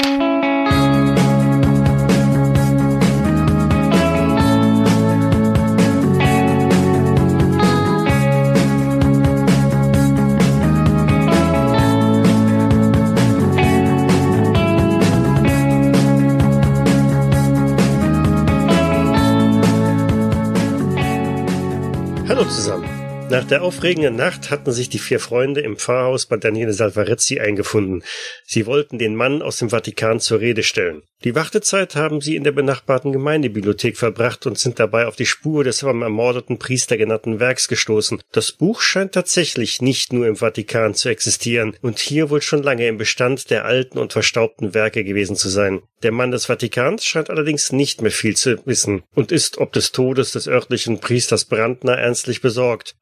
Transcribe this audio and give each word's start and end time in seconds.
Hallo 0.00 0.27
Nach 23.30 23.44
der 23.44 23.62
aufregenden 23.62 24.16
Nacht 24.16 24.50
hatten 24.50 24.72
sich 24.72 24.88
die 24.88 24.98
vier 24.98 25.20
Freunde 25.20 25.60
im 25.60 25.76
Pfarrhaus 25.76 26.24
bei 26.24 26.38
Daniele 26.38 26.72
Salvarezzi 26.72 27.38
eingefunden. 27.38 28.02
Sie 28.46 28.64
wollten 28.64 28.98
den 28.98 29.14
Mann 29.14 29.42
aus 29.42 29.58
dem 29.58 29.68
Vatikan 29.68 30.18
zur 30.18 30.40
Rede 30.40 30.62
stellen. 30.62 31.02
Die 31.24 31.34
Wartezeit 31.34 31.94
haben 31.94 32.20
sie 32.20 32.36
in 32.36 32.44
der 32.44 32.52
benachbarten 32.52 33.12
Gemeindebibliothek 33.12 33.98
verbracht 33.98 34.46
und 34.46 34.56
sind 34.56 34.78
dabei 34.78 35.06
auf 35.06 35.16
die 35.16 35.26
Spur 35.26 35.64
des 35.64 35.80
vom 35.80 36.00
ermordeten 36.00 36.58
Priester 36.58 36.96
genannten 36.96 37.40
Werks 37.40 37.68
gestoßen. 37.68 38.22
Das 38.32 38.52
Buch 38.52 38.80
scheint 38.80 39.12
tatsächlich 39.12 39.82
nicht 39.82 40.12
nur 40.12 40.26
im 40.26 40.36
Vatikan 40.36 40.94
zu 40.94 41.08
existieren 41.08 41.76
und 41.82 41.98
hier 41.98 42.30
wohl 42.30 42.40
schon 42.40 42.62
lange 42.62 42.86
im 42.86 42.98
Bestand 42.98 43.50
der 43.50 43.64
alten 43.64 43.98
und 43.98 44.12
verstaubten 44.12 44.74
Werke 44.74 45.02
gewesen 45.04 45.34
zu 45.34 45.48
sein. 45.48 45.82
Der 46.04 46.12
Mann 46.12 46.30
des 46.30 46.46
Vatikans 46.46 47.04
scheint 47.04 47.28
allerdings 47.28 47.72
nicht 47.72 48.00
mehr 48.00 48.12
viel 48.12 48.36
zu 48.36 48.64
wissen 48.64 49.02
und 49.16 49.32
ist 49.32 49.58
ob 49.58 49.72
des 49.72 49.90
Todes 49.90 50.30
des 50.30 50.46
örtlichen 50.46 51.00
Priesters 51.00 51.46
Brandner 51.46 51.98
ernstlich 51.98 52.40
besorgt, 52.40 52.94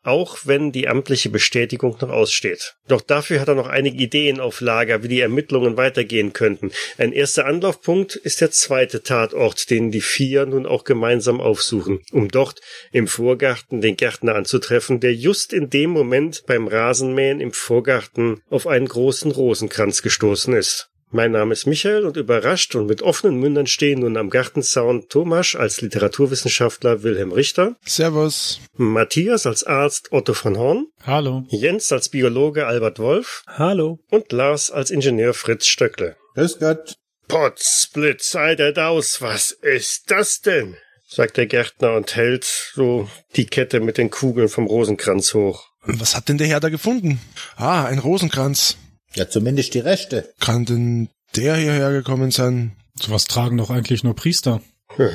wenn 0.44 0.72
die 0.72 0.88
amtliche 0.88 1.28
Bestätigung 1.28 1.96
noch 2.00 2.08
aussteht. 2.08 2.76
Doch 2.88 3.02
dafür 3.02 3.40
hat 3.40 3.48
er 3.48 3.54
noch 3.54 3.68
einige 3.68 4.02
Ideen 4.02 4.40
auf 4.40 4.60
Lager, 4.60 5.02
wie 5.02 5.08
die 5.08 5.20
Ermittlungen 5.20 5.76
weitergehen 5.76 6.32
könnten. 6.32 6.72
Ein 6.96 7.12
erster 7.12 7.44
Anlaufpunkt 7.44 8.16
ist 8.16 8.40
der 8.40 8.50
zweite 8.50 9.02
Tatort, 9.02 9.68
den 9.68 9.90
die 9.90 10.00
vier 10.00 10.46
nun 10.46 10.64
auch 10.64 10.84
gemeinsam 10.84 11.40
aufsuchen, 11.40 12.00
um 12.12 12.28
dort 12.28 12.60
im 12.92 13.08
Vorgarten 13.08 13.80
den 13.80 13.96
Gärtner 13.96 14.34
anzutreffen, 14.34 15.00
der 15.00 15.14
just 15.14 15.52
in 15.52 15.68
dem 15.68 15.90
Moment 15.90 16.44
beim 16.46 16.66
Rasenmähen 16.66 17.40
im 17.40 17.52
Vorgarten 17.52 18.40
auf 18.48 18.66
einen 18.66 18.88
großen 18.88 19.30
Rosenkranz 19.30 20.00
gestoßen 20.00 20.54
ist. 20.54 20.88
Mein 21.10 21.30
Name 21.30 21.52
ist 21.52 21.66
Michael 21.66 22.04
und 22.04 22.16
überrascht 22.16 22.74
und 22.74 22.86
mit 22.86 23.00
offenen 23.00 23.38
Mündern 23.38 23.68
stehen 23.68 24.00
nun 24.00 24.16
am 24.16 24.28
Gartenzaun 24.28 25.08
Thomas 25.08 25.54
als 25.54 25.80
Literaturwissenschaftler 25.80 27.04
Wilhelm 27.04 27.30
Richter. 27.32 27.76
Servus. 27.84 28.60
Matthias 28.74 29.46
als 29.46 29.62
Arzt 29.64 30.10
Otto 30.10 30.34
von 30.34 30.58
Horn. 30.58 30.86
Hallo. 31.06 31.44
Jens 31.48 31.92
als 31.92 32.08
Biologe 32.08 32.66
Albert 32.66 32.98
Wolf. 32.98 33.44
Hallo. 33.46 34.00
Und 34.10 34.32
Lars 34.32 34.70
als 34.70 34.90
Ingenieur 34.90 35.32
Fritz 35.32 35.66
Stöckle. 35.66 36.16
Grüß 36.34 36.58
Gott. 36.58 36.96
Potzblitz, 37.28 38.30
sei 38.30 38.54
der 38.54 38.72
Daus, 38.72 39.20
was 39.20 39.52
ist 39.52 40.10
das 40.10 40.40
denn? 40.40 40.76
sagt 41.08 41.36
der 41.36 41.46
Gärtner 41.46 41.94
und 41.94 42.16
hält 42.16 42.44
so 42.74 43.08
die 43.36 43.46
Kette 43.46 43.80
mit 43.80 43.96
den 43.96 44.10
Kugeln 44.10 44.48
vom 44.48 44.66
Rosenkranz 44.66 45.34
hoch. 45.34 45.68
Was 45.82 46.16
hat 46.16 46.28
denn 46.28 46.38
der 46.38 46.48
Herr 46.48 46.60
da 46.60 46.68
gefunden? 46.68 47.20
Ah, 47.56 47.84
ein 47.84 48.00
Rosenkranz. 48.00 48.76
Ja, 49.16 49.28
zumindest 49.28 49.74
die 49.74 49.80
Reste. 49.80 50.32
Kann 50.40 50.64
denn 50.66 51.08
der 51.34 51.56
hierher 51.56 51.90
gekommen 51.90 52.30
sein? 52.30 52.76
Sowas 53.00 53.24
tragen 53.24 53.56
doch 53.56 53.70
eigentlich 53.70 54.04
nur 54.04 54.14
Priester. 54.14 54.62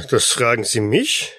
Das 0.09 0.25
fragen 0.25 0.63
Sie 0.63 0.81
mich? 0.81 1.31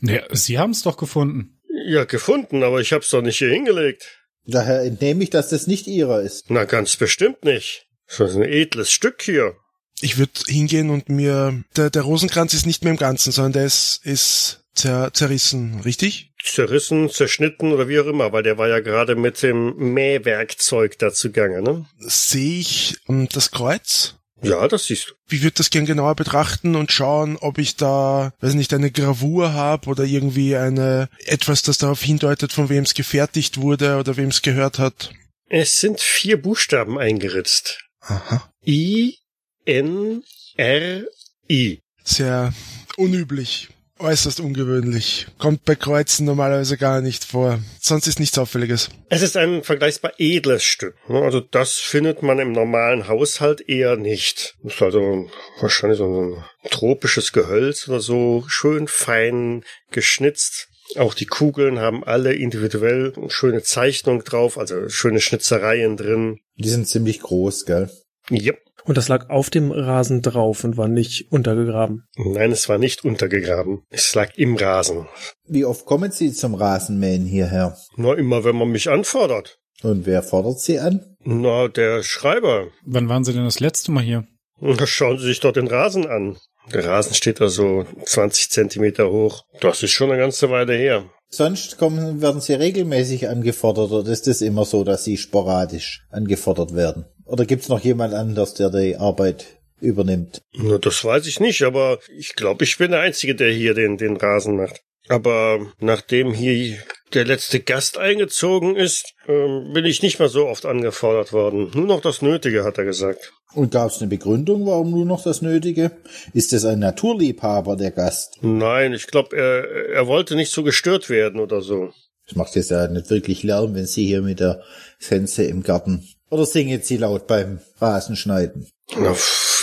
Ja, 0.00 0.22
Sie 0.30 0.58
haben's 0.58 0.82
doch 0.82 0.96
gefunden. 0.96 1.60
Ja, 1.86 2.04
gefunden, 2.04 2.62
aber 2.62 2.80
ich 2.80 2.92
hab's 2.92 3.10
doch 3.10 3.22
nicht 3.22 3.38
hier 3.38 3.50
hingelegt. 3.50 4.06
Daher 4.44 4.82
entnehme 4.82 5.22
ich, 5.22 5.30
dass 5.30 5.48
das 5.48 5.66
nicht 5.66 5.86
ihrer 5.86 6.20
ist. 6.22 6.50
Na, 6.50 6.64
ganz 6.64 6.96
bestimmt 6.96 7.44
nicht. 7.44 7.86
Das 8.06 8.30
ist 8.30 8.36
ein 8.36 8.42
edles 8.42 8.90
Stück 8.90 9.22
hier. 9.22 9.54
Ich 10.00 10.18
würde 10.18 10.32
hingehen 10.46 10.90
und 10.90 11.08
mir... 11.08 11.62
Der, 11.76 11.90
der 11.90 12.02
Rosenkranz 12.02 12.54
ist 12.54 12.66
nicht 12.66 12.84
mehr 12.84 12.92
im 12.92 12.98
Ganzen, 12.98 13.32
sondern 13.32 13.52
der 13.52 13.64
ist, 13.66 14.00
ist 14.04 14.64
zer, 14.78 15.12
zerrissen, 15.12 15.80
richtig? 15.80 16.32
Zerrissen, 16.42 17.10
zerschnitten 17.10 17.72
oder 17.72 17.88
wie 17.88 18.00
auch 18.00 18.06
immer, 18.06 18.32
weil 18.32 18.42
der 18.42 18.58
war 18.58 18.68
ja 18.68 18.80
gerade 18.80 19.16
mit 19.16 19.42
dem 19.42 19.76
Mähwerkzeug 19.76 20.98
dazu 20.98 21.32
gange, 21.32 21.62
ne? 21.62 21.86
Sehe 21.98 22.60
ich 22.60 22.96
ähm, 23.08 23.28
das 23.30 23.50
Kreuz? 23.50 24.14
Ja, 24.40 24.68
das 24.68 24.86
siehst 24.86 25.08
du. 25.08 25.14
Ich 25.34 25.42
würde 25.42 25.56
das 25.56 25.70
gern 25.70 25.84
genauer 25.84 26.14
betrachten 26.14 26.76
und 26.76 26.92
schauen, 26.92 27.36
ob 27.36 27.58
ich 27.58 27.74
da, 27.74 28.32
weiß 28.40 28.54
nicht, 28.54 28.72
eine 28.72 28.90
Gravur 28.92 29.52
habe 29.52 29.88
oder 29.88 30.04
irgendwie 30.04 30.54
eine 30.56 31.08
etwas, 31.24 31.62
das 31.62 31.78
darauf 31.78 32.02
hindeutet, 32.02 32.52
von 32.52 32.68
wem 32.68 32.84
es 32.84 32.94
gefertigt 32.94 33.58
wurde 33.60 33.96
oder 33.96 34.16
wem 34.16 34.28
es 34.28 34.42
gehört 34.42 34.78
hat. 34.78 35.10
Es 35.48 35.80
sind 35.80 36.00
vier 36.00 36.40
Buchstaben 36.40 36.98
eingeritzt. 36.98 37.80
Aha. 38.00 38.48
I, 38.64 39.18
N, 39.64 40.22
R, 40.56 41.04
I. 41.50 41.80
Sehr 42.04 42.54
unüblich. 42.96 43.68
Äußerst 44.00 44.40
ungewöhnlich. 44.40 45.26
Kommt 45.38 45.64
bei 45.64 45.74
Kreuzen 45.74 46.24
normalerweise 46.24 46.76
gar 46.76 47.00
nicht 47.00 47.24
vor. 47.24 47.58
Sonst 47.80 48.06
ist 48.06 48.20
nichts 48.20 48.38
Auffälliges. 48.38 48.90
Es 49.08 49.22
ist 49.22 49.36
ein 49.36 49.62
vergleichsbar 49.64 50.12
edles 50.18 50.62
Stück. 50.62 50.94
ne? 51.08 51.20
Also 51.20 51.40
das 51.40 51.78
findet 51.78 52.22
man 52.22 52.38
im 52.38 52.52
normalen 52.52 53.08
Haushalt 53.08 53.68
eher 53.68 53.96
nicht. 53.96 54.54
Das 54.62 54.74
ist 54.74 54.82
also 54.82 55.28
wahrscheinlich 55.60 55.98
so 55.98 56.04
ein 56.04 56.44
tropisches 56.70 57.32
Gehölz 57.32 57.88
oder 57.88 58.00
so, 58.00 58.44
schön 58.46 58.86
fein 58.86 59.64
geschnitzt. 59.90 60.68
Auch 60.96 61.14
die 61.14 61.26
Kugeln 61.26 61.80
haben 61.80 62.04
alle 62.04 62.34
individuell 62.34 63.12
eine 63.16 63.30
schöne 63.30 63.62
Zeichnung 63.62 64.24
drauf, 64.24 64.58
also 64.58 64.88
schöne 64.88 65.20
Schnitzereien 65.20 65.96
drin. 65.96 66.38
Die 66.56 66.68
sind 66.68 66.88
ziemlich 66.88 67.20
groß, 67.20 67.66
gell? 67.66 67.90
Yep. 68.30 68.58
Und 68.88 68.96
das 68.96 69.08
lag 69.08 69.28
auf 69.28 69.50
dem 69.50 69.70
Rasen 69.70 70.22
drauf 70.22 70.64
und 70.64 70.78
war 70.78 70.88
nicht 70.88 71.30
untergegraben. 71.30 72.04
Nein, 72.16 72.52
es 72.52 72.70
war 72.70 72.78
nicht 72.78 73.04
untergegraben. 73.04 73.82
Es 73.90 74.14
lag 74.14 74.30
im 74.36 74.56
Rasen. 74.56 75.06
Wie 75.46 75.66
oft 75.66 75.84
kommen 75.84 76.10
Sie 76.10 76.32
zum 76.32 76.54
Rasenmähen 76.54 77.26
hierher? 77.26 77.76
Nur 77.96 78.16
immer, 78.16 78.44
wenn 78.44 78.56
man 78.56 78.70
mich 78.70 78.88
anfordert. 78.88 79.58
Und 79.82 80.06
wer 80.06 80.22
fordert 80.22 80.60
Sie 80.60 80.78
an? 80.78 81.04
Na, 81.22 81.68
der 81.68 82.02
Schreiber. 82.02 82.68
Wann 82.86 83.10
waren 83.10 83.24
Sie 83.24 83.34
denn 83.34 83.44
das 83.44 83.60
letzte 83.60 83.92
Mal 83.92 84.02
hier? 84.02 84.26
Na, 84.58 84.86
Schauen 84.86 85.18
Sie 85.18 85.26
sich 85.26 85.40
doch 85.40 85.52
den 85.52 85.66
Rasen 85.68 86.06
an. 86.06 86.38
Der 86.72 86.86
Rasen 86.86 87.12
steht 87.12 87.42
da 87.42 87.48
so 87.48 87.84
20 88.06 88.50
Zentimeter 88.50 89.10
hoch. 89.10 89.42
Das 89.60 89.82
ist 89.82 89.90
schon 89.90 90.10
eine 90.10 90.18
ganze 90.18 90.48
Weile 90.48 90.72
her. 90.72 91.04
Sonst 91.28 91.76
kommen, 91.76 92.22
werden 92.22 92.40
Sie 92.40 92.54
regelmäßig 92.54 93.28
angefordert 93.28 93.90
oder 93.90 94.10
ist 94.10 94.26
es 94.28 94.40
immer 94.40 94.64
so, 94.64 94.82
dass 94.82 95.04
Sie 95.04 95.18
sporadisch 95.18 96.06
angefordert 96.10 96.74
werden? 96.74 97.04
Oder 97.28 97.44
gibt's 97.44 97.68
noch 97.68 97.80
jemand 97.80 98.14
anders, 98.14 98.54
der 98.54 98.70
die 98.70 98.96
Arbeit 98.96 99.46
übernimmt? 99.80 100.42
Na, 100.54 100.78
das 100.78 101.04
weiß 101.04 101.26
ich 101.26 101.40
nicht, 101.40 101.62
aber 101.62 101.98
ich 102.16 102.34
glaube, 102.34 102.64
ich 102.64 102.78
bin 102.78 102.90
der 102.90 103.00
Einzige, 103.00 103.34
der 103.34 103.52
hier 103.52 103.74
den, 103.74 103.96
den 103.96 104.16
Rasen 104.16 104.56
macht. 104.56 104.80
Aber 105.08 105.72
nachdem 105.78 106.34
hier 106.34 106.76
der 107.14 107.24
letzte 107.24 107.60
Gast 107.60 107.96
eingezogen 107.96 108.76
ist, 108.76 109.14
ähm, 109.26 109.72
bin 109.72 109.84
ich 109.86 110.02
nicht 110.02 110.18
mehr 110.18 110.28
so 110.28 110.46
oft 110.46 110.66
angefordert 110.66 111.32
worden. 111.32 111.70
Nur 111.74 111.86
noch 111.86 112.02
das 112.02 112.20
Nötige, 112.20 112.64
hat 112.64 112.76
er 112.76 112.84
gesagt. 112.84 113.32
Und 113.54 113.72
gab's 113.72 114.00
eine 114.00 114.08
Begründung, 114.08 114.66
warum 114.66 114.90
nur 114.90 115.06
noch 115.06 115.22
das 115.22 115.40
Nötige? 115.40 115.92
Ist 116.34 116.52
es 116.52 116.66
ein 116.66 116.80
Naturliebhaber, 116.80 117.76
der 117.76 117.90
Gast? 117.90 118.38
Nein, 118.42 118.92
ich 118.92 119.06
glaube, 119.06 119.36
er, 119.36 119.90
er 119.90 120.06
wollte 120.06 120.36
nicht 120.36 120.52
so 120.52 120.62
gestört 120.62 121.08
werden 121.08 121.40
oder 121.40 121.62
so. 121.62 121.92
Das 122.26 122.36
macht 122.36 122.56
jetzt 122.56 122.70
ja 122.70 122.88
nicht 122.88 123.08
wirklich 123.08 123.42
Lärm, 123.42 123.74
wenn 123.74 123.86
Sie 123.86 124.06
hier 124.06 124.20
mit 124.20 124.40
der 124.40 124.62
Sense 124.98 125.44
im 125.44 125.62
Garten. 125.62 126.06
Oder 126.30 126.46
singen 126.46 126.82
Sie 126.82 126.96
laut 126.96 127.26
beim 127.26 127.60
Rasenschneiden? 127.80 128.68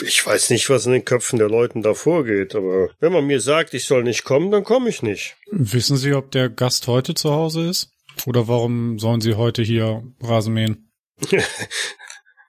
Ich 0.05 0.25
weiß 0.25 0.49
nicht, 0.49 0.69
was 0.69 0.85
in 0.85 0.91
den 0.91 1.05
Köpfen 1.05 1.39
der 1.39 1.49
Leuten 1.49 1.81
da 1.81 1.93
vorgeht, 1.93 2.55
aber 2.55 2.89
wenn 2.99 3.13
man 3.13 3.25
mir 3.25 3.39
sagt, 3.39 3.73
ich 3.73 3.85
soll 3.85 4.03
nicht 4.03 4.23
kommen, 4.23 4.51
dann 4.51 4.63
komme 4.63 4.89
ich 4.89 5.01
nicht. 5.01 5.35
Wissen 5.51 5.97
Sie, 5.97 6.13
ob 6.13 6.31
der 6.31 6.49
Gast 6.49 6.87
heute 6.87 7.13
zu 7.13 7.31
Hause 7.31 7.67
ist? 7.69 7.91
Oder 8.25 8.47
warum 8.47 8.99
sollen 8.99 9.21
Sie 9.21 9.35
heute 9.35 9.61
hier 9.61 10.03
Rasen 10.21 10.53
mähen? 10.53 10.91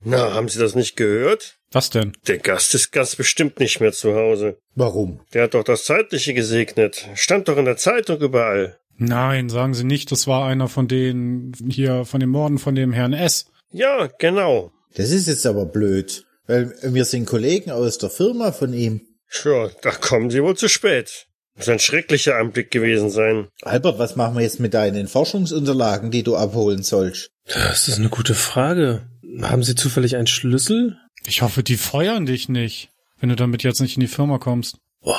Na, 0.04 0.34
haben 0.34 0.48
Sie 0.48 0.58
das 0.58 0.74
nicht 0.74 0.96
gehört? 0.96 1.58
Was 1.72 1.90
denn? 1.90 2.12
Der 2.26 2.38
Gast 2.38 2.74
ist 2.74 2.92
ganz 2.92 3.16
bestimmt 3.16 3.58
nicht 3.60 3.80
mehr 3.80 3.92
zu 3.92 4.14
Hause. 4.14 4.58
Warum? 4.74 5.20
Der 5.34 5.44
hat 5.44 5.54
doch 5.54 5.64
das 5.64 5.84
Zeitliche 5.84 6.32
gesegnet. 6.32 7.08
Stand 7.14 7.48
doch 7.48 7.56
in 7.56 7.64
der 7.64 7.76
Zeitung 7.76 8.20
überall. 8.20 8.78
Nein, 8.98 9.48
sagen 9.48 9.74
Sie 9.74 9.84
nicht, 9.84 10.10
das 10.10 10.26
war 10.26 10.46
einer 10.46 10.68
von 10.68 10.88
denen 10.88 11.52
hier 11.68 12.04
von 12.04 12.20
dem 12.20 12.30
Morden 12.30 12.58
von 12.58 12.74
dem 12.74 12.92
Herrn 12.92 13.12
S. 13.12 13.46
Ja, 13.70 14.08
genau. 14.18 14.72
Das 14.94 15.10
ist 15.10 15.28
jetzt 15.28 15.46
aber 15.46 15.66
blöd, 15.66 16.24
weil 16.46 16.74
wir 16.82 17.04
sind 17.04 17.26
Kollegen 17.26 17.70
aus 17.70 17.98
der 17.98 18.10
Firma 18.10 18.52
von 18.52 18.72
ihm. 18.72 19.02
Tja, 19.30 19.70
da 19.82 19.90
kommen 19.90 20.30
Sie 20.30 20.42
wohl 20.42 20.56
zu 20.56 20.68
spät. 20.68 21.26
Muss 21.56 21.68
ein 21.68 21.78
schrecklicher 21.78 22.36
Anblick 22.36 22.70
gewesen 22.70 23.10
sein. 23.10 23.48
Albert, 23.62 23.98
was 23.98 24.14
machen 24.14 24.36
wir 24.36 24.42
jetzt 24.42 24.60
mit 24.60 24.74
deinen 24.74 25.08
Forschungsunterlagen, 25.08 26.10
die 26.10 26.22
du 26.22 26.36
abholen 26.36 26.82
sollst? 26.82 27.30
Das 27.46 27.88
ist 27.88 27.98
eine 27.98 28.10
gute 28.10 28.34
Frage. 28.34 29.08
Haben 29.40 29.62
Sie 29.62 29.74
zufällig 29.74 30.16
einen 30.16 30.26
Schlüssel? 30.26 30.98
Ich 31.26 31.42
hoffe, 31.42 31.62
die 31.62 31.76
feuern 31.76 32.26
dich 32.26 32.48
nicht, 32.48 32.90
wenn 33.18 33.30
du 33.30 33.36
damit 33.36 33.62
jetzt 33.62 33.80
nicht 33.80 33.96
in 33.96 34.00
die 34.00 34.06
Firma 34.06 34.38
kommst. 34.38 34.76
Oh, 35.00 35.14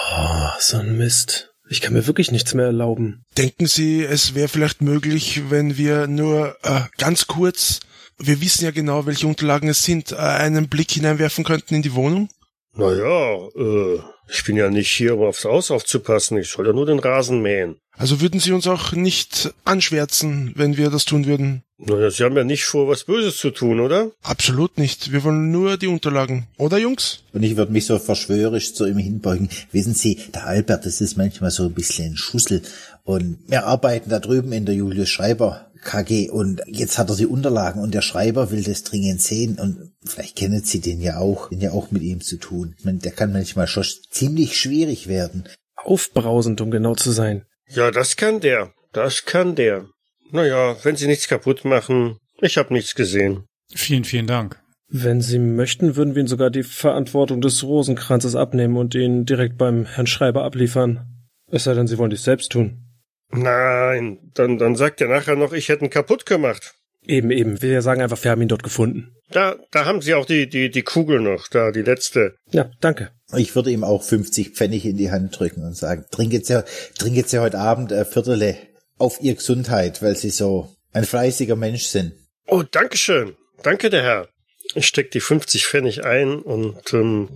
so 0.59 0.77
ein 0.77 0.97
Mist. 0.97 1.53
Ich 1.69 1.81
kann 1.81 1.93
mir 1.93 2.07
wirklich 2.07 2.31
nichts 2.31 2.53
mehr 2.53 2.67
erlauben. 2.67 3.25
Denken 3.37 3.67
Sie, 3.67 4.03
es 4.03 4.35
wäre 4.35 4.47
vielleicht 4.47 4.81
möglich, 4.81 5.49
wenn 5.49 5.77
wir 5.77 6.07
nur 6.07 6.55
äh, 6.63 6.81
ganz 6.97 7.27
kurz, 7.27 7.81
wir 8.19 8.41
wissen 8.41 8.65
ja 8.65 8.71
genau, 8.71 9.05
welche 9.05 9.27
Unterlagen 9.27 9.69
es 9.69 9.83
sind, 9.83 10.11
äh, 10.11 10.15
einen 10.15 10.69
Blick 10.69 10.91
hineinwerfen 10.91 11.43
könnten 11.43 11.75
in 11.75 11.81
die 11.81 11.93
Wohnung? 11.93 12.29
Naja, 12.75 13.47
äh, 13.55 13.99
ich 14.29 14.43
bin 14.43 14.57
ja 14.57 14.69
nicht 14.69 14.91
hier, 14.91 15.15
um 15.15 15.23
aufs 15.23 15.45
Haus 15.45 15.71
aufzupassen. 15.71 16.37
Ich 16.37 16.49
soll 16.49 16.67
ja 16.67 16.73
nur 16.73 16.85
den 16.85 16.99
Rasen 16.99 17.41
mähen. 17.41 17.77
Also 17.97 18.21
würden 18.21 18.39
Sie 18.39 18.51
uns 18.51 18.67
auch 18.67 18.91
nicht 18.91 19.53
anschwärzen, 19.65 20.53
wenn 20.55 20.77
wir 20.77 20.91
das 20.91 21.05
tun 21.05 21.25
würden? 21.25 21.63
Naja, 21.79 22.11
Sie 22.11 22.23
haben 22.23 22.35
ja 22.35 22.43
nicht 22.43 22.65
vor, 22.65 22.87
was 22.87 23.05
Böses 23.05 23.37
zu 23.37 23.51
tun, 23.51 23.79
oder? 23.79 24.11
Absolut 24.21 24.77
nicht. 24.77 25.11
Wir 25.11 25.23
wollen 25.23 25.51
nur 25.51 25.77
die 25.77 25.87
Unterlagen. 25.87 26.47
Oder, 26.57 26.77
Jungs? 26.77 27.23
Und 27.33 27.43
ich 27.43 27.55
würde 27.55 27.71
mich 27.71 27.85
so 27.85 27.97
verschwörerisch 27.97 28.73
zu 28.73 28.85
ihm 28.85 28.97
hinbeugen. 28.97 29.49
Wissen 29.71 29.93
Sie, 29.93 30.19
der 30.33 30.45
Albert, 30.45 30.85
das 30.85 31.01
ist 31.01 31.17
manchmal 31.17 31.51
so 31.51 31.63
ein 31.63 31.73
bisschen 31.73 32.13
ein 32.13 32.17
Schussel. 32.17 32.61
Und 33.03 33.39
wir 33.47 33.65
arbeiten 33.65 34.09
da 34.09 34.19
drüben 34.19 34.51
in 34.51 34.65
der 34.65 34.75
Julius 34.75 35.09
Schreiber 35.09 35.66
KG 35.87 36.29
und 36.29 36.61
jetzt 36.67 36.97
hat 36.97 37.09
er 37.09 37.15
die 37.15 37.25
Unterlagen 37.25 37.81
und 37.81 37.93
der 37.93 38.01
Schreiber 38.01 38.51
will 38.51 38.61
das 38.61 38.83
dringend 38.83 39.21
sehen 39.21 39.57
und 39.57 39.93
vielleicht 40.05 40.35
kennen 40.35 40.61
Sie 40.63 40.81
den 40.81 41.01
ja 41.01 41.17
auch, 41.17 41.49
den 41.49 41.61
ja 41.61 41.71
auch 41.71 41.91
mit 41.91 42.03
ihm 42.03 42.21
zu 42.21 42.37
tun. 42.37 42.75
Ich 42.77 42.85
meine, 42.85 42.99
der 42.99 43.13
kann 43.13 43.31
manchmal 43.31 43.67
schon 43.67 43.85
ziemlich 44.11 44.57
schwierig 44.57 45.07
werden. 45.07 45.45
Aufbrausend, 45.75 46.59
um 46.59 46.71
genau 46.71 46.93
zu 46.93 47.11
sein. 47.11 47.45
Ja, 47.69 47.89
das 47.89 48.17
kann 48.17 48.41
der. 48.41 48.73
Das 48.91 49.25
kann 49.25 49.55
der. 49.55 49.85
Naja, 50.31 50.75
wenn 50.83 50.97
Sie 50.97 51.07
nichts 51.07 51.27
kaputt 51.27 51.63
machen, 51.63 52.17
ich 52.41 52.57
habe 52.57 52.73
nichts 52.73 52.93
gesehen. 52.93 53.45
Vielen, 53.73 54.03
vielen 54.03 54.27
Dank. 54.27 54.61
Wenn 54.89 55.21
Sie 55.21 55.39
möchten, 55.39 55.95
würden 55.95 56.15
wir 56.15 56.21
Ihnen 56.21 56.27
sogar 56.27 56.49
die 56.49 56.63
Verantwortung 56.63 57.39
des 57.39 57.63
Rosenkranzes 57.63 58.35
abnehmen 58.35 58.77
und 58.77 58.93
ihn 58.93 59.25
direkt 59.25 59.57
beim 59.57 59.85
Herrn 59.85 60.07
Schreiber 60.07 60.43
abliefern. 60.43 61.27
Es 61.49 61.63
sei 61.63 61.73
denn, 61.73 61.87
Sie 61.87 61.97
wollen 61.97 62.09
dies 62.09 62.23
selbst 62.23 62.51
tun. 62.51 62.86
Nein, 63.29 64.19
dann, 64.33 64.57
dann 64.57 64.75
sagt 64.75 65.01
er 65.01 65.07
nachher 65.07 65.35
noch, 65.35 65.53
ich 65.53 65.69
hätte 65.69 65.85
ihn 65.85 65.89
kaputt 65.89 66.25
gemacht. 66.25 66.75
Eben, 67.05 67.31
eben. 67.31 67.61
Wir 67.61 67.81
sagen 67.81 68.01
einfach, 68.01 68.21
wir 68.23 68.31
haben 68.31 68.41
ihn 68.41 68.47
dort 68.47 68.63
gefunden. 68.63 69.15
Da, 69.29 69.55
da 69.71 69.85
haben 69.85 70.01
Sie 70.01 70.13
auch 70.13 70.25
die, 70.25 70.47
die, 70.47 70.69
die 70.69 70.81
Kugel 70.81 71.19
noch, 71.19 71.47
da, 71.47 71.71
die 71.71 71.81
letzte. 71.81 72.35
Ja, 72.51 72.69
danke. 72.81 73.11
Ich 73.35 73.55
würde 73.55 73.71
ihm 73.71 73.83
auch 73.83 74.03
50 74.03 74.51
Pfennig 74.51 74.85
in 74.85 74.97
die 74.97 75.11
Hand 75.11 75.37
drücken 75.37 75.63
und 75.63 75.75
sagen, 75.75 76.05
trink 76.11 76.33
jetzt 76.33 76.49
ja, 76.49 76.63
trink 76.97 77.15
jetzt 77.15 77.33
ja 77.33 77.41
heute 77.41 77.59
Abend 77.59 77.91
ein 77.91 78.05
Viertel 78.05 78.55
auf 78.97 79.19
Ihr 79.21 79.35
Gesundheit, 79.35 80.01
weil 80.01 80.15
Sie 80.15 80.29
so 80.29 80.75
ein 80.93 81.03
fleißiger 81.03 81.55
Mensch 81.55 81.85
sind. 81.85 82.13
Oh, 82.47 82.63
Dankeschön. 82.63 83.35
Danke, 83.63 83.89
der 83.89 84.03
Herr. 84.03 84.29
Ich 84.75 84.87
steck 84.87 85.11
die 85.11 85.19
50 85.19 85.65
Pfennig 85.65 86.05
ein 86.05 86.39
und 86.39 86.93
ähm, 86.93 87.29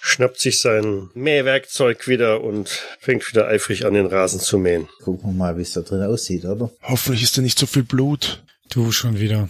schnappt 0.00 0.40
sich 0.40 0.60
sein 0.60 1.10
Mähwerkzeug 1.14 2.08
wieder 2.08 2.42
und 2.42 2.80
fängt 3.00 3.28
wieder 3.28 3.46
eifrig 3.46 3.84
an, 3.84 3.94
den 3.94 4.06
Rasen 4.06 4.40
zu 4.40 4.58
mähen. 4.58 4.88
Gucken 5.02 5.30
wir 5.30 5.34
mal, 5.34 5.58
wie 5.58 5.62
es 5.62 5.72
da 5.72 5.80
drin 5.82 6.02
aussieht, 6.02 6.44
oder? 6.44 6.70
Hoffentlich 6.82 7.22
ist 7.22 7.36
da 7.36 7.42
nicht 7.42 7.58
so 7.58 7.66
viel 7.66 7.82
Blut. 7.82 8.42
Du 8.70 8.92
schon 8.92 9.18
wieder. 9.18 9.48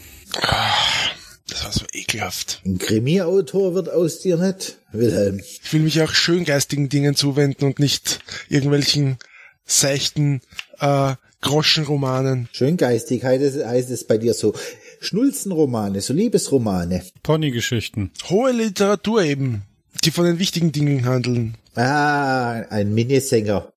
Das 1.49 1.65
war 1.65 1.73
so 1.73 1.85
ekelhaft. 1.93 2.63
Ein 2.65 2.79
Krimi-Autor 2.79 3.75
wird 3.75 3.91
aus 3.91 4.21
dir 4.21 4.37
nicht, 4.37 4.79
Wilhelm. 4.93 5.41
Ich 5.41 5.73
will 5.73 5.81
mich 5.81 6.01
auch 6.01 6.13
schöngeistigen 6.13 6.89
Dingen 6.89 7.15
zuwenden 7.15 7.65
und 7.65 7.79
nicht 7.79 8.21
irgendwelchen 8.49 9.19
seichten 9.65 10.41
äh, 10.79 11.15
Groschenromanen. 11.43 12.49
Schöngeistig 12.53 13.25
heißt 13.25 13.43
es, 13.43 13.65
heißt 13.65 13.91
es 13.91 14.07
bei 14.07 14.19
dir 14.19 14.35
so. 14.35 14.55
Schnulzenromane, 15.01 16.01
so 16.03 16.13
Liebesromane. 16.13 17.03
Ponygeschichten. 17.23 18.11
Hohe 18.29 18.53
Literatur 18.53 19.23
eben, 19.23 19.63
die 20.05 20.11
von 20.11 20.27
den 20.27 20.39
wichtigen 20.39 20.73
Dingen 20.73 21.07
handeln. 21.07 21.57
Ah, 21.75 22.63
ein 22.69 22.93
Minnesänger. 22.93 23.73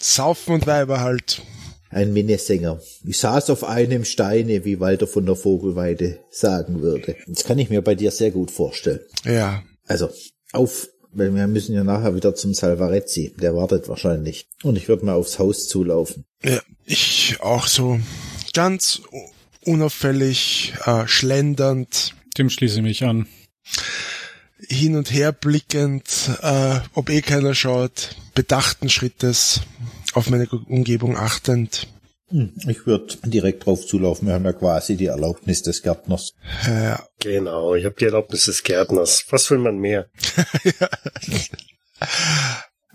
Saufen 0.00 0.54
und 0.54 0.66
Weiber 0.68 1.00
halt. 1.00 1.42
Ein 1.90 2.12
Minnesänger. 2.12 2.80
Ich 3.04 3.18
saß 3.18 3.50
auf 3.50 3.64
einem 3.64 4.04
Steine, 4.04 4.64
wie 4.64 4.78
Walter 4.78 5.08
von 5.08 5.26
der 5.26 5.34
Vogelweide 5.34 6.20
sagen 6.30 6.80
würde. 6.80 7.16
Das 7.26 7.44
kann 7.44 7.58
ich 7.58 7.70
mir 7.70 7.82
bei 7.82 7.96
dir 7.96 8.10
sehr 8.10 8.30
gut 8.30 8.50
vorstellen. 8.50 9.00
Ja. 9.24 9.62
Also, 9.86 10.10
auf, 10.52 10.88
weil 11.10 11.34
wir 11.34 11.46
müssen 11.48 11.74
ja 11.74 11.82
nachher 11.82 12.14
wieder 12.14 12.34
zum 12.34 12.54
Salvarezzi. 12.54 13.34
Der 13.40 13.56
wartet 13.56 13.88
wahrscheinlich. 13.88 14.48
Und 14.62 14.76
ich 14.76 14.88
würde 14.88 15.06
mal 15.06 15.14
aufs 15.14 15.38
Haus 15.40 15.66
zulaufen. 15.66 16.24
Ja, 16.44 16.60
ich 16.84 17.38
auch 17.40 17.66
so 17.66 17.98
ganz 18.52 19.02
unauffällig, 19.68 20.74
äh, 20.84 21.06
schlendernd, 21.06 22.14
Dem 22.36 22.50
schließe 22.50 22.76
ich 22.78 22.82
mich 22.82 23.04
an. 23.04 23.26
hin 24.68 24.96
und 24.96 25.12
her 25.12 25.32
blickend, 25.32 26.30
äh, 26.42 26.80
ob 26.94 27.10
eh 27.10 27.20
keiner 27.22 27.54
schaut, 27.54 28.16
bedachten 28.34 28.88
Schrittes, 28.88 29.60
auf 30.14 30.30
meine 30.30 30.48
Umgebung 30.48 31.16
achtend. 31.16 31.86
Hm, 32.30 32.52
Ich 32.68 32.86
würde 32.86 33.16
direkt 33.24 33.64
drauf 33.66 33.86
zulaufen. 33.86 34.26
Wir 34.28 34.34
haben 34.34 34.44
ja 34.44 34.52
quasi 34.52 34.96
die 34.96 35.06
Erlaubnis 35.06 35.62
des 35.62 35.82
Gärtners. 35.82 36.32
Äh, 36.66 36.96
Genau, 37.20 37.74
ich 37.74 37.84
habe 37.84 37.94
die 37.98 38.04
Erlaubnis 38.04 38.44
des 38.46 38.62
Gärtners. 38.62 39.24
Was 39.30 39.50
will 39.50 39.58
man 39.58 39.78
mehr? 39.78 40.08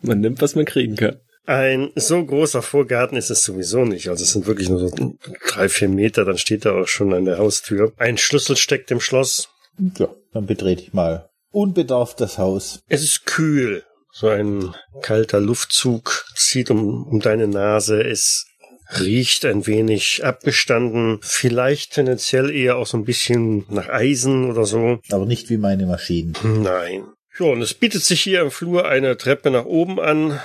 Man 0.02 0.20
nimmt, 0.20 0.42
was 0.42 0.56
man 0.56 0.66
kriegen 0.66 0.96
kann. 0.96 1.18
Ein 1.46 1.92
so 1.96 2.24
großer 2.24 2.62
Vorgarten 2.62 3.18
ist 3.18 3.30
es 3.30 3.44
sowieso 3.44 3.84
nicht. 3.84 4.10
Also 4.10 4.24
es 4.24 4.32
sind 4.32 4.48
wirklich 4.48 4.70
nur 4.70 4.80
so 4.80 5.16
drei, 5.48 5.68
vier 5.68 5.90
Meter, 5.90 6.26
dann 6.26 6.38
steht 6.38 6.66
er 6.66 6.76
auch 6.76 6.88
schon 6.88 7.14
an 7.14 7.26
der 7.26 7.38
Haustür. 7.38 7.94
Ein 7.98 8.18
Schlüssel 8.18 8.56
steckt 8.56 8.92
im 8.92 9.00
Schloss. 9.00 9.50
Ja, 9.98 10.08
dann 10.32 10.46
betrete 10.46 10.82
ich 10.82 10.94
mal 10.94 11.30
unbedarft 11.54 12.20
das 12.20 12.38
Haus. 12.38 12.82
Es 12.90 13.04
ist 13.04 13.26
kühl. 13.26 13.84
So 14.12 14.28
ein 14.28 14.76
kalter 15.02 15.40
Luftzug 15.40 16.26
zieht 16.36 16.70
um, 16.70 17.08
um 17.08 17.20
deine 17.20 17.48
Nase. 17.48 18.04
Es 18.04 18.46
riecht 19.00 19.46
ein 19.46 19.66
wenig 19.66 20.24
abgestanden. 20.24 21.20
Vielleicht 21.22 21.94
tendenziell 21.94 22.52
eher 22.52 22.76
auch 22.76 22.86
so 22.86 22.98
ein 22.98 23.06
bisschen 23.06 23.66
nach 23.70 23.90
Eisen 23.90 24.52
oder 24.52 24.66
so. 24.66 25.00
Aber 25.10 25.26
nicht 25.26 25.50
wie 25.50 25.58
meine 25.58 25.86
Maschinen. 25.86 26.36
Nein. 26.44 27.06
Ja, 27.40 27.48
und 27.48 27.62
es 27.62 27.74
bietet 27.74 28.04
sich 28.04 28.22
hier 28.22 28.42
im 28.42 28.52
Flur 28.52 28.88
eine 28.88 29.18
Treppe 29.18 29.50
nach 29.50 29.66
oben 29.66 30.00
an 30.00 30.40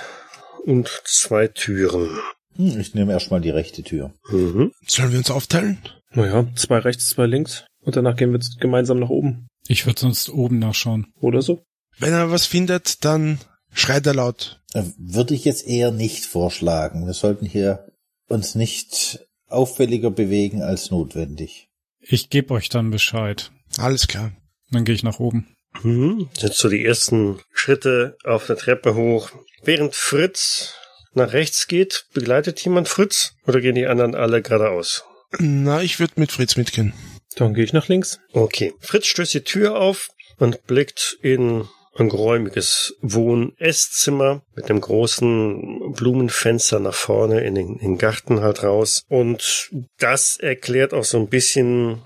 und 0.65 0.89
zwei 1.05 1.47
Türen. 1.47 2.09
Hm, 2.55 2.79
Ich 2.79 2.93
nehme 2.93 3.11
erstmal 3.13 3.41
die 3.41 3.49
rechte 3.49 3.83
Tür. 3.83 4.13
Mhm. 4.29 4.71
sollen 4.85 5.11
wir 5.11 5.17
uns 5.19 5.31
aufteilen? 5.31 5.79
Naja, 6.11 6.47
zwei 6.55 6.79
rechts, 6.79 7.09
zwei 7.09 7.25
links. 7.25 7.65
Und 7.81 7.95
danach 7.95 8.15
gehen 8.15 8.31
wir 8.31 8.39
gemeinsam 8.59 8.99
nach 8.99 9.09
oben. 9.09 9.47
Ich 9.67 9.85
würde 9.85 9.99
sonst 10.01 10.29
oben 10.29 10.59
nachschauen. 10.59 11.07
Oder 11.21 11.41
so. 11.41 11.63
Wenn 11.97 12.13
er 12.13 12.31
was 12.31 12.45
findet, 12.45 13.05
dann 13.05 13.39
schreit 13.71 14.05
er 14.07 14.15
laut. 14.15 14.61
Äh, 14.73 14.83
Würde 14.97 15.33
ich 15.33 15.45
jetzt 15.45 15.65
eher 15.67 15.91
nicht 15.91 16.25
vorschlagen. 16.25 17.05
Wir 17.05 17.13
sollten 17.13 17.45
hier 17.45 17.87
uns 18.27 18.55
nicht 18.55 19.19
auffälliger 19.47 20.11
bewegen 20.11 20.61
als 20.61 20.91
notwendig. 20.91 21.69
Ich 22.01 22.29
gebe 22.29 22.53
euch 22.53 22.69
dann 22.69 22.89
Bescheid. 22.91 23.51
Alles 23.77 24.07
klar. 24.07 24.31
Dann 24.71 24.85
gehe 24.85 24.95
ich 24.95 25.03
nach 25.03 25.19
oben. 25.19 25.47
Mhm. 25.83 26.29
Sind 26.37 26.53
so 26.53 26.69
die 26.69 26.85
ersten 26.85 27.39
Schritte 27.53 28.17
auf 28.23 28.47
der 28.47 28.57
Treppe 28.57 28.95
hoch. 28.95 29.29
Während 29.63 29.95
Fritz 29.95 30.75
nach 31.13 31.33
rechts 31.33 31.67
geht, 31.67 32.05
begleitet 32.13 32.63
jemand 32.63 32.87
Fritz 32.87 33.33
oder 33.45 33.61
gehen 33.61 33.75
die 33.75 33.87
anderen 33.87 34.15
alle 34.15 34.41
geradeaus? 34.41 35.03
Na, 35.37 35.81
ich 35.81 35.99
würde 35.99 36.13
mit 36.17 36.31
Fritz 36.31 36.55
mitgehen. 36.55 36.93
Dann 37.35 37.53
gehe 37.53 37.63
ich 37.63 37.73
nach 37.73 37.87
links. 37.87 38.19
Okay. 38.33 38.73
Fritz 38.79 39.07
stößt 39.07 39.33
die 39.33 39.43
Tür 39.43 39.75
auf 39.79 40.09
und 40.37 40.65
blickt 40.65 41.17
in 41.21 41.67
ein 41.95 42.09
geräumiges 42.09 42.95
Wohn-Esszimmer 43.01 44.41
mit 44.55 44.69
einem 44.69 44.81
großen 44.81 45.93
Blumenfenster 45.93 46.79
nach 46.79 46.93
vorne 46.93 47.41
in 47.41 47.55
den, 47.55 47.75
in 47.75 47.93
den 47.93 47.97
Garten 47.97 48.41
halt 48.41 48.63
raus. 48.63 49.03
Und 49.09 49.69
das 49.97 50.37
erklärt 50.37 50.93
auch 50.93 51.03
so 51.03 51.17
ein 51.17 51.27
bisschen 51.27 52.01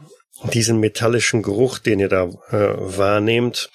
diesen 0.51 0.79
metallischen 0.79 1.41
Geruch, 1.41 1.79
den 1.79 1.99
ihr 1.99 2.09
da 2.09 2.25
äh, 2.51 2.97
wahrnehmt. 2.97 3.69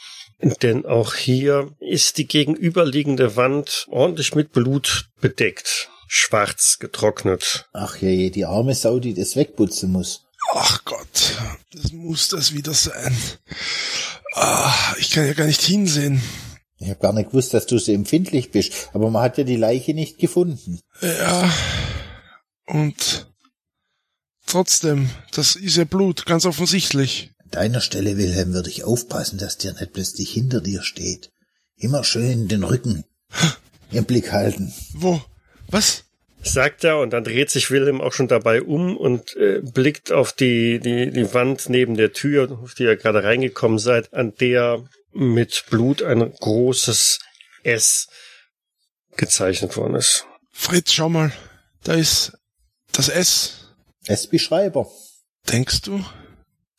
Denn 0.62 0.87
auch 0.87 1.14
hier 1.14 1.70
ist 1.80 2.18
die 2.18 2.26
gegenüberliegende 2.26 3.34
Wand 3.37 3.87
ordentlich 3.90 4.34
mit 4.34 4.52
Blut 4.52 5.08
bedeckt. 5.20 5.90
Schwarz 6.06 6.78
getrocknet. 6.78 7.68
Ach 7.72 7.96
je, 7.96 8.30
die 8.30 8.44
arme 8.44 8.75
Sau, 8.75 8.98
die 8.98 9.14
das 9.14 9.37
wegputzen 9.37 9.90
muss. 9.90 10.25
Ach 10.52 10.84
Gott, 10.84 11.37
das 11.72 11.92
muss 11.92 12.28
das 12.28 12.54
wieder 12.54 12.72
sein. 12.72 13.16
Ah, 14.34 14.94
ich 14.98 15.10
kann 15.10 15.26
ja 15.26 15.32
gar 15.32 15.46
nicht 15.46 15.60
hinsehen. 15.60 16.22
Ich 16.78 16.88
habe 16.88 17.00
gar 17.00 17.12
nicht 17.12 17.30
gewusst, 17.30 17.52
dass 17.54 17.66
du 17.66 17.78
so 17.78 17.92
empfindlich 17.92 18.52
bist, 18.52 18.90
aber 18.92 19.10
man 19.10 19.22
hat 19.22 19.37
ja 19.37 19.44
die 19.44 19.56
Leiche 19.56 19.94
nicht 19.94 20.18
gefunden. 20.18 20.80
Ja. 21.02 21.52
Und 22.66 23.26
trotzdem, 24.49 25.11
das 25.33 25.57
ist 25.57 25.76
ja 25.76 25.85
Blut, 25.85 26.26
ganz 26.26 26.45
offensichtlich. 26.45 27.31
An 27.38 27.50
deiner 27.50 27.81
Stelle, 27.81 28.17
Wilhelm, 28.17 28.52
würde 28.52 28.71
ich 28.71 28.85
aufpassen, 28.85 29.38
dass 29.38 29.59
der 29.59 29.75
nicht 29.75 29.93
plötzlich 29.93 30.31
hinter 30.31 30.61
dir 30.61 30.83
steht. 30.83 31.31
Immer 31.76 32.05
schön 32.05 32.49
den 32.49 32.64
Rücken 32.64 33.05
im 33.90 34.05
Blick 34.05 34.33
halten. 34.33 34.73
Wo? 34.93 35.23
Was? 35.69 36.05
sagt 36.43 36.85
er 36.85 36.99
und 36.99 37.11
dann 37.11 37.25
dreht 37.25 37.50
sich 37.50 37.71
Wilhelm 37.71 38.00
auch 38.00 38.12
schon 38.12 38.28
dabei 38.28 38.62
um 38.62 38.97
und 38.97 39.37
äh, 39.37 39.61
blickt 39.61 40.12
auf 40.12 40.33
die, 40.33 40.78
die, 40.81 41.11
die 41.11 41.35
Wand 41.35 41.69
neben 41.69 41.97
der 41.97 42.12
Tür, 42.12 42.59
auf 42.62 42.75
die 42.75 42.85
ihr 42.85 42.97
gerade 42.97 43.25
reingekommen 43.25 43.78
seid, 43.78 44.14
an 44.14 44.35
der 44.37 44.85
mit 45.12 45.64
Blut 45.71 46.02
ein 46.02 46.33
großes 46.33 47.21
S 47.64 48.09
gezeichnet 49.17 49.76
worden 49.76 49.97
ist. 49.97 50.26
Fritz, 50.52 50.93
schau 50.93 51.09
mal. 51.09 51.33
Da 51.83 51.95
ist 51.95 52.33
das 52.93 53.09
S. 53.09 53.67
S 54.09 54.33
wie 54.33 54.38
Schreiber. 54.38 54.88
Denkst 55.49 55.83
du? 55.83 56.05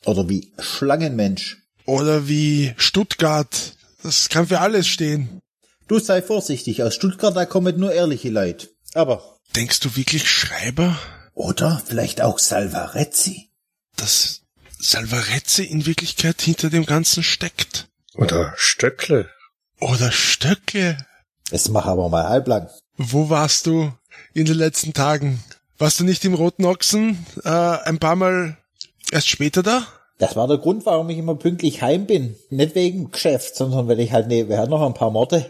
Oder 0.06 0.28
wie 0.30 0.52
Schlangenmensch. 0.58 1.58
Oder 1.86 2.28
wie 2.28 2.74
Stuttgart 2.78 3.76
Das 4.02 4.30
kann 4.30 4.48
für 4.48 4.60
alles 4.62 4.88
stehen. 4.88 5.42
Du 5.88 6.00
sei 6.00 6.22
vorsichtig, 6.22 6.84
aus 6.84 6.96
Stuttgart 6.96 7.36
da 7.36 7.46
kommen 7.46 7.80
nur 7.80 7.92
ehrliche 7.92 8.30
Leute. 8.30 8.70
Aber. 8.94 9.38
Denkst 9.56 9.80
du 9.82 9.96
wirklich 9.96 10.30
Schreiber? 10.30 10.98
Oder 11.34 11.82
vielleicht 11.86 12.22
auch 12.22 12.40
Salvarezzi? 12.40 13.50
Dass 13.96 14.42
Salvarezzi 14.80 15.64
in 15.64 15.86
Wirklichkeit 15.86 16.42
hinter 16.42 16.70
dem 16.70 16.86
Ganzen 16.86 17.24
steckt. 17.24 17.90
Oder 18.16 18.54
Stöckle. 18.56 19.30
Oder 19.80 20.12
Stöcke. 20.12 21.06
Es 21.52 21.70
mach 21.70 21.86
aber 21.86 22.10
mal 22.10 22.28
halblang. 22.30 22.70
Wo 22.98 23.30
warst 23.30 23.66
du 23.66 23.92
in 24.34 24.46
den 24.46 24.56
letzten 24.56 24.94
Tagen? 24.94 25.44
Warst 25.80 26.02
du 26.02 26.04
nicht 26.04 26.26
im 26.26 26.34
Roten 26.34 26.66
Ochsen 26.66 27.26
äh, 27.46 27.50
ein 27.50 28.00
paar 28.00 28.18
Mal 28.18 28.58
erst 29.14 29.30
später 29.30 29.64
da? 29.64 29.88
Das 30.18 30.36
war 30.36 30.46
der 30.46 30.58
Grund, 30.58 30.86
warum 30.86 31.10
ich 31.10 31.18
immer 31.18 31.36
pünktlich 31.36 31.82
heim 31.82 32.06
bin. 32.06 32.36
Nicht 32.50 32.76
wegen 32.76 33.12
Geschäft, 33.12 33.56
sondern 33.56 33.88
weil 33.88 34.02
ich 34.02 34.12
halt 34.12 34.28
nebenher 34.28 34.68
noch 34.68 34.86
ein 34.86 34.94
paar 34.94 35.10
Morde 35.10 35.46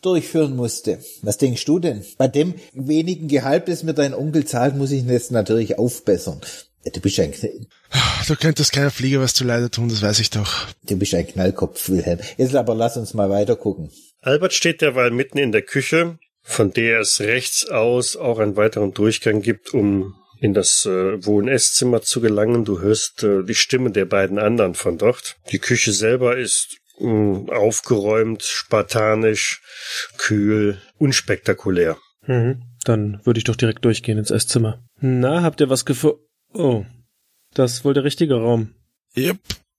durchführen 0.00 0.56
musste. 0.56 0.98
Was 1.20 1.36
denkst 1.36 1.62
du 1.66 1.78
denn? 1.78 2.06
Bei 2.16 2.26
dem 2.26 2.54
wenigen 2.72 3.28
Gehalt, 3.28 3.68
das 3.68 3.82
mir 3.82 3.92
dein 3.92 4.14
Onkel 4.14 4.46
zahlt, 4.46 4.76
muss 4.76 4.90
ich 4.92 5.06
das 5.06 5.30
natürlich 5.30 5.78
aufbessern. 5.78 6.40
Du 6.90 7.00
bist 7.00 7.20
ein, 7.20 7.32
Knall 7.32 7.66
Du 8.26 8.36
könntest 8.36 8.72
keiner 8.72 8.90
Flieger 8.90 9.20
was 9.20 9.34
zu 9.34 9.44
leider 9.44 9.70
tun, 9.70 9.90
das 9.90 10.00
weiß 10.00 10.20
ich 10.20 10.30
doch. 10.30 10.68
du 10.86 10.96
bist 10.96 11.14
ein 11.14 11.26
Knallkopf, 11.26 11.90
Wilhelm. 11.90 12.20
Jetzt 12.38 12.54
aber 12.54 12.74
lass 12.74 12.96
uns 12.96 13.12
mal 13.12 13.28
weiter 13.28 13.56
gucken. 13.56 13.90
Albert 14.22 14.54
steht 14.54 14.80
derweil 14.80 15.10
mitten 15.10 15.36
in 15.36 15.52
der 15.52 15.62
Küche, 15.62 16.18
von 16.44 16.72
der 16.72 17.00
es 17.00 17.20
rechts 17.20 17.68
aus 17.68 18.16
auch 18.16 18.38
einen 18.38 18.56
weiteren 18.56 18.92
Durchgang 18.92 19.40
gibt, 19.42 19.74
um 19.74 20.14
in 20.40 20.52
das 20.52 20.84
äh, 20.84 21.24
Wohn- 21.24 21.48
Esszimmer 21.48 22.02
zu 22.02 22.20
gelangen. 22.20 22.64
Du 22.64 22.80
hörst 22.80 23.24
äh, 23.24 23.42
die 23.44 23.54
Stimme 23.54 23.90
der 23.90 24.04
beiden 24.04 24.38
anderen 24.38 24.74
von 24.74 24.98
dort. 24.98 25.36
Die 25.50 25.58
Küche 25.58 25.92
selber 25.92 26.36
ist 26.36 26.76
mh, 27.00 27.50
aufgeräumt, 27.52 28.42
spartanisch, 28.42 29.62
kühl, 30.18 30.80
unspektakulär. 30.98 31.96
Mhm. 32.26 32.62
Dann 32.84 33.20
würde 33.24 33.38
ich 33.38 33.44
doch 33.44 33.56
direkt 33.56 33.84
durchgehen 33.86 34.18
ins 34.18 34.30
Esszimmer. 34.30 34.84
Na, 35.00 35.42
habt 35.42 35.60
ihr 35.62 35.70
was 35.70 35.86
gefunden? 35.86 36.20
Oh, 36.52 36.84
das 37.54 37.72
ist 37.72 37.84
wohl 37.86 37.94
der 37.94 38.04
richtige 38.04 38.34
Raum. 38.34 38.74
Yep. 39.16 39.38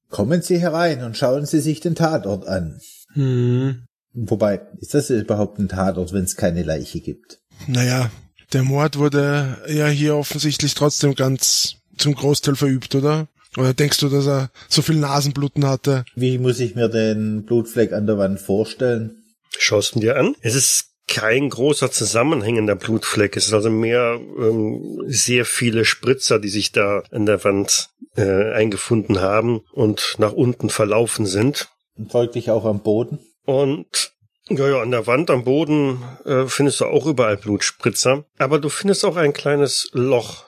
Kommen 0.10 0.42
Sie 0.42 0.58
herein 0.58 1.04
und 1.04 1.16
schauen 1.16 1.46
Sie 1.46 1.60
sich 1.60 1.80
den 1.80 1.94
Tatort 1.96 2.48
an. 2.48 2.80
Hm. 3.14 3.86
Wobei, 4.16 4.62
ist 4.80 4.94
das 4.94 5.10
überhaupt 5.10 5.60
ein 5.60 5.68
Tatort, 5.68 6.14
wenn 6.14 6.24
es 6.24 6.38
keine 6.38 6.64
Leiche 6.64 7.02
gibt? 7.02 7.40
Naja, 7.68 8.10
der 8.54 8.64
Mord 8.64 8.98
wurde 8.98 9.58
ja 9.68 9.88
hier 9.88 10.16
offensichtlich 10.16 10.74
trotzdem 10.74 11.16
ganz 11.16 11.76
zum 11.98 12.16
Großteil 12.16 12.56
verübt, 12.56 12.96
oder? 12.96 13.28
Oder 13.58 13.74
denkst 13.74 14.00
du, 14.00 14.10
dass 14.10 14.28
er 14.28 14.52
so 14.70 14.82
viel 14.82 14.96
Nasenbluten 14.96 15.66
hatte? 15.66 16.06
Wie 16.16 16.38
muss 16.38 16.60
ich 16.60 16.76
mir 16.76 16.88
den 16.88 17.44
Blutfleck 17.46 17.94
an 17.94 18.08
der 18.08 18.18
Wand 18.18 18.40
vorstellen? 18.40 19.24
Schaust 19.58 19.96
ihn 19.96 20.02
dir 20.02 20.18
an? 20.18 20.36
Es 20.42 20.56
ist 20.56 20.92
kein 21.08 21.50
großer 21.50 21.92
zusammenhängender 21.92 22.76
Blutfleck. 22.76 23.38
Es 23.38 23.48
ist 23.48 23.54
also 23.54 23.70
mehr 23.70 24.20
ähm, 24.40 25.04
sehr 25.08 25.46
viele 25.46 25.86
Spritzer, 25.86 26.40
die 26.40 26.50
sich 26.50 26.72
da 26.72 27.04
an 27.12 27.26
der 27.26 27.44
Wand 27.44 27.90
äh, 28.16 28.54
eingefunden 28.54 29.22
haben 29.22 29.62
und 29.72 30.16
nach 30.18 30.34
unten 30.34 30.70
verlaufen 30.70 31.26
sind. 31.26 31.70
Und 31.96 32.12
folglich 32.12 32.50
auch 32.50 32.66
am 32.66 32.82
Boden? 32.82 33.20
Und 33.46 34.14
ja, 34.50 34.70
ja, 34.70 34.82
an 34.82 34.92
der 34.92 35.08
Wand, 35.08 35.30
am 35.30 35.44
Boden 35.44 36.04
äh, 36.26 36.46
findest 36.46 36.82
du 36.82 36.86
auch 36.86 37.08
überall 37.08 37.38
Blutspritzer. 37.38 38.26
Aber 38.38 38.60
du 38.60 38.70
findest 38.70 39.04
auch 39.06 39.16
ein 39.16 39.34
kleines 39.34 39.90
Loch 39.94 40.46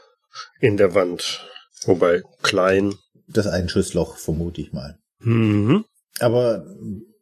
in 0.60 0.78
der 0.78 0.94
Wand. 0.94 1.48
Wobei 1.86 2.22
klein. 2.44 2.96
Das 3.30 3.48
Einschussloch, 3.48 4.18
vermute 4.18 4.62
ich 4.62 4.72
mal. 4.72 4.98
Mhm. 5.20 5.84
Aber 6.20 6.66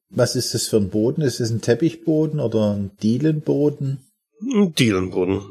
was 0.09 0.35
ist 0.35 0.53
das 0.53 0.67
für 0.67 0.77
ein 0.77 0.89
Boden? 0.89 1.21
Ist 1.21 1.39
es 1.39 1.49
ein 1.49 1.61
Teppichboden 1.61 2.39
oder 2.39 2.75
ein 2.75 2.91
Dielenboden? 3.01 4.05
Ein 4.41 4.73
Dielenboden. 4.75 5.41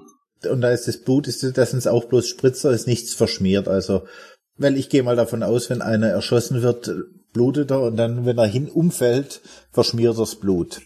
Und 0.48 0.60
da 0.60 0.70
ist 0.70 0.86
das 0.86 0.98
Blut, 0.98 1.26
ist 1.26 1.42
das, 1.42 1.52
das 1.54 1.70
sind 1.70 1.88
auch 1.88 2.04
bloß 2.04 2.28
Spritzer, 2.28 2.70
ist 2.70 2.86
nichts 2.86 3.14
verschmiert. 3.14 3.66
Also, 3.66 4.06
weil 4.56 4.76
ich 4.76 4.88
gehe 4.88 5.02
mal 5.02 5.16
davon 5.16 5.42
aus, 5.42 5.70
wenn 5.70 5.82
einer 5.82 6.08
erschossen 6.08 6.62
wird, 6.62 6.90
blutet 7.32 7.70
er 7.70 7.80
und 7.82 7.96
dann, 7.96 8.24
wenn 8.26 8.38
er 8.38 8.46
hin 8.46 8.68
umfällt, 8.68 9.40
verschmiert 9.72 10.18
das 10.18 10.36
Blut. 10.36 10.82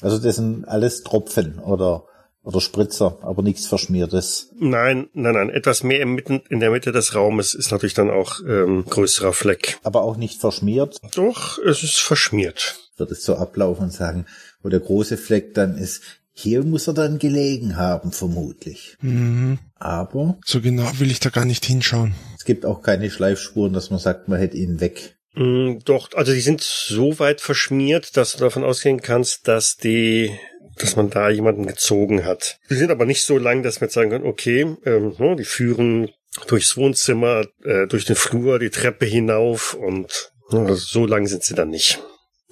Also 0.00 0.18
das 0.18 0.36
sind 0.36 0.66
alles 0.68 1.02
Tropfen 1.02 1.58
oder 1.58 2.04
oder 2.42 2.60
Spritzer, 2.60 3.18
aber 3.22 3.42
nichts 3.42 3.66
Verschmiertes. 3.66 4.50
Nein, 4.56 5.08
nein, 5.14 5.34
nein. 5.34 5.50
Etwas 5.50 5.82
mehr 5.82 6.00
im 6.00 6.14
Mitten, 6.14 6.42
in 6.48 6.60
der 6.60 6.70
Mitte 6.70 6.92
des 6.92 7.12
Raumes 7.16 7.54
ist 7.54 7.72
natürlich 7.72 7.94
dann 7.94 8.08
auch 8.08 8.38
ähm, 8.46 8.84
größerer 8.88 9.32
Fleck. 9.32 9.80
Aber 9.82 10.02
auch 10.02 10.16
nicht 10.16 10.40
verschmiert, 10.40 10.96
Doch, 11.16 11.58
es 11.58 11.82
ist 11.82 11.98
verschmiert. 11.98 12.76
wird 12.98 13.10
es 13.10 13.24
so 13.24 13.34
ablaufen 13.34 13.86
und 13.86 13.92
sagen, 13.92 14.26
wo 14.62 14.68
der 14.68 14.78
große 14.78 15.16
Fleck 15.16 15.54
dann 15.54 15.76
ist, 15.76 16.02
hier 16.32 16.62
muss 16.62 16.86
er 16.86 16.94
dann 16.94 17.18
gelegen 17.18 17.76
haben, 17.76 18.12
vermutlich. 18.12 18.96
Mhm. 19.00 19.58
Aber 19.74 20.38
So 20.44 20.60
genau 20.60 20.88
will 20.98 21.10
ich 21.10 21.18
da 21.18 21.30
gar 21.30 21.46
nicht 21.46 21.64
hinschauen. 21.64 22.14
Es 22.46 22.54
gibt 22.54 22.64
auch 22.64 22.80
keine 22.80 23.10
Schleifspuren, 23.10 23.72
dass 23.72 23.90
man 23.90 23.98
sagt, 23.98 24.28
man 24.28 24.38
hätte 24.38 24.56
ihn 24.56 24.80
weg. 24.80 25.16
Mm, 25.34 25.78
doch, 25.84 26.10
also 26.14 26.32
die 26.32 26.40
sind 26.40 26.60
so 26.60 27.18
weit 27.18 27.40
verschmiert, 27.40 28.16
dass 28.16 28.34
du 28.34 28.38
davon 28.38 28.62
ausgehen 28.62 29.02
kannst, 29.02 29.48
dass 29.48 29.76
die, 29.76 30.30
dass 30.76 30.94
man 30.94 31.10
da 31.10 31.28
jemanden 31.28 31.66
gezogen 31.66 32.24
hat. 32.24 32.60
Die 32.70 32.76
sind 32.76 32.92
aber 32.92 33.04
nicht 33.04 33.24
so 33.24 33.36
lang, 33.36 33.64
dass 33.64 33.80
man 33.80 33.90
sagen 33.90 34.10
kann, 34.10 34.22
okay, 34.22 34.76
ähm, 34.84 35.16
ne, 35.18 35.34
die 35.34 35.44
führen 35.44 36.10
durchs 36.46 36.76
Wohnzimmer, 36.76 37.46
äh, 37.64 37.88
durch 37.88 38.04
den 38.04 38.14
Flur, 38.14 38.60
die 38.60 38.70
Treppe 38.70 39.06
hinauf 39.06 39.74
und 39.74 40.30
ne, 40.52 40.60
also 40.60 40.76
so 40.76 41.04
lang 41.04 41.26
sind 41.26 41.42
sie 41.42 41.54
dann 41.54 41.70
nicht. 41.70 42.00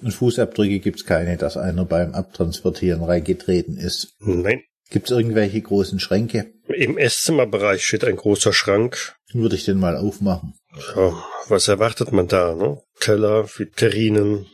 Und 0.01 0.11
Fußabdrücke 0.11 0.79
gibt's 0.81 1.05
keine, 1.05 1.37
dass 1.37 1.55
einer 1.55 1.85
beim 1.85 2.13
Abtransportieren 2.13 3.01
reingetreten 3.01 3.77
ist. 3.77 4.17
Nein. 4.19 4.61
Gibt's 4.89 5.11
irgendwelche 5.11 5.61
großen 5.61 5.99
Schränke? 5.99 6.53
Im 6.67 6.97
Esszimmerbereich 6.97 7.85
steht 7.85 8.05
ein 8.05 8.15
großer 8.15 8.53
Schrank. 8.53 9.15
Würde 9.33 9.55
ich 9.55 9.65
den 9.65 9.79
mal 9.79 9.97
aufmachen. 9.97 10.53
Ja, 10.95 11.23
was 11.47 11.67
erwartet 11.67 12.11
man 12.11 12.27
da? 12.27 12.53
Ne? 12.55 12.81
Teller, 12.99 13.47
Vitrinen, 13.47 14.45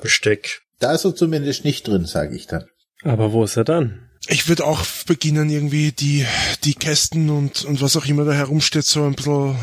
Besteck. 0.00 0.62
Da 0.78 0.92
ist 0.92 1.04
er 1.04 1.14
zumindest 1.14 1.64
nicht 1.64 1.86
drin, 1.86 2.04
sage 2.04 2.36
ich 2.36 2.46
dann. 2.46 2.64
Aber 3.02 3.32
wo 3.32 3.44
ist 3.44 3.56
er 3.56 3.64
dann? 3.64 4.08
Ich 4.28 4.48
würde 4.48 4.64
auch 4.64 4.84
beginnen, 5.06 5.48
irgendwie 5.48 5.92
die, 5.92 6.26
die 6.64 6.74
Kästen 6.74 7.30
und, 7.30 7.64
und 7.64 7.80
was 7.80 7.96
auch 7.96 8.06
immer 8.06 8.24
da 8.24 8.32
herumsteht, 8.32 8.84
so 8.84 9.04
ein 9.04 9.14
bisschen 9.14 9.56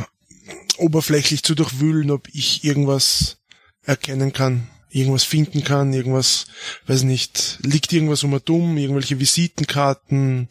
oberflächlich 0.77 1.43
zu 1.43 1.55
durchwühlen, 1.55 2.11
ob 2.11 2.27
ich 2.33 2.63
irgendwas 2.63 3.37
erkennen 3.83 4.33
kann, 4.33 4.67
irgendwas 4.95 5.25
finden 5.25 5.63
kann, 5.63 5.93
irgendwas, 5.93 6.47
weiß 6.87 7.03
nicht, 7.03 7.59
liegt 7.63 7.91
irgendwas 7.91 8.23
um 8.23 8.33
und 8.33 8.49
um, 8.49 8.77
irgendwelche 8.77 9.19
Visitenkarten, 9.19 10.47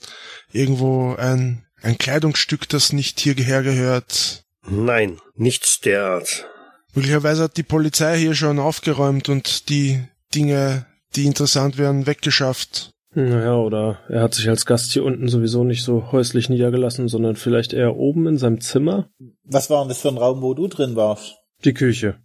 irgendwo 0.52 1.14
ein, 1.14 1.64
ein 1.82 1.96
Kleidungsstück, 1.96 2.68
das 2.68 2.92
nicht 2.92 3.20
hierher 3.20 3.62
gehört. 3.62 4.44
Nein, 4.68 5.18
nichts 5.34 5.80
derart. 5.80 6.46
Möglicherweise 6.94 7.44
hat 7.44 7.56
die 7.56 7.62
Polizei 7.62 8.18
hier 8.18 8.34
schon 8.34 8.58
aufgeräumt 8.58 9.28
und 9.28 9.68
die 9.70 10.02
Dinge, 10.34 10.86
die 11.16 11.24
interessant 11.24 11.78
wären, 11.78 12.06
weggeschafft. 12.06 12.90
Naja, 13.14 13.54
oder 13.54 14.00
er 14.08 14.22
hat 14.22 14.34
sich 14.34 14.48
als 14.48 14.66
Gast 14.66 14.92
hier 14.92 15.04
unten 15.04 15.28
sowieso 15.28 15.64
nicht 15.64 15.84
so 15.84 16.12
häuslich 16.12 16.48
niedergelassen, 16.48 17.08
sondern 17.08 17.36
vielleicht 17.36 17.72
eher 17.72 17.96
oben 17.96 18.26
in 18.26 18.38
seinem 18.38 18.60
Zimmer. 18.60 19.08
Was 19.44 19.70
war 19.70 19.82
denn 19.82 19.88
das 19.88 20.00
für 20.00 20.08
ein 20.08 20.18
Raum, 20.18 20.42
wo 20.42 20.52
du 20.52 20.66
drin 20.66 20.96
warst? 20.96 21.36
Die 21.64 21.74
Küche. 21.74 22.18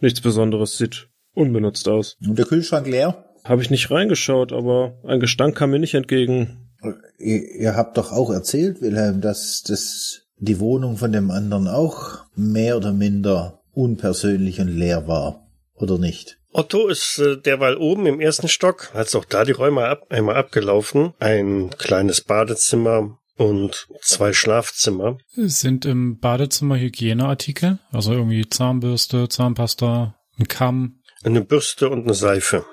Nichts 0.00 0.20
Besonderes, 0.20 0.78
sieht 0.78 1.08
unbenutzt 1.34 1.88
aus. 1.88 2.16
Und 2.26 2.38
der 2.38 2.46
Kühlschrank 2.46 2.86
leer? 2.86 3.24
Habe 3.44 3.62
ich 3.62 3.70
nicht 3.70 3.90
reingeschaut, 3.90 4.52
aber 4.52 4.98
ein 5.04 5.20
Gestank 5.20 5.56
kam 5.56 5.70
mir 5.70 5.78
nicht 5.78 5.94
entgegen. 5.94 6.70
Ihr, 7.18 7.54
ihr 7.54 7.76
habt 7.76 7.98
doch 7.98 8.12
auch 8.12 8.30
erzählt, 8.30 8.80
Wilhelm, 8.80 9.20
dass 9.20 9.62
das 9.62 10.22
die 10.38 10.60
Wohnung 10.60 10.96
von 10.96 11.12
dem 11.12 11.30
anderen 11.30 11.68
auch 11.68 12.24
mehr 12.34 12.76
oder 12.76 12.92
minder 12.92 13.60
unpersönlich 13.72 14.60
und 14.60 14.68
leer 14.68 15.06
war, 15.08 15.46
oder 15.74 15.98
nicht? 15.98 16.38
Otto 16.52 16.86
ist 16.86 17.18
äh, 17.18 17.36
derweil 17.36 17.76
oben 17.76 18.06
im 18.06 18.20
ersten 18.20 18.48
Stock, 18.48 18.94
hat 18.94 19.12
auch 19.16 19.24
da 19.24 19.44
die 19.44 19.52
Räume 19.52 19.86
ab, 19.86 20.06
einmal 20.10 20.36
abgelaufen. 20.36 21.12
Ein 21.18 21.70
kleines 21.78 22.20
Badezimmer 22.20 23.18
und 23.36 23.88
zwei 24.00 24.32
Schlafzimmer. 24.32 25.18
Sind 25.34 25.84
im 25.84 26.18
Badezimmer 26.20 26.78
Hygieneartikel, 26.78 27.80
also 27.90 28.12
irgendwie 28.12 28.48
Zahnbürste, 28.48 29.28
Zahnpasta, 29.28 30.14
ein 30.38 30.46
Kamm. 30.46 31.00
Eine 31.24 31.40
Bürste 31.40 31.88
und 31.88 32.04
eine 32.04 32.14
Seife. 32.14 32.64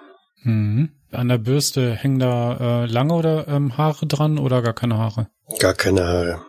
Mhm. 0.43 0.89
An 1.11 1.27
der 1.27 1.37
Bürste 1.37 1.93
hängen 1.95 2.19
da 2.19 2.83
äh, 2.83 2.85
lange 2.85 3.13
oder 3.13 3.47
ähm, 3.47 3.77
Haare 3.77 4.05
dran 4.07 4.37
oder 4.37 4.61
gar 4.61 4.73
keine 4.73 4.97
Haare? 4.97 5.27
Gar 5.59 5.73
keine 5.73 6.03
Haare. 6.03 6.41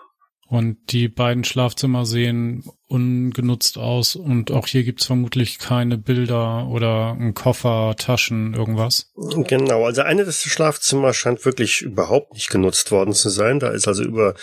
Und 0.52 0.92
die 0.92 1.08
beiden 1.08 1.44
Schlafzimmer 1.44 2.04
sehen 2.04 2.64
ungenutzt 2.86 3.78
aus 3.78 4.16
und 4.16 4.50
auch 4.50 4.66
hier 4.66 4.84
gibt's 4.84 5.06
vermutlich 5.06 5.58
keine 5.58 5.96
Bilder 5.96 6.68
oder 6.68 7.12
einen 7.12 7.32
Koffer, 7.32 7.94
Taschen, 7.96 8.52
irgendwas. 8.52 9.10
Genau, 9.16 9.86
also 9.86 10.02
eine 10.02 10.26
des 10.26 10.42
Schlafzimmers 10.42 11.16
scheint 11.16 11.46
wirklich 11.46 11.80
überhaupt 11.80 12.34
nicht 12.34 12.50
genutzt 12.50 12.90
worden 12.90 13.14
zu 13.14 13.30
sein. 13.30 13.60
Da 13.60 13.70
ist 13.70 13.88
also 13.88 14.02
über 14.02 14.34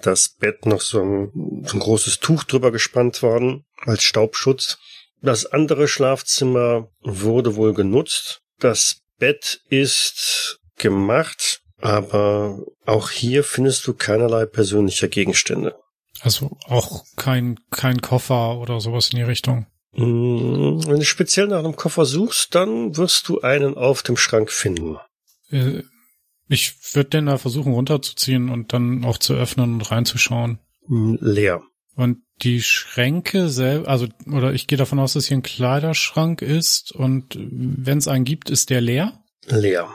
das 0.00 0.30
Bett 0.30 0.66
noch 0.66 0.80
so 0.80 1.00
ein, 1.00 1.62
so 1.64 1.76
ein 1.76 1.80
großes 1.80 2.18
Tuch 2.18 2.42
drüber 2.42 2.72
gespannt 2.72 3.22
worden 3.22 3.64
als 3.86 4.02
Staubschutz. 4.02 4.78
Das 5.22 5.46
andere 5.46 5.88
Schlafzimmer 5.88 6.88
wurde 7.00 7.56
wohl 7.56 7.74
genutzt. 7.74 8.40
Das 8.58 9.02
Bett 9.18 9.60
ist 9.68 10.58
gemacht, 10.76 11.60
aber 11.80 12.58
auch 12.86 13.10
hier 13.10 13.44
findest 13.44 13.86
du 13.86 13.94
keinerlei 13.94 14.46
persönlicher 14.46 15.08
Gegenstände. 15.08 15.76
Also 16.20 16.56
auch 16.66 17.04
kein, 17.16 17.58
kein 17.70 18.00
Koffer 18.00 18.58
oder 18.58 18.80
sowas 18.80 19.10
in 19.10 19.16
die 19.18 19.24
Richtung. 19.24 19.66
Mm, 19.92 20.80
Wenn 20.86 20.98
du 20.98 21.04
speziell 21.04 21.48
nach 21.48 21.58
einem 21.60 21.76
Koffer 21.76 22.04
suchst, 22.04 22.54
dann 22.54 22.96
wirst 22.96 23.28
du 23.28 23.40
einen 23.40 23.76
auf 23.76 24.02
dem 24.02 24.16
Schrank 24.16 24.50
finden. 24.50 24.98
Äh, 25.50 25.82
Ich 26.48 26.94
würde 26.94 27.10
den 27.10 27.26
da 27.26 27.38
versuchen 27.38 27.72
runterzuziehen 27.72 28.50
und 28.50 28.72
dann 28.72 29.04
auch 29.04 29.18
zu 29.18 29.34
öffnen 29.34 29.74
und 29.74 29.90
reinzuschauen. 29.90 30.58
Mm, 30.86 31.14
Leer. 31.20 31.62
Und 31.94 32.22
die 32.42 32.62
Schränke 32.62 33.48
selber, 33.48 33.88
also, 33.88 34.08
oder 34.30 34.52
ich 34.52 34.66
gehe 34.66 34.78
davon 34.78 34.98
aus, 34.98 35.14
dass 35.14 35.26
hier 35.26 35.36
ein 35.36 35.42
Kleiderschrank 35.42 36.42
ist 36.42 36.92
und 36.92 37.36
wenn 37.38 37.98
es 37.98 38.08
einen 38.08 38.24
gibt, 38.24 38.50
ist 38.50 38.70
der 38.70 38.80
leer? 38.80 39.22
Leer. 39.46 39.88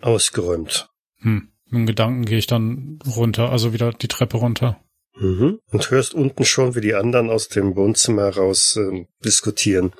Ausgeräumt. 0.00 0.88
Hm. 1.20 1.48
Mit 1.66 1.72
dem 1.80 1.86
Gedanken 1.86 2.24
gehe 2.24 2.38
ich 2.38 2.46
dann 2.46 2.98
runter, 3.04 3.50
also 3.50 3.72
wieder 3.72 3.92
die 3.92 4.08
Treppe 4.08 4.36
runter. 4.36 4.80
Mhm. 5.18 5.58
Und 5.70 5.90
hörst 5.90 6.14
unten 6.14 6.44
schon, 6.44 6.74
wie 6.74 6.80
die 6.80 6.94
anderen 6.94 7.30
aus 7.30 7.48
dem 7.48 7.74
Wohnzimmer 7.74 8.24
heraus 8.24 8.76
ähm, 8.76 9.08
diskutieren. 9.24 9.92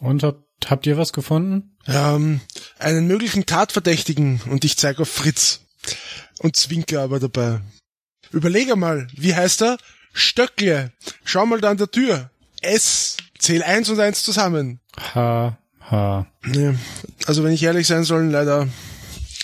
Und 0.00 0.22
habt, 0.22 0.42
habt 0.66 0.86
ihr 0.86 0.96
was 0.96 1.12
gefunden? 1.12 1.76
Ähm, 1.86 2.40
einen 2.78 3.06
möglichen 3.06 3.46
Tatverdächtigen 3.46 4.40
und 4.50 4.64
ich 4.64 4.76
zeige 4.76 5.02
auf 5.02 5.10
Fritz. 5.10 5.60
Und 6.40 6.56
zwinker 6.56 7.02
aber 7.02 7.20
dabei. 7.20 7.60
Überlege 8.32 8.76
mal, 8.76 9.06
wie 9.14 9.34
heißt 9.34 9.62
er? 9.62 9.78
Stöckle. 10.16 10.92
Schau 11.24 11.44
mal 11.44 11.60
da 11.60 11.70
an 11.70 11.76
der 11.76 11.90
Tür. 11.90 12.30
S. 12.62 13.18
Zähl 13.38 13.62
eins 13.62 13.90
und 13.90 14.00
eins 14.00 14.22
zusammen. 14.22 14.80
Ha, 15.14 15.58
ha. 15.90 16.26
Ja, 16.54 16.74
also 17.26 17.44
wenn 17.44 17.52
ich 17.52 17.62
ehrlich 17.62 17.86
sein 17.86 18.04
soll, 18.04 18.24
leider 18.24 18.66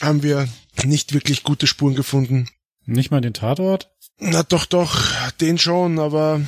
haben 0.00 0.22
wir 0.22 0.48
nicht 0.82 1.12
wirklich 1.12 1.42
gute 1.42 1.66
Spuren 1.66 1.94
gefunden. 1.94 2.48
Nicht 2.86 3.10
mal 3.10 3.20
den 3.20 3.34
Tatort? 3.34 3.90
Na 4.18 4.42
doch, 4.42 4.64
doch, 4.64 5.30
den 5.40 5.58
schon, 5.58 5.98
aber 5.98 6.40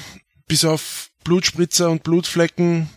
bis 0.49 0.65
auf 0.65 1.11
Blutspritzer 1.23 1.91
und 1.91 2.03
Blutflecken 2.03 2.89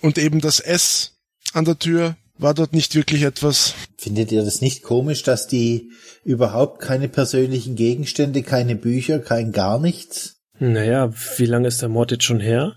und 0.00 0.16
eben 0.16 0.40
das 0.40 0.60
S 0.60 1.18
an 1.52 1.64
der 1.64 1.78
Tür 1.78 2.16
war 2.38 2.54
dort 2.54 2.72
nicht 2.72 2.94
wirklich 2.94 3.22
etwas. 3.22 3.74
Findet 3.96 4.30
ihr 4.30 4.44
das 4.44 4.60
nicht 4.60 4.84
komisch, 4.84 5.24
dass 5.24 5.48
die 5.48 5.90
überhaupt 6.24 6.80
keine 6.80 7.08
persönlichen 7.08 7.74
Gegenstände, 7.74 8.42
keine 8.44 8.76
Bücher, 8.76 9.18
kein 9.18 9.50
gar 9.50 9.80
nichts? 9.80 10.37
Naja, 10.58 11.12
wie 11.36 11.46
lange 11.46 11.68
ist 11.68 11.82
der 11.82 11.88
Mord 11.88 12.10
jetzt 12.10 12.24
schon 12.24 12.40
her? 12.40 12.74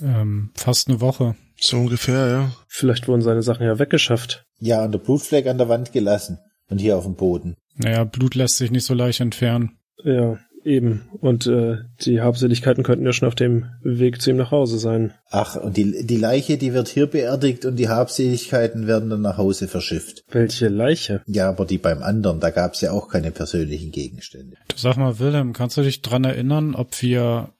Ähm, 0.00 0.50
fast 0.54 0.88
eine 0.88 1.00
Woche. 1.00 1.36
So 1.58 1.78
ungefähr, 1.78 2.28
ja. 2.28 2.52
Vielleicht 2.68 3.08
wurden 3.08 3.22
seine 3.22 3.42
Sachen 3.42 3.66
ja 3.66 3.78
weggeschafft. 3.78 4.44
Ja, 4.58 4.84
und 4.84 4.92
der 4.92 4.98
Blutfleck 4.98 5.46
an 5.46 5.58
der 5.58 5.68
Wand 5.68 5.92
gelassen. 5.92 6.38
Und 6.68 6.78
hier 6.78 6.96
auf 6.96 7.04
dem 7.04 7.14
Boden. 7.14 7.56
Naja, 7.76 8.04
Blut 8.04 8.34
lässt 8.34 8.56
sich 8.56 8.70
nicht 8.70 8.86
so 8.86 8.94
leicht 8.94 9.20
entfernen. 9.20 9.78
Ja, 10.02 10.38
eben. 10.64 11.02
Und 11.20 11.46
äh, 11.46 11.78
die 12.00 12.20
Habseligkeiten 12.20 12.84
könnten 12.84 13.04
ja 13.04 13.12
schon 13.12 13.28
auf 13.28 13.34
dem 13.34 13.66
Weg 13.82 14.20
zu 14.20 14.30
ihm 14.30 14.36
nach 14.36 14.50
Hause 14.50 14.78
sein. 14.78 15.14
Ach, 15.30 15.56
und 15.56 15.76
die, 15.76 16.06
die 16.06 16.16
Leiche, 16.16 16.58
die 16.58 16.72
wird 16.72 16.88
hier 16.88 17.06
beerdigt 17.06 17.64
und 17.64 17.76
die 17.76 17.88
Habseligkeiten 17.88 18.86
werden 18.86 19.10
dann 19.10 19.22
nach 19.22 19.36
Hause 19.36 19.68
verschifft. 19.68 20.24
Welche 20.30 20.68
Leiche? 20.68 21.22
Ja, 21.26 21.48
aber 21.48 21.64
die 21.66 21.78
beim 21.78 22.02
anderen, 22.02 22.40
da 22.40 22.50
gab's 22.50 22.80
ja 22.80 22.92
auch 22.92 23.08
keine 23.08 23.30
persönlichen 23.30 23.90
Gegenstände. 23.90 24.56
Du 24.68 24.76
sag 24.76 24.96
mal, 24.96 25.18
Wilhelm, 25.18 25.52
kannst 25.52 25.76
du 25.76 25.82
dich 25.82 26.02
dran 26.02 26.24
erinnern, 26.24 26.74
ob 26.74 27.00
wir 27.02 27.50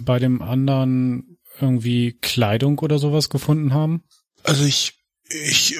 bei 0.00 0.18
dem 0.18 0.42
anderen 0.42 1.38
irgendwie 1.60 2.16
Kleidung 2.20 2.78
oder 2.78 2.98
sowas 2.98 3.28
gefunden 3.28 3.74
haben? 3.74 4.02
Also 4.42 4.64
ich, 4.64 4.94
ich 5.28 5.78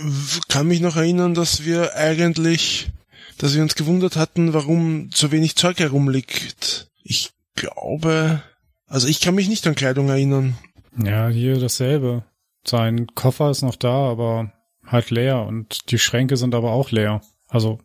kann 0.48 0.68
mich 0.68 0.80
noch 0.80 0.96
erinnern, 0.96 1.34
dass 1.34 1.64
wir 1.64 1.96
eigentlich, 1.96 2.90
dass 3.38 3.54
wir 3.54 3.62
uns 3.62 3.74
gewundert 3.74 4.16
hatten, 4.16 4.52
warum 4.54 5.10
so 5.12 5.32
wenig 5.32 5.56
Zeug 5.56 5.78
herumliegt. 5.78 6.90
Ich 7.02 7.30
glaube, 7.54 8.42
also 8.86 9.08
ich 9.08 9.20
kann 9.20 9.34
mich 9.34 9.48
nicht 9.48 9.66
an 9.66 9.74
Kleidung 9.74 10.08
erinnern. 10.08 10.56
Ja, 11.02 11.28
hier 11.28 11.58
dasselbe. 11.58 12.24
Sein 12.64 13.06
Koffer 13.14 13.50
ist 13.50 13.62
noch 13.62 13.76
da, 13.76 14.10
aber 14.10 14.52
halt 14.86 15.10
leer 15.10 15.46
und 15.46 15.90
die 15.90 15.98
Schränke 15.98 16.36
sind 16.36 16.54
aber 16.54 16.72
auch 16.72 16.90
leer. 16.90 17.22
Also 17.48 17.80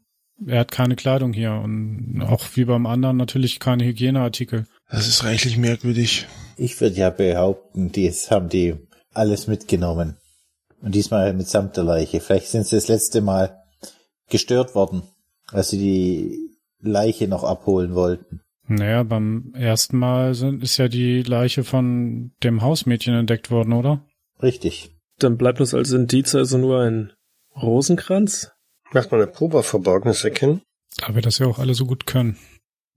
er 0.45 0.59
hat 0.59 0.71
keine 0.71 0.95
Kleidung 0.95 1.33
hier 1.33 1.53
und 1.53 2.21
auch 2.21 2.43
wie 2.55 2.65
beim 2.65 2.85
anderen 2.85 3.17
natürlich 3.17 3.59
keine 3.59 3.85
Hygieneartikel. 3.85 4.67
Das 4.89 5.07
ist 5.07 5.23
reichlich 5.23 5.57
merkwürdig. 5.57 6.27
Ich 6.57 6.79
würde 6.79 6.95
ja 6.95 7.09
behaupten, 7.09 7.91
die 7.91 8.09
haben 8.11 8.49
die 8.49 8.75
alles 9.13 9.47
mitgenommen. 9.47 10.17
Und 10.81 10.93
diesmal 10.93 11.33
mitsamt 11.33 11.75
der 11.75 11.83
Leiche. 11.83 12.19
Vielleicht 12.21 12.47
sind 12.47 12.67
sie 12.67 12.75
das 12.75 12.87
letzte 12.87 13.21
Mal 13.21 13.63
gestört 14.29 14.75
worden, 14.75 15.03
als 15.51 15.69
sie 15.69 15.77
die 15.77 16.57
Leiche 16.79 17.27
noch 17.27 17.43
abholen 17.43 17.95
wollten. 17.95 18.41
Naja, 18.67 19.03
beim 19.03 19.53
ersten 19.55 19.97
Mal 19.97 20.33
sind, 20.33 20.61
ist 20.61 20.77
ja 20.77 20.89
die 20.89 21.23
Leiche 21.23 21.63
von 21.63 22.31
dem 22.43 22.61
Hausmädchen 22.61 23.13
entdeckt 23.13 23.49
worden, 23.49 23.73
oder? 23.73 24.05
Richtig. 24.41 24.91
Dann 25.19 25.37
bleibt 25.37 25.61
uns 25.61 25.73
als 25.73 25.91
Indiz 25.91 26.35
also 26.35 26.57
nur 26.57 26.81
ein 26.81 27.13
Rosenkranz? 27.55 28.51
Macht 28.91 29.11
mal 29.11 29.21
eine 29.21 29.31
Probe 29.31 29.59
auf 29.59 29.67
Verborgenes 29.67 30.23
erkennen. 30.23 30.61
Da 30.97 31.15
wir 31.15 31.21
das 31.21 31.39
ja 31.39 31.47
auch 31.47 31.59
alle 31.59 31.73
so 31.73 31.85
gut 31.85 32.05
können. 32.05 32.37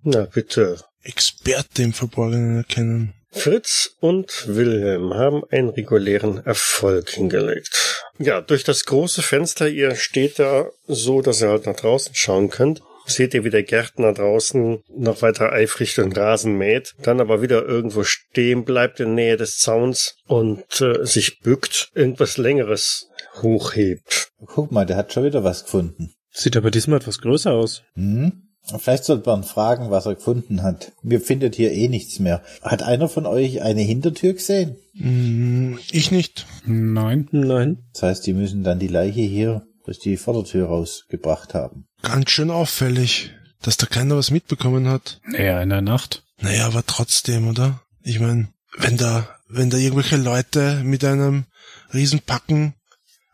Na 0.02 0.24
bitte. 0.24 0.82
Experte 1.02 1.82
im 1.82 1.92
Verborgenen 1.92 2.58
erkennen. 2.58 3.14
Fritz 3.30 3.96
und 4.00 4.46
Wilhelm 4.48 5.14
haben 5.14 5.42
einen 5.50 5.68
regulären 5.68 6.44
Erfolg 6.44 7.10
hingelegt. 7.10 8.04
Ja, 8.22 8.42
durch 8.42 8.64
das 8.64 8.84
große 8.84 9.22
Fenster, 9.22 9.66
ihr 9.66 9.96
steht 9.96 10.38
da 10.38 10.68
so, 10.86 11.22
dass 11.22 11.40
ihr 11.40 11.48
halt 11.48 11.64
nach 11.64 11.76
draußen 11.76 12.14
schauen 12.14 12.50
könnt. 12.50 12.82
Seht 13.06 13.32
ihr, 13.32 13.44
wie 13.44 13.50
der 13.50 13.62
Gärtner 13.62 14.12
draußen 14.12 14.82
noch 14.94 15.22
weiter 15.22 15.52
eifrig 15.52 15.94
den 15.94 16.12
Rasen 16.12 16.58
mäht, 16.58 16.94
dann 17.02 17.18
aber 17.18 17.40
wieder 17.40 17.64
irgendwo 17.64 18.04
stehen 18.04 18.66
bleibt 18.66 19.00
in 19.00 19.14
Nähe 19.14 19.38
des 19.38 19.56
Zauns 19.56 20.16
und 20.26 20.82
äh, 20.82 21.04
sich 21.06 21.40
bückt, 21.40 21.90
irgendwas 21.94 22.36
Längeres 22.36 23.08
hochhebt. 23.40 24.32
Guck 24.44 24.70
mal, 24.70 24.84
der 24.84 24.98
hat 24.98 25.14
schon 25.14 25.24
wieder 25.24 25.42
was 25.42 25.64
gefunden. 25.64 26.12
Sieht 26.30 26.58
aber 26.58 26.70
diesmal 26.70 26.98
etwas 26.98 27.22
größer 27.22 27.52
aus. 27.52 27.82
Hm? 27.94 28.49
Vielleicht 28.78 29.04
sollte 29.04 29.28
man 29.28 29.42
fragen, 29.42 29.90
was 29.90 30.06
er 30.06 30.14
gefunden 30.14 30.62
hat. 30.62 30.92
Mir 31.02 31.20
findet 31.20 31.56
hier 31.56 31.72
eh 31.72 31.88
nichts 31.88 32.18
mehr. 32.18 32.42
Hat 32.62 32.82
einer 32.82 33.08
von 33.08 33.26
euch 33.26 33.62
eine 33.62 33.80
Hintertür 33.80 34.34
gesehen? 34.34 34.76
Hm, 34.94 35.78
ich 35.90 36.10
nicht. 36.10 36.46
Nein. 36.64 37.28
Nein. 37.32 37.84
Das 37.92 38.02
heißt, 38.02 38.26
die 38.26 38.32
müssen 38.32 38.62
dann 38.62 38.78
die 38.78 38.88
Leiche 38.88 39.22
hier 39.22 39.66
durch 39.84 39.98
die 39.98 40.16
Vordertür 40.16 40.66
rausgebracht 40.66 41.54
haben. 41.54 41.86
Ganz 42.02 42.30
schön 42.30 42.50
auffällig, 42.50 43.32
dass 43.62 43.76
da 43.76 43.86
keiner 43.86 44.16
was 44.16 44.30
mitbekommen 44.30 44.88
hat. 44.88 45.20
Naja, 45.24 45.60
in 45.62 45.70
der 45.70 45.82
Nacht. 45.82 46.22
Naja, 46.40 46.66
aber 46.66 46.84
trotzdem, 46.86 47.48
oder? 47.48 47.80
Ich 48.02 48.20
mein, 48.20 48.48
wenn 48.78 48.96
da, 48.96 49.28
wenn 49.48 49.70
da 49.70 49.76
irgendwelche 49.76 50.16
Leute 50.16 50.82
mit 50.84 51.04
einem 51.04 51.44
Riesenpacken 51.92 52.74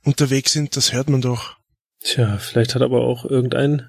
unterwegs 0.05 0.53
sind, 0.53 0.77
das 0.77 0.93
hört 0.93 1.11
man 1.11 1.21
doch. 1.21 1.57
Tja, 2.01 2.39
vielleicht 2.39 2.75
hat 2.75 2.83
aber 2.83 3.03
auch 3.03 3.25
irgendein 3.25 3.89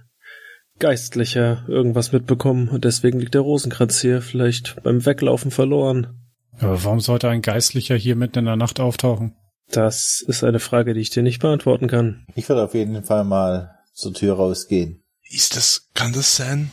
Geistlicher 0.79 1.65
irgendwas 1.67 2.11
mitbekommen 2.11 2.69
und 2.69 2.85
deswegen 2.85 3.19
liegt 3.19 3.33
der 3.33 3.41
Rosenkranz 3.41 3.99
hier 4.01 4.21
vielleicht 4.21 4.81
beim 4.83 5.05
Weglaufen 5.05 5.51
verloren. 5.51 6.29
Aber 6.59 6.83
warum 6.83 6.99
sollte 6.99 7.29
ein 7.29 7.41
Geistlicher 7.41 7.95
hier 7.95 8.15
mitten 8.15 8.39
in 8.39 8.45
der 8.45 8.55
Nacht 8.55 8.79
auftauchen? 8.79 9.35
Das 9.69 10.23
ist 10.25 10.43
eine 10.43 10.59
Frage, 10.59 10.93
die 10.93 11.01
ich 11.01 11.09
dir 11.09 11.23
nicht 11.23 11.39
beantworten 11.41 11.87
kann. 11.87 12.25
Ich 12.35 12.47
würde 12.47 12.63
auf 12.63 12.73
jeden 12.73 13.03
Fall 13.03 13.25
mal 13.25 13.75
zur 13.93 14.13
Tür 14.13 14.35
rausgehen. 14.35 15.03
Ist 15.29 15.55
das, 15.55 15.87
kann 15.93 16.13
das 16.13 16.35
sein, 16.35 16.71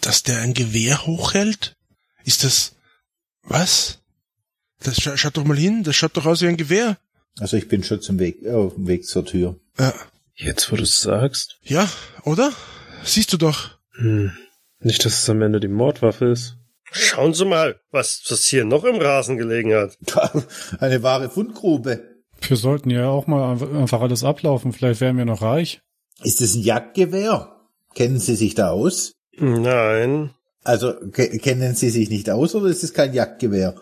dass 0.00 0.22
der 0.24 0.40
ein 0.40 0.52
Gewehr 0.54 1.06
hochhält? 1.06 1.76
Ist 2.24 2.42
das, 2.44 2.74
was? 3.42 4.00
Das 4.82 4.96
scha 5.00 5.16
schaut 5.16 5.36
doch 5.36 5.44
mal 5.44 5.56
hin, 5.56 5.84
das 5.84 5.94
schaut 5.96 6.16
doch 6.16 6.26
aus 6.26 6.42
wie 6.42 6.48
ein 6.48 6.56
Gewehr. 6.56 6.98
Also 7.38 7.56
ich 7.56 7.68
bin 7.68 7.84
schon 7.84 8.00
zum 8.00 8.18
Weg, 8.18 8.42
äh, 8.42 8.52
auf 8.52 8.74
dem 8.74 8.86
Weg 8.86 9.06
zur 9.06 9.24
Tür. 9.24 9.58
Äh, 9.78 9.92
Jetzt, 10.36 10.72
wo 10.72 10.76
du 10.76 10.82
es 10.82 10.98
sagst. 10.98 11.58
ja, 11.62 11.88
oder? 12.24 12.52
Siehst 13.04 13.32
du 13.32 13.36
doch. 13.36 13.70
Hm. 13.96 14.32
Nicht, 14.80 15.04
dass 15.04 15.22
es 15.22 15.30
am 15.30 15.42
Ende 15.42 15.60
die 15.60 15.68
Mordwaffe 15.68 16.26
ist. 16.26 16.56
Schauen 16.90 17.34
Sie 17.34 17.44
mal, 17.44 17.80
was 17.90 18.22
das 18.28 18.44
hier 18.44 18.64
noch 18.64 18.84
im 18.84 18.96
Rasen 18.96 19.36
gelegen 19.36 19.74
hat. 19.74 19.96
Eine 20.80 21.02
wahre 21.02 21.28
Fundgrube. 21.30 22.02
Wir 22.40 22.56
sollten 22.56 22.90
ja 22.90 23.08
auch 23.08 23.26
mal 23.26 23.52
einfach 23.76 24.00
alles 24.00 24.22
ablaufen. 24.22 24.72
Vielleicht 24.72 25.00
wären 25.00 25.16
wir 25.16 25.24
noch 25.24 25.42
reich. 25.42 25.80
Ist 26.22 26.40
es 26.40 26.54
ein 26.54 26.62
Jagdgewehr? 26.62 27.50
Kennen 27.94 28.18
Sie 28.20 28.36
sich 28.36 28.54
da 28.54 28.70
aus? 28.70 29.14
Nein, 29.38 30.30
Also 30.62 30.94
ke 31.10 31.38
kennen 31.38 31.74
Sie 31.74 31.90
sich 31.90 32.10
nicht 32.10 32.30
aus 32.30 32.54
oder 32.54 32.68
ist 32.68 32.84
es 32.84 32.94
kein 32.94 33.12
Jagdgewehr? 33.12 33.74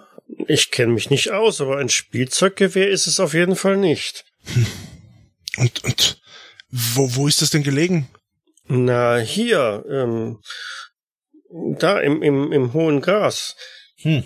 ich 0.48 0.70
kenne 0.70 0.92
mich 0.94 1.11
nicht 1.11 1.30
aus, 1.32 1.61
aber 1.61 1.76
ein 1.78 1.90
Spielzeuggewehr 1.90 2.88
ist 2.88 3.06
es 3.06 3.20
auf 3.20 3.35
jeden 3.35 3.54
Fall 3.56 3.76
nicht. 3.76 4.24
Und, 5.58 5.85
und, 5.85 6.22
wo, 6.70 7.14
wo 7.16 7.28
ist 7.28 7.42
das 7.42 7.50
denn 7.50 7.62
gelegen? 7.62 8.08
Na, 8.68 9.18
hier, 9.18 9.85
ähm, 9.88 10.38
da 11.79 11.98
im, 12.01 12.22
im, 12.22 12.53
im 12.53 12.72
hohen 12.72 13.01
Gras. 13.01 13.57
Hm. 13.96 14.25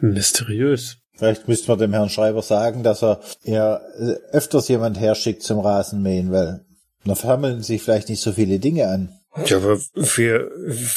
Mysteriös. 0.00 0.98
Vielleicht 1.14 1.48
müsste 1.48 1.68
man 1.68 1.78
dem 1.78 1.92
Herrn 1.92 2.08
Schreiber 2.08 2.42
sagen, 2.42 2.82
dass 2.82 3.02
er 3.02 3.20
eher 3.42 3.82
äh, 3.98 4.14
öfters 4.32 4.68
jemand 4.68 4.98
herschickt 4.98 5.42
zum 5.42 5.60
Rasenmähen, 5.60 6.32
weil 6.32 6.64
da 7.04 7.14
versammeln 7.14 7.62
sich 7.62 7.82
vielleicht 7.82 8.08
nicht 8.08 8.22
so 8.22 8.32
viele 8.32 8.58
Dinge 8.58 8.88
an. 8.88 9.20
Ja, 9.46 9.58
aber 9.58 9.78
wer, 9.94 10.48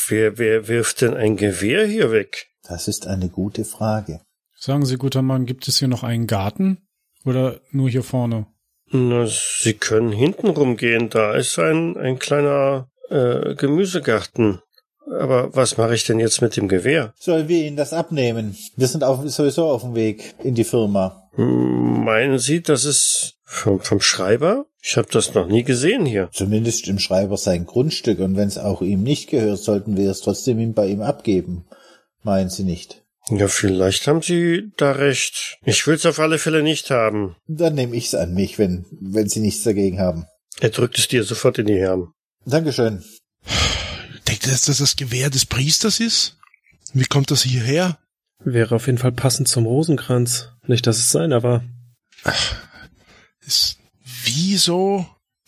wer, 0.08 0.38
wer 0.38 0.68
wirft 0.68 1.02
denn 1.02 1.14
ein 1.14 1.38
Gewehr 1.38 1.86
hier 1.86 2.12
weg? 2.12 2.48
Das 2.64 2.88
ist 2.88 3.06
eine 3.06 3.30
gute 3.30 3.66
Frage. 3.66 4.22
Sagen 4.58 4.86
Sie, 4.86 4.96
guter 4.96 5.22
Mann, 5.22 5.46
gibt 5.46 5.68
es 5.68 5.78
hier 5.78 5.90
noch 5.90 6.04
einen 6.04 6.26
Garten? 6.26 6.88
Oder 7.26 7.60
nur 7.72 7.90
hier 7.90 8.04
vorne? 8.04 8.48
Na, 8.96 9.26
Sie 9.26 9.74
können 9.74 10.12
hinten 10.12 10.50
rumgehen, 10.50 11.10
da 11.10 11.34
ist 11.34 11.58
ein, 11.58 11.98
ein 11.98 12.20
kleiner 12.20 12.90
äh, 13.10 13.56
Gemüsegarten. 13.56 14.60
Aber 15.20 15.54
was 15.56 15.78
mache 15.78 15.96
ich 15.96 16.06
denn 16.06 16.20
jetzt 16.20 16.42
mit 16.42 16.56
dem 16.56 16.68
Gewehr? 16.68 17.14
Sollen 17.20 17.48
wir 17.48 17.66
Ihnen 17.66 17.76
das 17.76 17.92
abnehmen? 17.92 18.56
Wir 18.76 18.88
sind 18.88 19.04
auf, 19.04 19.28
sowieso 19.30 19.68
auf 19.68 19.82
dem 19.82 19.96
Weg 19.96 20.36
in 20.44 20.54
die 20.54 20.64
Firma. 20.64 21.28
Meinen 21.36 22.38
Sie, 22.38 22.62
das 22.62 22.86
ist 22.86 23.40
vom, 23.44 23.80
vom 23.80 24.00
Schreiber? 24.00 24.66
Ich 24.82 24.96
habe 24.96 25.08
das 25.12 25.34
noch 25.34 25.48
nie 25.48 25.64
gesehen 25.64 26.06
hier. 26.06 26.30
Zumindest 26.32 26.88
im 26.88 27.00
Schreiber 27.00 27.38
sein 27.38 27.66
Grundstück 27.66 28.20
und 28.20 28.38
wenn 28.38 28.48
es 28.48 28.60
auch 28.60 28.82
ihm 28.82 29.02
nicht 29.02 29.30
gehört, 29.30 29.60
sollten 29.60 29.98
wir 29.98 30.12
es 30.12 30.22
trotzdem 30.22 30.60
ihm 30.60 30.74
bei 30.74 30.88
ihm 30.88 31.02
abgeben. 31.02 31.66
Meinen 32.22 32.50
Sie 32.50 32.64
nicht? 32.64 33.03
Ja, 33.30 33.48
vielleicht 33.48 34.08
haben 34.08 34.22
Sie 34.22 34.72
da 34.78 34.92
recht. 34.92 35.58
Ich 35.64 35.88
will's 35.88 36.06
auf 36.06 36.20
alle 36.20 36.40
Fälle 36.40 36.62
nicht 36.62 36.90
haben. 36.90 37.36
Dann 37.48 37.76
nehme 37.76 37.96
ich's 37.96 38.16
an 38.16 38.34
mich, 38.34 38.60
wenn, 38.60 38.86
wenn 38.92 39.30
Sie 39.30 39.40
nichts 39.40 39.64
dagegen 39.64 40.00
haben. 40.00 40.26
Er 40.60 40.70
drückt 40.70 40.98
es 40.98 41.08
dir 41.08 41.24
sofort 41.24 41.58
in 41.58 41.68
die 41.68 41.80
Herren. 41.80 42.12
Dankeschön. 42.46 43.04
Denkt 44.28 44.46
ihr, 44.46 44.52
dass 44.52 44.66
das 44.66 44.78
das 44.78 44.96
Gewehr 44.96 45.30
des 45.30 45.46
Priesters 45.46 46.00
ist? 46.00 46.38
Wie 46.94 47.06
kommt 47.06 47.32
das 47.32 47.44
hierher? 47.44 47.98
Wäre 48.44 48.76
auf 48.76 48.88
jeden 48.88 48.98
Fall 48.98 49.14
passend 49.14 49.48
zum 49.48 49.66
Rosenkranz. 49.66 50.50
Nicht, 50.68 50.86
dass 50.86 50.98
es 50.98 51.12
seiner 51.12 51.44
war. 51.44 51.64
Ist, 53.46 53.78
wieso 54.24 55.06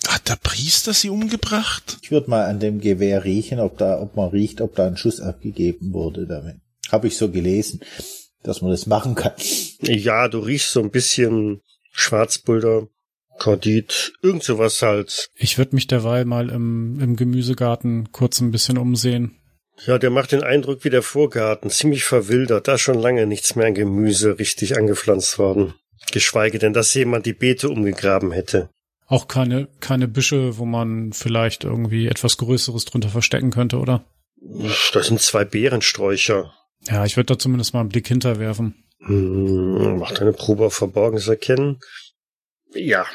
hat 0.08 0.30
der 0.30 0.38
Priester 0.38 0.94
sie 0.94 1.10
umgebracht? 1.10 1.98
Ich 2.02 2.12
würde 2.12 2.30
mal 2.30 2.46
an 2.46 2.60
dem 2.60 2.80
Gewehr 2.80 3.24
riechen, 3.26 3.60
ob 3.60 3.78
da, 3.78 4.00
ob 4.00 4.16
man 4.16 4.30
riecht, 4.30 4.62
ob 4.62 4.76
da 4.76 4.88
ein 4.88 4.98
Schuss 4.98 5.20
abgegeben 5.20 5.94
wurde 5.94 6.26
damit. 6.26 6.58
Habe 6.92 7.08
ich 7.08 7.18
so 7.18 7.30
gelesen, 7.30 7.82
dass 8.44 8.62
man 8.62 8.72
das 8.72 8.86
machen 8.86 9.16
kann. 9.16 9.34
Ja, 9.82 10.28
du 10.28 10.40
riechst 10.40 10.72
so 10.72 10.82
ein 10.82 10.92
bisschen 10.92 11.62
Schwarzpulver, 11.92 12.88
Kordit, 13.40 14.14
irgend 14.22 14.44
sowas 14.44 14.82
halt. 14.82 15.30
Ich 15.36 15.58
würde 15.58 15.76
mich 15.76 15.88
derweil 15.88 16.26
mal 16.26 16.50
im, 16.50 17.00
im 17.00 17.16
Gemüsegarten 17.16 18.12
kurz 18.12 18.40
ein 18.40 18.52
bisschen 18.52 18.78
umsehen. 18.78 19.40
Ja, 19.86 19.98
der 19.98 20.10
macht 20.10 20.32
den 20.32 20.44
Eindruck 20.44 20.86
wie 20.86 20.90
der 20.90 21.02
Vorgarten, 21.02 21.70
ziemlich 21.70 22.06
verwildert, 22.06 22.68
da 22.68 22.76
ist 22.76 22.82
schon 22.82 23.00
lange 23.00 23.28
nichts 23.28 23.56
mehr 23.56 23.68
an 23.68 23.74
Gemüse 23.74 24.40
richtig 24.40 24.78
angepflanzt 24.78 25.38
worden. 25.38 25.74
Geschweige 26.12 26.60
denn, 26.60 26.74
dass 26.74 26.94
jemand 26.94 27.26
die 27.26 27.34
Beete 27.34 27.70
umgegraben 27.70 28.32
hätte. 28.32 28.70
Auch 29.08 29.28
keine, 29.28 29.68
keine 29.82 30.08
Büsche, 30.08 30.58
wo 30.58 30.66
man 30.66 31.14
vielleicht 31.14 31.64
irgendwie 31.64 32.08
etwas 32.08 32.38
Größeres 32.38 32.86
drunter 32.86 33.10
verstecken 33.10 33.52
könnte, 33.52 33.78
oder? 33.78 34.06
Das 34.94 35.08
sind 35.08 35.22
zwei 35.22 35.46
Beerensträucher. 35.46 36.54
Ja, 36.88 37.06
ich 37.06 37.18
würde 37.18 37.34
da 37.34 37.40
zumindest 37.40 37.74
mal 37.74 37.82
einen 37.82 37.90
Blick 37.90 38.08
hinterwerfen. 38.08 38.76
Hm, 39.00 39.98
macht 40.00 40.22
eine 40.22 40.34
Probe 40.34 40.66
auf 40.66 40.74
Verborgenes 40.76 41.28
erkennen. 41.28 41.80
Ja, 42.74 43.06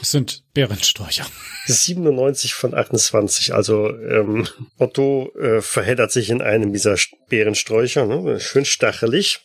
Es 0.00 0.10
sind 0.12 0.42
Bärensträucher. 0.54 1.26
97 1.66 2.54
von 2.54 2.74
28. 2.74 3.54
Also 3.54 3.88
ähm, 3.90 4.48
Otto 4.78 5.30
äh, 5.38 5.60
verheddert 5.60 6.10
sich 6.10 6.30
in 6.30 6.40
einem 6.42 6.72
dieser 6.72 6.94
St- 6.94 7.12
Beerensträucher, 7.28 8.06
ne? 8.06 8.40
schön 8.40 8.64
stachelig. 8.64 9.40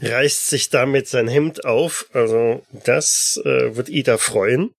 Reißt 0.00 0.48
sich 0.48 0.70
damit 0.70 1.08
sein 1.08 1.28
Hemd 1.28 1.64
auf. 1.64 2.06
Also 2.12 2.64
das 2.84 3.40
äh, 3.44 3.76
wird 3.76 3.88
Ida 3.88 4.16
freuen. 4.18 4.70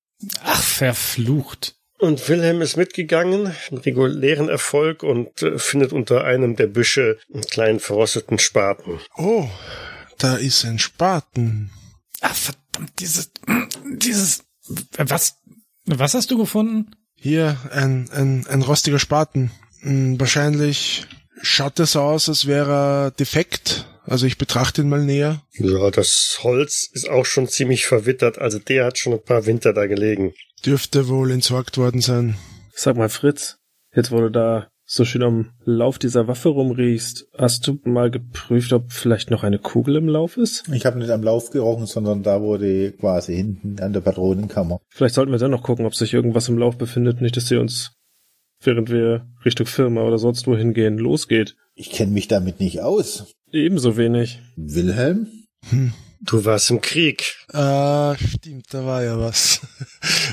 Ach, 0.43 0.61
verflucht. 0.61 1.75
Und 1.99 2.27
Wilhelm 2.29 2.61
ist 2.61 2.77
mitgegangen, 2.77 3.53
einen 3.69 3.77
regulären 3.79 4.47
Erfolg 4.47 5.03
und 5.03 5.41
äh, 5.43 5.59
findet 5.59 5.91
unter 5.91 6.23
einem 6.23 6.55
der 6.55 6.67
Büsche 6.67 7.17
einen 7.33 7.43
kleinen 7.43 7.81
verrosteten 7.81 8.39
Spaten. 8.39 8.99
Oh, 9.17 9.49
da 10.17 10.37
ist 10.37 10.63
ein 10.63 10.79
Spaten. 10.79 11.71
Ach, 12.21 12.33
verdammt, 12.33 12.99
dieses, 12.99 13.31
dieses, 13.85 14.45
was, 14.97 15.35
was 15.85 16.13
hast 16.13 16.31
du 16.31 16.37
gefunden? 16.37 16.95
Hier 17.15 17.57
ein, 17.71 18.09
ein, 18.11 18.47
ein 18.47 18.61
rostiger 18.61 18.99
Spaten. 18.99 19.51
Hm, 19.81 20.17
Wahrscheinlich 20.21 21.05
schaut 21.41 21.79
es 21.81 21.97
aus, 21.97 22.29
als 22.29 22.47
wäre 22.47 22.71
er 23.07 23.11
defekt. 23.11 23.85
Also 24.09 24.25
ich 24.25 24.39
betrachte 24.39 24.81
ihn 24.81 24.89
mal 24.89 25.05
näher. 25.05 25.43
Ja, 25.53 25.91
das 25.91 26.39
Holz 26.41 26.89
ist 26.91 27.07
auch 27.07 27.25
schon 27.25 27.47
ziemlich 27.47 27.85
verwittert, 27.85 28.39
also 28.39 28.57
der 28.57 28.85
hat 28.85 28.97
schon 28.97 29.13
ein 29.13 29.21
paar 29.21 29.45
Winter 29.45 29.71
da 29.71 29.85
gelegen. 29.85 30.33
Dürfte 30.65 31.07
wohl 31.07 31.29
entsorgt 31.31 31.77
worden 31.77 32.01
sein. 32.01 32.35
Sag 32.73 32.97
mal, 32.97 33.09
Fritz, 33.09 33.59
jetzt 33.95 34.11
wo 34.11 34.19
du 34.19 34.31
da 34.31 34.67
so 34.83 35.05
schön 35.05 35.21
am 35.21 35.51
Lauf 35.63 35.99
dieser 35.99 36.27
Waffe 36.27 36.49
rumriechst, 36.49 37.27
hast 37.37 37.67
du 37.67 37.79
mal 37.83 38.09
geprüft, 38.09 38.73
ob 38.73 38.91
vielleicht 38.91 39.29
noch 39.29 39.43
eine 39.43 39.59
Kugel 39.59 39.97
im 39.97 40.07
Lauf 40.07 40.37
ist? 40.37 40.67
Ich 40.73 40.87
habe 40.87 40.97
nicht 40.97 41.11
am 41.11 41.21
Lauf 41.21 41.51
gerochen, 41.51 41.85
sondern 41.85 42.23
da 42.23 42.41
wurde 42.41 42.93
quasi 42.93 43.35
hinten 43.35 43.79
an 43.79 43.93
der 43.93 44.01
Patronenkammer. 44.01 44.79
Vielleicht 44.89 45.13
sollten 45.13 45.31
wir 45.31 45.37
dann 45.37 45.51
noch 45.51 45.61
gucken, 45.61 45.85
ob 45.85 45.93
sich 45.93 46.15
irgendwas 46.15 46.49
im 46.49 46.57
Lauf 46.57 46.79
befindet, 46.79 47.21
nicht, 47.21 47.37
dass 47.37 47.47
sie 47.47 47.57
uns, 47.57 47.91
während 48.63 48.89
wir 48.89 49.27
Richtung 49.45 49.67
Firma 49.67 50.01
oder 50.01 50.17
sonst 50.17 50.47
wo 50.47 50.57
hingehen, 50.57 50.97
losgeht. 50.97 51.55
Ich 51.75 51.91
kenne 51.91 52.11
mich 52.11 52.27
damit 52.27 52.59
nicht 52.59 52.81
aus. 52.81 53.35
Ebenso 53.51 53.97
wenig. 53.97 54.39
Wilhelm? 54.55 55.27
Du 56.21 56.45
warst 56.45 56.69
im 56.69 56.81
Krieg. 56.81 57.35
Ah, 57.51 58.15
stimmt, 58.15 58.67
da 58.71 58.85
war 58.85 59.03
ja 59.03 59.19
was. 59.19 59.61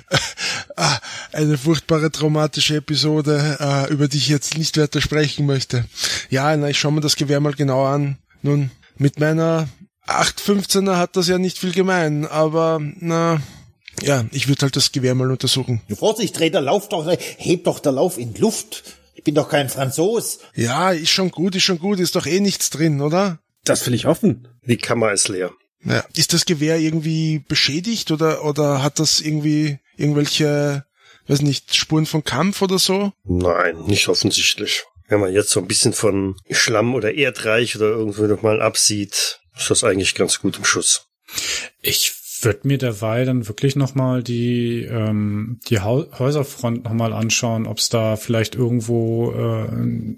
ah, 0.77 0.99
eine 1.33 1.57
furchtbare 1.57 2.11
traumatische 2.11 2.77
Episode, 2.77 3.57
äh, 3.59 3.93
über 3.93 4.09
die 4.09 4.19
ich 4.19 4.29
jetzt 4.29 4.59
nicht 4.59 4.77
weiter 4.77 5.01
sprechen 5.01 5.47
möchte. 5.47 5.87
Ja, 6.29 6.55
na, 6.57 6.69
ich 6.69 6.79
schaue 6.79 6.93
mir 6.93 7.01
das 7.01 7.17
Gewehr 7.17 7.41
mal 7.41 7.55
genau 7.55 7.87
an. 7.87 8.19
Nun, 8.43 8.71
mit 8.99 9.19
meiner 9.19 9.69
815er 10.07 10.97
hat 10.97 11.17
das 11.17 11.29
ja 11.29 11.39
nicht 11.39 11.59
viel 11.59 11.73
gemein, 11.73 12.27
aber 12.27 12.81
na, 13.01 13.41
ja, 14.03 14.27
ich 14.33 14.49
würde 14.49 14.63
halt 14.63 14.77
das 14.77 14.93
Gewehr 14.93 15.15
mal 15.15 15.31
untersuchen. 15.31 15.81
Vorsicht, 15.95 16.39
dreh 16.39 16.51
der 16.51 16.61
Lauf 16.61 16.89
doch, 16.91 17.11
heb 17.39 17.65
doch 17.65 17.79
der 17.79 17.93
Lauf 17.93 18.19
in 18.19 18.35
Luft. 18.35 18.83
Ich 19.17 19.25
bin 19.25 19.35
doch 19.35 19.49
kein 19.49 19.71
Franzos. 19.71 20.41
Ja, 20.55 20.93
ist 20.93 21.11
schon 21.11 21.31
gut, 21.31 21.55
ist 21.55 21.63
schon 21.63 21.79
gut, 21.79 21.99
ist 21.99 22.15
doch 22.17 22.27
eh 22.27 22.39
nichts 22.39 22.69
drin, 22.69 23.01
oder? 23.01 23.41
Das 23.65 23.87
will 23.87 23.95
ich 23.95 24.05
hoffen. 24.05 24.47
Die 24.67 24.77
Kammer 24.77 25.13
ist 25.13 25.29
leer. 25.29 25.53
Ja. 25.83 26.05
Ist 26.15 26.35
das 26.35 26.45
Gewehr 26.45 26.79
irgendwie 26.79 27.39
beschädigt 27.39 28.11
oder, 28.11 28.45
oder 28.45 28.83
hat 28.83 28.99
das 28.99 29.21
irgendwie 29.21 29.79
irgendwelche, 29.97 30.85
weiß 31.29 31.41
nicht, 31.41 31.75
Spuren 31.75 32.05
von 32.05 32.25
Kampf 32.25 32.61
oder 32.61 32.79
so? 32.79 33.13
Nein, 33.25 33.85
nicht 33.87 34.09
offensichtlich. 34.09 34.85
Wenn 35.09 35.21
man 35.21 35.33
jetzt 35.33 35.51
so 35.51 35.61
ein 35.61 35.67
bisschen 35.67 35.95
von 35.95 36.37
Schlamm 36.51 36.95
oder 36.95 37.15
Erdreich 37.15 37.75
oder 37.75 37.87
irgendwo 37.87 38.25
noch 38.25 38.43
mal 38.43 38.61
absieht, 38.61 39.41
ist 39.57 39.71
das 39.71 39.83
eigentlich 39.83 40.15
ganz 40.15 40.41
gut 40.41 40.59
im 40.59 40.65
Schuss. 40.65 41.07
Ich 41.81 42.13
würde 42.47 42.67
mir 42.67 42.79
derweil 42.79 43.27
dann 43.27 43.47
wirklich 43.47 43.77
nochmal 43.77 44.23
die, 44.23 44.85
ähm, 44.85 45.61
die 45.69 45.81
Häuserfront 45.81 46.85
nochmal 46.85 47.13
anschauen, 47.13 47.67
ob 47.67 47.79
es 47.79 47.91
da 47.91 48.17
vielleicht 48.17 48.55
irgendwo 48.55 49.33
äh, 49.33 50.17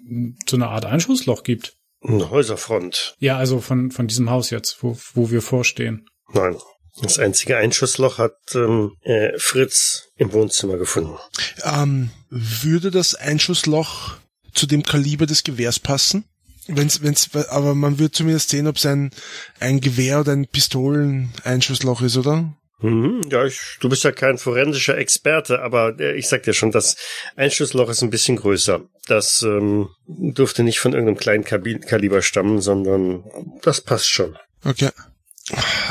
so 0.49 0.57
eine 0.57 0.69
Art 0.69 0.85
Einschussloch 0.85 1.43
gibt. 1.43 1.75
Eine 2.01 2.31
Häuserfront. 2.31 3.17
Ja, 3.19 3.37
also 3.39 3.61
von, 3.61 3.91
von 3.91 4.07
diesem 4.07 4.31
Haus 4.31 4.51
jetzt, 4.51 4.83
wo, 4.83 4.97
wo 5.15 5.33
wir 5.33 5.43
vorstehen. 5.43 6.07
Nein. 6.33 6.57
Das 7.01 7.19
einzige 7.19 7.57
Einschussloch 7.57 8.19
hat 8.19 8.37
ähm, 8.55 8.93
äh, 9.03 9.31
Fritz 9.39 10.09
im 10.17 10.33
Wohnzimmer 10.33 10.77
gefunden. 10.77 11.17
Ähm, 11.65 12.11
würde 12.29 12.91
das 12.91 13.15
Einschussloch 13.15 14.17
zu 14.53 14.67
dem 14.67 14.83
Kaliber 14.83 15.27
des 15.27 15.45
Gewehrs 15.45 15.79
passen? 15.79 16.25
Wenn's, 16.69 17.03
wenn's, 17.03 17.31
aber 17.49 17.75
man 17.75 17.99
wird 17.99 18.15
zumindest 18.15 18.51
sehen, 18.51 18.67
ob 18.67 18.77
es 18.77 18.87
ein, 18.87 19.11
ein 19.59 19.81
Gewehr 19.81 20.21
oder 20.21 20.33
ein 20.33 20.47
Pistoleneinschussloch 20.47 22.03
ist, 22.03 22.17
oder? 22.17 22.53
Mhm, 22.81 23.23
ja, 23.31 23.45
ich, 23.45 23.79
du 23.81 23.89
bist 23.89 24.05
ja 24.05 24.13
kein 24.13 24.39
forensischer 24.39 24.97
Experte, 24.97 25.63
aber 25.63 25.99
äh, 25.99 26.17
ich 26.17 26.29
sag 26.29 26.45
dir 26.45 26.53
schon, 26.53 26.71
das 26.71 26.97
Einschussloch 27.35 27.89
ist 27.89 28.03
ein 28.03 28.11
bisschen 28.11 28.37
größer. 28.37 28.83
Das 29.07 29.43
ähm, 29.43 29.89
dürfte 30.07 30.63
nicht 30.63 30.79
von 30.79 30.93
irgendeinem 30.93 31.19
kleinen 31.19 31.45
Kabi 31.45 31.81
Kaliber 31.81 32.23
stammen, 32.23 32.61
sondern 32.61 33.25
das 33.63 33.81
passt 33.81 34.09
schon. 34.09 34.39
Okay. 34.65 34.91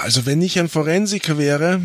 Also 0.02 0.26
wenn 0.26 0.42
ich 0.42 0.60
ein 0.60 0.70
Forensiker 0.70 1.38
wäre, 1.38 1.82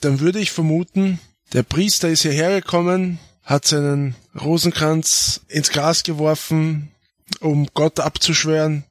dann 0.00 0.20
würde 0.20 0.40
ich 0.40 0.50
vermuten, 0.50 1.20
der 1.52 1.62
Priester 1.62 2.08
ist 2.08 2.22
hierher 2.22 2.60
gekommen, 2.60 3.20
hat 3.44 3.66
seinen 3.66 4.16
Rosenkranz 4.40 5.42
ins 5.48 5.70
Gras 5.70 6.02
geworfen, 6.02 6.91
um 7.40 7.68
Gott 7.74 8.00
abzuschwören, 8.00 8.84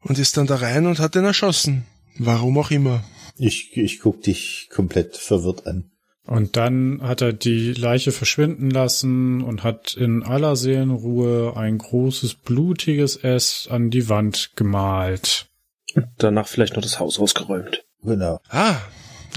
und 0.00 0.18
ist 0.18 0.36
dann 0.36 0.46
da 0.46 0.56
rein 0.56 0.86
und 0.86 0.98
hat 0.98 1.16
ihn 1.16 1.24
erschossen. 1.24 1.84
Warum 2.18 2.58
auch 2.58 2.70
immer. 2.70 3.04
Ich, 3.36 3.76
ich 3.76 4.00
guck 4.00 4.22
dich 4.22 4.68
komplett 4.72 5.16
verwirrt 5.16 5.66
an. 5.66 5.90
Und 6.24 6.56
dann 6.56 7.00
hat 7.02 7.22
er 7.22 7.32
die 7.32 7.72
Leiche 7.72 8.12
verschwinden 8.12 8.70
lassen 8.70 9.42
und 9.42 9.64
hat 9.64 9.94
in 9.94 10.22
aller 10.22 10.56
Seelenruhe 10.56 11.56
ein 11.56 11.78
großes 11.78 12.34
blutiges 12.34 13.16
S 13.16 13.66
an 13.70 13.90
die 13.90 14.10
Wand 14.10 14.52
gemalt. 14.54 15.46
Und 15.94 16.06
danach 16.18 16.46
vielleicht 16.46 16.76
noch 16.76 16.82
das 16.82 17.00
Haus 17.00 17.18
ausgeräumt. 17.18 17.82
Genau. 18.02 18.40
Ah, 18.50 18.76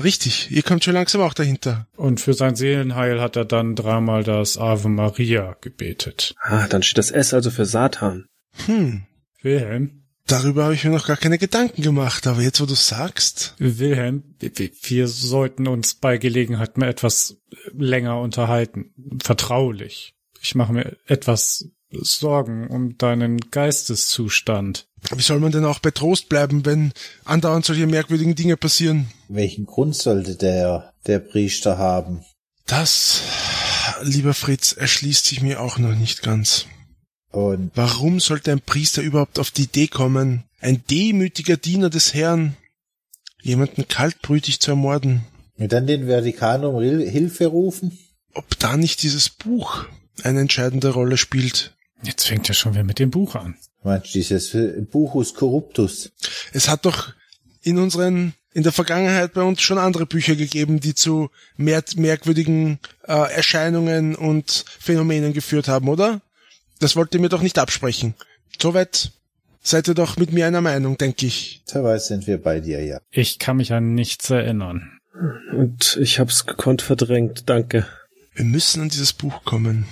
richtig. 0.04 0.50
Ihr 0.52 0.64
kommt 0.64 0.84
schon 0.84 0.94
langsam 0.94 1.22
auch 1.22 1.34
dahinter. 1.34 1.88
Und 1.98 2.20
für 2.22 2.34
sein 2.34 2.56
Seelenheil 2.56 3.20
hat 3.22 3.36
er 3.36 3.46
dann 3.46 3.76
dreimal 3.76 4.24
das 4.24 4.58
Ave 4.58 4.90
Maria 4.90 5.56
gebetet. 5.62 6.36
Ah, 6.42 6.68
dann 6.68 6.84
steht 6.84 6.98
das 6.98 7.12
S 7.12 7.34
also 7.34 7.52
für 7.52 7.66
Satan. 7.66 8.26
Hm, 8.66 9.04
Wilhelm, 9.42 10.04
darüber 10.28 10.66
habe 10.66 10.74
ich 10.76 10.84
mir 10.84 10.92
noch 10.92 11.08
gar 11.08 11.18
keine 11.18 11.38
Gedanken 11.38 11.82
gemacht, 11.82 12.28
aber 12.28 12.42
jetzt, 12.42 12.62
wo 12.62 12.66
du 12.66 12.74
sagst, 12.76 13.56
Wilhelm, 13.58 14.36
wir- 14.40 14.52
wir 14.84 15.08
sollten 15.08 15.68
uns 15.68 15.96
bei 15.96 16.18
Gelegenheit 16.18 16.78
mal 16.78 16.90
etwas 16.90 17.38
länger 17.74 18.20
unterhalten. 18.20 18.94
Vertraulich. 19.24 20.14
Ich 20.42 20.56
mache 20.56 20.74
mir 20.74 20.98
etwas 21.06 21.70
Sorgen 21.92 22.68
um 22.68 22.98
deinen 22.98 23.40
Geisteszustand. 23.52 24.88
wie 25.16 25.22
soll 25.22 25.40
man 25.40 25.52
denn 25.52 25.66
auch 25.66 25.80
bei 25.80 25.92
Trost 25.92 26.30
bleiben, 26.30 26.66
wenn 26.66 26.94
andauernd 27.26 27.66
solche 27.66 27.88
merkwürdigen 27.88 28.36
Dinge 28.36 28.58
passieren? 28.58 29.08
Welchen 29.28 29.66
Grund 29.66 29.96
sollte 29.96 30.36
der, 30.36 30.94
der 31.08 31.20
Priester 31.20 31.78
haben? 31.78 32.24
Das, 32.66 33.22
lieber 34.04 34.34
Fritz, 34.34 34.74
erschließt 34.74 35.26
sich 35.26 35.42
mir 35.42 35.60
auch 35.62 35.78
noch 35.78 35.96
nicht 35.96 36.22
ganz. 36.22 36.66
Und 37.32 37.72
Warum 37.76 38.20
sollte 38.20 38.52
ein 38.52 38.62
Priester 38.62 39.02
überhaupt 39.02 39.40
auf 39.40 39.52
die 39.52 39.64
Idee 39.64 39.88
kommen, 39.88 40.44
ein 40.60 40.84
demütiger 40.90 41.58
Diener 41.58 41.90
des 41.90 42.14
Herrn, 42.14 42.56
jemanden 43.42 43.88
kaltbrütig 43.88 44.60
zu 44.60 44.72
ermorden? 44.72 45.22
und 45.58 45.72
dann 45.74 45.86
den 45.86 46.08
Vatikan 46.08 46.66
um 46.66 46.76
Hil- 46.82 47.08
Hilfe 47.10 47.48
rufen? 47.48 47.98
Ob 48.34 48.58
da 48.60 48.78
nicht 48.78 49.04
dieses 49.04 49.30
Buch 49.30 49.86
eine 50.24 50.40
entscheidende 50.42 50.90
Rolle 50.90 51.18
spielt? 51.18 51.76
Jetzt 52.04 52.28
fängt 52.28 52.50
er 52.50 52.56
schon 52.56 52.74
wieder 52.74 52.84
mit 52.84 53.00
dem 53.00 53.12
Buch 53.12 53.36
an. 53.36 53.56
Meinst 53.84 54.08
du 54.08 54.20
dieses 54.20 54.54
äh, 54.54 54.82
Buchus 54.82 55.34
Corruptus? 55.34 56.12
Es 56.54 56.68
hat 56.68 56.86
doch 56.86 57.14
in 57.62 57.78
unseren, 57.78 58.34
in 58.54 58.64
der 58.64 58.72
Vergangenheit 58.72 59.34
bei 59.34 59.44
uns 59.44 59.62
schon 59.62 59.78
andere 59.78 60.06
Bücher 60.06 60.36
gegeben, 60.36 60.80
die 60.80 60.96
zu 60.96 61.30
mer 61.58 61.84
merkwürdigen 61.96 62.80
äh, 63.08 63.32
Erscheinungen 63.34 64.16
und 64.16 64.66
Phänomenen 64.80 65.34
geführt 65.34 65.68
haben, 65.68 65.88
oder? 65.90 66.22
Das 66.80 66.96
wollt 66.96 67.14
ihr 67.14 67.22
mir 67.22 67.30
doch 67.30 67.42
nicht 67.42 67.60
absprechen. 67.60 68.16
Soweit 68.60 69.12
seid 69.62 69.88
ihr 69.88 69.94
doch 69.94 70.18
mit 70.18 70.34
mir 70.34 70.48
einer 70.48 70.62
Meinung, 70.62 70.98
denke 70.98 71.28
ich. 71.28 71.62
Soweit 71.66 72.02
sind 72.02 72.26
wir 72.28 72.42
bei 72.42 72.60
dir, 72.60 72.84
ja. 72.84 73.00
Ich 73.12 73.38
kann 73.38 73.58
mich 73.58 73.74
an 73.74 73.94
nichts 73.94 74.30
erinnern. 74.30 75.00
Und 75.52 75.98
ich 76.02 76.20
hab's 76.20 76.46
gekonnt 76.46 76.82
verdrängt, 76.82 77.50
danke. 77.50 77.86
Wir 78.34 78.46
müssen 78.46 78.82
an 78.82 78.90
dieses 78.90 79.14
Buch 79.14 79.44
kommen. 79.44 79.86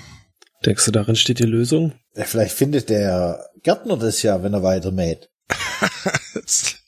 Denkst 0.66 0.86
du, 0.86 0.92
darin 0.92 1.16
steht 1.16 1.40
die 1.40 1.44
Lösung? 1.44 1.94
Ja, 2.16 2.26
Vielleicht 2.26 2.56
findet 2.56 2.90
der 2.90 3.50
Gärtner 3.64 3.98
das 3.98 4.22
ja, 4.22 4.44
wenn 4.44 4.54
er 4.54 4.64
weiter 4.64 4.92
mäht. 4.92 5.30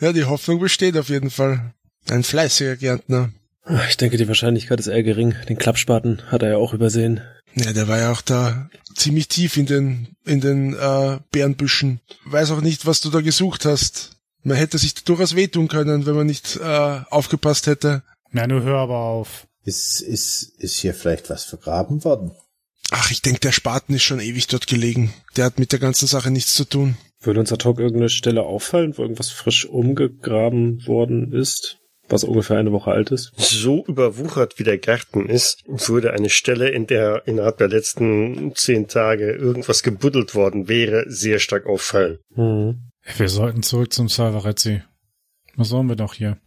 ja, 0.00 0.12
die 0.12 0.24
Hoffnung 0.24 0.60
besteht 0.60 0.96
auf 0.96 1.08
jeden 1.08 1.30
Fall. 1.30 1.74
Ein 2.10 2.24
fleißiger 2.24 2.76
Gärtner. 2.76 3.30
Ich 3.88 3.96
denke, 3.96 4.16
die 4.16 4.26
Wahrscheinlichkeit 4.26 4.80
ist 4.80 4.88
eher 4.88 5.02
gering. 5.02 5.36
Den 5.48 5.58
Klappspaten 5.58 6.30
hat 6.32 6.42
er 6.42 6.50
ja 6.50 6.56
auch 6.56 6.74
übersehen. 6.74 7.20
Ja, 7.54 7.72
der 7.72 7.86
war 7.86 7.98
ja 7.98 8.10
auch 8.10 8.22
da 8.22 8.68
ziemlich 8.96 9.28
tief 9.28 9.56
in 9.56 9.66
den, 9.66 10.16
in 10.24 10.40
den 10.40 10.74
äh, 10.74 11.18
Bärenbüschen. 11.30 12.00
Weiß 12.24 12.50
auch 12.50 12.60
nicht, 12.60 12.86
was 12.86 13.00
du 13.00 13.10
da 13.10 13.20
gesucht 13.20 13.64
hast. 13.64 14.16
Man 14.42 14.56
hätte 14.56 14.78
sich 14.78 14.94
durchaus 15.04 15.36
wehtun 15.36 15.68
können, 15.68 16.06
wenn 16.06 16.16
man 16.16 16.26
nicht 16.26 16.56
äh, 16.56 17.00
aufgepasst 17.10 17.66
hätte. 17.66 18.02
Na, 18.30 18.46
du 18.46 18.62
hör 18.62 18.78
aber 18.78 18.98
auf. 18.98 19.46
Ist, 19.64 20.00
ist, 20.00 20.42
ist 20.58 20.78
hier 20.78 20.94
vielleicht 20.94 21.30
was 21.30 21.44
vergraben 21.44 22.02
worden? 22.02 22.32
Ach, 22.94 23.10
ich 23.10 23.22
denke, 23.22 23.40
der 23.40 23.52
Spaten 23.52 23.94
ist 23.94 24.02
schon 24.02 24.20
ewig 24.20 24.46
dort 24.48 24.66
gelegen. 24.66 25.14
Der 25.36 25.46
hat 25.46 25.58
mit 25.58 25.72
der 25.72 25.78
ganzen 25.78 26.06
Sache 26.06 26.30
nichts 26.30 26.54
zu 26.54 26.64
tun. 26.64 26.96
Würde 27.20 27.40
uns 27.40 27.52
ad 27.52 27.64
hoc 27.64 27.78
irgendeine 27.78 28.10
Stelle 28.10 28.42
auffallen, 28.42 28.96
wo 28.96 29.02
irgendwas 29.02 29.30
frisch 29.30 29.64
umgegraben 29.64 30.86
worden 30.86 31.32
ist? 31.32 31.78
Was 32.08 32.24
ungefähr 32.24 32.58
eine 32.58 32.72
Woche 32.72 32.90
alt 32.90 33.10
ist? 33.10 33.32
So 33.36 33.86
überwuchert 33.86 34.58
wie 34.58 34.64
der 34.64 34.76
Garten 34.76 35.26
ist, 35.26 35.62
würde 35.66 36.12
eine 36.12 36.28
Stelle, 36.28 36.68
in 36.68 36.86
der 36.86 37.22
innerhalb 37.26 37.56
der 37.56 37.68
letzten 37.68 38.52
zehn 38.54 38.88
Tage 38.88 39.32
irgendwas 39.32 39.82
gebuddelt 39.82 40.34
worden 40.34 40.68
wäre, 40.68 41.04
sehr 41.06 41.38
stark 41.38 41.66
auffallen. 41.66 42.18
Hm. 42.34 42.90
Wir 43.16 43.28
sollten 43.28 43.62
zurück 43.62 43.92
zum 43.92 44.08
Salvarezzi. 44.08 44.82
Was 45.56 45.68
sollen 45.68 45.88
wir 45.88 45.96
doch 45.96 46.14
hier? 46.14 46.38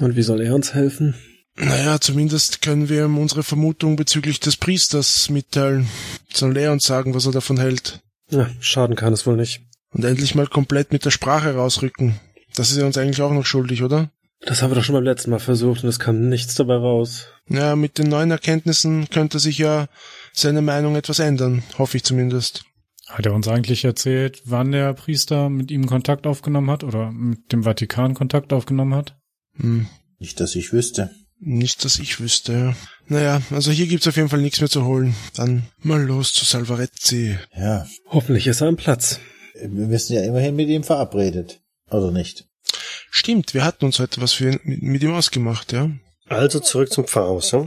Und 0.00 0.16
wie 0.16 0.22
soll 0.22 0.42
er 0.42 0.54
uns 0.54 0.74
helfen? 0.74 1.14
Naja, 1.56 2.00
zumindest 2.00 2.62
können 2.62 2.88
wir 2.88 3.04
ihm 3.04 3.18
unsere 3.18 3.44
Vermutung 3.44 3.96
bezüglich 3.96 4.40
des 4.40 4.56
Priesters 4.56 5.30
mitteilen. 5.30 5.88
Soll 6.32 6.56
er 6.56 6.72
uns 6.72 6.84
sagen, 6.84 7.14
was 7.14 7.26
er 7.26 7.32
davon 7.32 7.58
hält. 7.58 8.00
Ja, 8.30 8.50
schaden 8.60 8.96
kann 8.96 9.12
es 9.12 9.26
wohl 9.26 9.36
nicht. 9.36 9.62
Und 9.90 10.04
endlich 10.04 10.34
mal 10.34 10.48
komplett 10.48 10.92
mit 10.92 11.04
der 11.04 11.10
Sprache 11.10 11.54
rausrücken. 11.54 12.18
Das 12.56 12.70
ist 12.70 12.76
er 12.76 12.86
uns 12.86 12.98
eigentlich 12.98 13.22
auch 13.22 13.32
noch 13.32 13.46
schuldig, 13.46 13.82
oder? 13.82 14.10
Das 14.40 14.62
haben 14.62 14.70
wir 14.70 14.74
doch 14.74 14.84
schon 14.84 14.94
beim 14.94 15.04
letzten 15.04 15.30
Mal 15.30 15.38
versucht 15.38 15.84
und 15.84 15.88
es 15.88 15.98
kam 15.98 16.28
nichts 16.28 16.54
dabei 16.56 16.74
raus. 16.74 17.28
Ja, 17.48 17.76
mit 17.76 17.98
den 17.98 18.08
neuen 18.08 18.30
Erkenntnissen 18.30 19.08
könnte 19.08 19.38
sich 19.38 19.58
ja 19.58 19.86
seine 20.32 20.60
Meinung 20.60 20.96
etwas 20.96 21.18
ändern. 21.18 21.62
Hoffe 21.78 21.96
ich 21.96 22.04
zumindest. 22.04 22.64
Hat 23.08 23.26
er 23.26 23.34
uns 23.34 23.48
eigentlich 23.48 23.84
erzählt, 23.84 24.42
wann 24.44 24.72
der 24.72 24.92
Priester 24.94 25.48
mit 25.48 25.70
ihm 25.70 25.86
Kontakt 25.86 26.26
aufgenommen 26.26 26.70
hat 26.70 26.84
oder 26.84 27.12
mit 27.12 27.52
dem 27.52 27.62
Vatikan 27.62 28.14
Kontakt 28.14 28.52
aufgenommen 28.52 28.94
hat? 28.94 29.16
Hm. 29.56 29.86
Nicht, 30.18 30.40
dass 30.40 30.54
ich 30.56 30.72
wüsste. 30.72 31.10
Nicht, 31.40 31.84
dass 31.84 31.98
ich 31.98 32.20
wüsste. 32.20 32.52
ja. 32.52 32.76
Naja, 33.06 33.42
also 33.50 33.70
hier 33.70 33.86
gibt's 33.86 34.06
auf 34.08 34.16
jeden 34.16 34.28
Fall 34.30 34.40
nichts 34.40 34.60
mehr 34.60 34.70
zu 34.70 34.84
holen. 34.84 35.14
Dann 35.36 35.64
mal 35.80 36.02
los 36.02 36.32
zu 36.32 36.44
Salvarezzi. 36.44 37.38
Ja, 37.54 37.86
Hoffentlich 38.06 38.46
ist 38.46 38.62
er 38.62 38.68
am 38.68 38.76
Platz. 38.76 39.20
wir 39.62 39.98
sind 39.98 40.16
ja 40.16 40.22
immerhin 40.22 40.56
mit 40.56 40.68
ihm 40.68 40.84
verabredet. 40.84 41.60
Oder 41.90 42.10
nicht? 42.10 42.46
Stimmt, 43.10 43.52
wir 43.52 43.64
hatten 43.64 43.84
uns 43.84 43.98
heute 43.98 44.20
was 44.22 44.32
für 44.32 44.50
ihn, 44.52 44.60
mit, 44.64 44.82
mit 44.82 45.02
ihm 45.02 45.12
ausgemacht, 45.12 45.72
ja? 45.72 45.90
Also 46.28 46.60
zurück 46.60 46.90
zum 46.90 47.06
Pfarrhaus, 47.06 47.50
ja? 47.50 47.66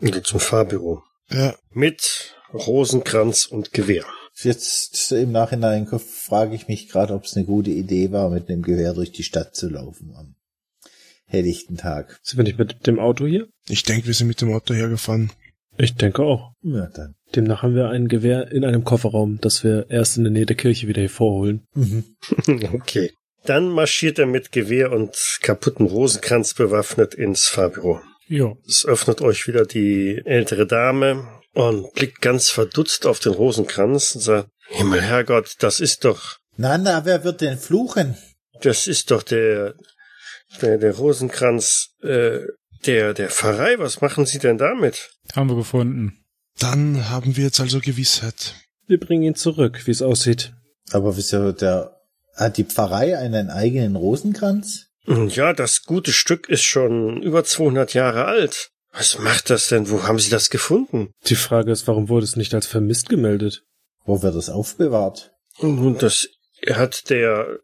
Oder 0.00 0.24
zum 0.24 0.40
Fahrbüro. 0.40 1.02
Ja, 1.30 1.54
Mit 1.70 2.34
Rosenkranz 2.52 3.46
und 3.46 3.72
Gewehr. 3.72 4.04
Jetzt 4.42 5.12
im 5.12 5.30
Nachhinein 5.30 5.86
frage 5.86 6.54
ich 6.56 6.66
mich 6.66 6.88
gerade, 6.88 7.14
ob 7.14 7.24
es 7.24 7.36
eine 7.36 7.44
gute 7.46 7.70
Idee 7.70 8.10
war, 8.10 8.30
mit 8.30 8.48
einem 8.48 8.62
Gewehr 8.62 8.94
durch 8.94 9.12
die 9.12 9.22
Stadt 9.22 9.54
zu 9.54 9.68
laufen 9.68 10.12
am 10.16 10.34
helllichten 11.32 11.76
Tag. 11.76 12.18
Sind 12.22 12.38
wir 12.38 12.44
nicht 12.44 12.58
mit 12.58 12.86
dem 12.86 12.98
Auto 12.98 13.26
hier? 13.26 13.48
ich 13.68 13.82
denke, 13.84 14.06
wir 14.06 14.14
sind 14.14 14.28
mit 14.28 14.40
dem 14.40 14.52
Auto 14.52 14.74
hergefahren. 14.74 15.30
Ich 15.78 15.94
denke 15.94 16.22
auch. 16.22 16.52
Ja, 16.62 16.88
dann. 16.94 17.14
Demnach 17.34 17.62
haben 17.62 17.74
wir 17.74 17.88
ein 17.88 18.08
Gewehr 18.08 18.52
in 18.52 18.64
einem 18.64 18.84
Kofferraum, 18.84 19.38
das 19.40 19.64
wir 19.64 19.86
erst 19.88 20.18
in 20.18 20.24
der 20.24 20.32
Nähe 20.32 20.46
der 20.46 20.56
Kirche 20.56 20.86
wieder 20.86 21.00
hervorholen. 21.00 21.66
Mhm. 21.74 22.04
okay. 22.74 23.12
Dann 23.44 23.68
marschiert 23.68 24.18
er 24.18 24.26
mit 24.26 24.52
Gewehr 24.52 24.92
und 24.92 25.16
kaputten 25.40 25.86
Rosenkranz 25.86 26.54
bewaffnet 26.54 27.14
ins 27.14 27.46
Fahrbüro. 27.46 28.00
Jo. 28.28 28.58
Es 28.66 28.84
öffnet 28.84 29.20
euch 29.22 29.48
wieder 29.48 29.64
die 29.64 30.20
ältere 30.24 30.66
Dame 30.66 31.26
und 31.54 31.92
blickt 31.94 32.20
ganz 32.20 32.50
verdutzt 32.50 33.06
auf 33.06 33.18
den 33.18 33.32
Rosenkranz 33.32 34.14
und 34.14 34.20
sagt, 34.20 34.48
Himmel, 34.68 35.00
Herrgott, 35.00 35.56
das 35.58 35.80
ist 35.80 36.04
doch, 36.04 36.36
Na, 36.56 36.78
na, 36.78 37.04
wer 37.04 37.24
wird 37.24 37.40
denn 37.40 37.58
fluchen? 37.58 38.16
das 38.62 38.86
ist 38.86 39.10
doch 39.10 39.22
der, 39.22 39.74
der, 40.60 40.78
der 40.78 40.94
Rosenkranz, 40.96 41.90
äh, 42.02 42.40
der, 42.86 43.14
der 43.14 43.30
Pfarrei. 43.30 43.78
Was 43.78 44.00
machen 44.00 44.26
Sie 44.26 44.38
denn 44.38 44.58
damit? 44.58 45.10
Haben 45.34 45.48
wir 45.48 45.56
gefunden. 45.56 46.24
Dann 46.58 47.08
haben 47.08 47.36
wir 47.36 47.44
jetzt 47.44 47.60
also 47.60 47.80
Gewissheit. 47.80 48.54
Wir 48.86 49.00
bringen 49.00 49.22
ihn 49.22 49.34
zurück, 49.34 49.86
wie 49.86 49.90
es 49.90 50.02
aussieht. 50.02 50.52
Aber 50.90 51.16
wieso 51.16 51.52
der, 51.52 51.96
hat 52.34 52.56
die 52.56 52.64
Pfarrei 52.64 53.16
einen 53.16 53.50
eigenen 53.50 53.96
Rosenkranz? 53.96 54.88
Ja, 55.06 55.52
das 55.52 55.82
gute 55.82 56.12
Stück 56.12 56.48
ist 56.48 56.62
schon 56.62 57.22
über 57.22 57.42
200 57.44 57.94
Jahre 57.94 58.26
alt. 58.26 58.70
Was 58.92 59.18
macht 59.18 59.50
das 59.50 59.68
denn? 59.68 59.90
Wo 59.90 60.02
haben 60.04 60.18
Sie 60.18 60.30
das 60.30 60.50
gefunden? 60.50 61.12
Die 61.26 61.34
Frage 61.34 61.72
ist, 61.72 61.88
warum 61.88 62.08
wurde 62.08 62.24
es 62.24 62.36
nicht 62.36 62.54
als 62.54 62.66
vermisst 62.66 63.08
gemeldet? 63.08 63.64
Wo 64.04 64.22
wird 64.22 64.34
es 64.34 64.50
aufbewahrt? 64.50 65.32
Nun, 65.60 65.98
das 65.98 66.28
hat 66.70 67.08
der 67.10 67.58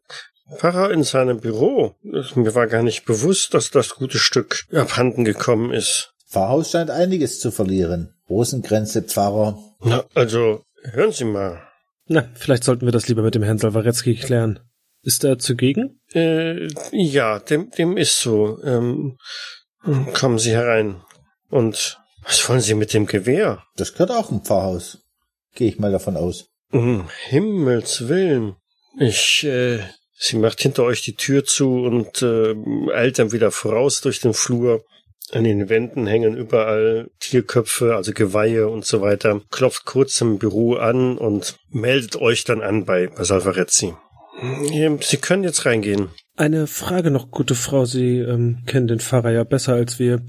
Pfarrer 0.56 0.90
in 0.90 1.02
seinem 1.04 1.40
Büro. 1.40 1.94
Mir 2.02 2.54
war 2.54 2.66
gar 2.66 2.82
nicht 2.82 3.04
bewusst, 3.04 3.54
dass 3.54 3.70
das 3.70 3.90
gute 3.90 4.18
Stück 4.18 4.64
abhanden 4.72 5.24
gekommen 5.24 5.72
ist. 5.72 6.14
Pfarrhaus 6.28 6.70
scheint 6.70 6.90
einiges 6.90 7.40
zu 7.40 7.50
verlieren. 7.50 8.14
Rosenkränze, 8.28 9.02
Pfarrer. 9.02 9.58
Na, 9.80 10.04
also, 10.14 10.62
hören 10.82 11.12
Sie 11.12 11.24
mal. 11.24 11.62
Na, 12.06 12.28
vielleicht 12.34 12.64
sollten 12.64 12.86
wir 12.86 12.92
das 12.92 13.08
lieber 13.08 13.22
mit 13.22 13.34
dem 13.34 13.42
Herrn 13.42 13.58
Salwarecki 13.58 14.14
klären. 14.14 14.60
Ist 15.02 15.24
er 15.24 15.38
zugegen? 15.38 16.00
Äh, 16.12 16.68
ja, 16.92 17.38
dem, 17.38 17.70
dem 17.70 17.96
ist 17.96 18.20
so. 18.20 18.62
Ähm, 18.62 19.16
kommen 20.14 20.38
Sie 20.38 20.52
herein. 20.52 21.02
Und 21.50 21.98
was 22.24 22.46
wollen 22.48 22.60
Sie 22.60 22.74
mit 22.74 22.92
dem 22.92 23.06
Gewehr? 23.06 23.62
Das 23.76 23.92
gehört 23.92 24.10
auch 24.10 24.30
im 24.30 24.42
Pfarrhaus. 24.42 24.98
Gehe 25.54 25.68
ich 25.68 25.78
mal 25.78 25.92
davon 25.92 26.16
aus. 26.16 26.48
Um 26.70 27.08
Himmels 27.26 28.08
Willen. 28.08 28.56
Ich, 28.98 29.44
äh, 29.44 29.80
sie 30.18 30.36
macht 30.36 30.60
hinter 30.60 30.84
euch 30.84 31.02
die 31.02 31.14
Tür 31.14 31.44
zu 31.44 31.84
und 31.84 32.22
äh, 32.22 32.54
eilt 32.92 33.18
dann 33.18 33.32
wieder 33.32 33.50
voraus 33.50 34.00
durch 34.00 34.20
den 34.20 34.34
Flur. 34.34 34.84
An 35.32 35.44
den 35.44 35.68
Wänden 35.68 36.06
hängen 36.06 36.36
überall 36.36 37.10
Tierköpfe, 37.20 37.94
also 37.94 38.12
Geweihe 38.12 38.68
und 38.68 38.86
so 38.86 39.02
weiter. 39.02 39.42
Klopft 39.50 39.84
kurz 39.84 40.20
im 40.22 40.38
Büro 40.38 40.74
an 40.74 41.18
und 41.18 41.58
meldet 41.70 42.16
euch 42.16 42.44
dann 42.44 42.62
an 42.62 42.86
bei, 42.86 43.08
bei 43.08 43.24
Salvarezzi. 43.24 43.94
Sie 45.00 45.16
können 45.16 45.44
jetzt 45.44 45.66
reingehen. 45.66 46.08
Eine 46.36 46.66
Frage 46.66 47.10
noch, 47.10 47.30
gute 47.30 47.54
Frau. 47.54 47.84
Sie 47.84 48.18
ähm, 48.18 48.60
kennen 48.66 48.86
den 48.86 49.00
Pfarrer 49.00 49.32
ja 49.32 49.44
besser 49.44 49.74
als 49.74 49.98
wir. 49.98 50.22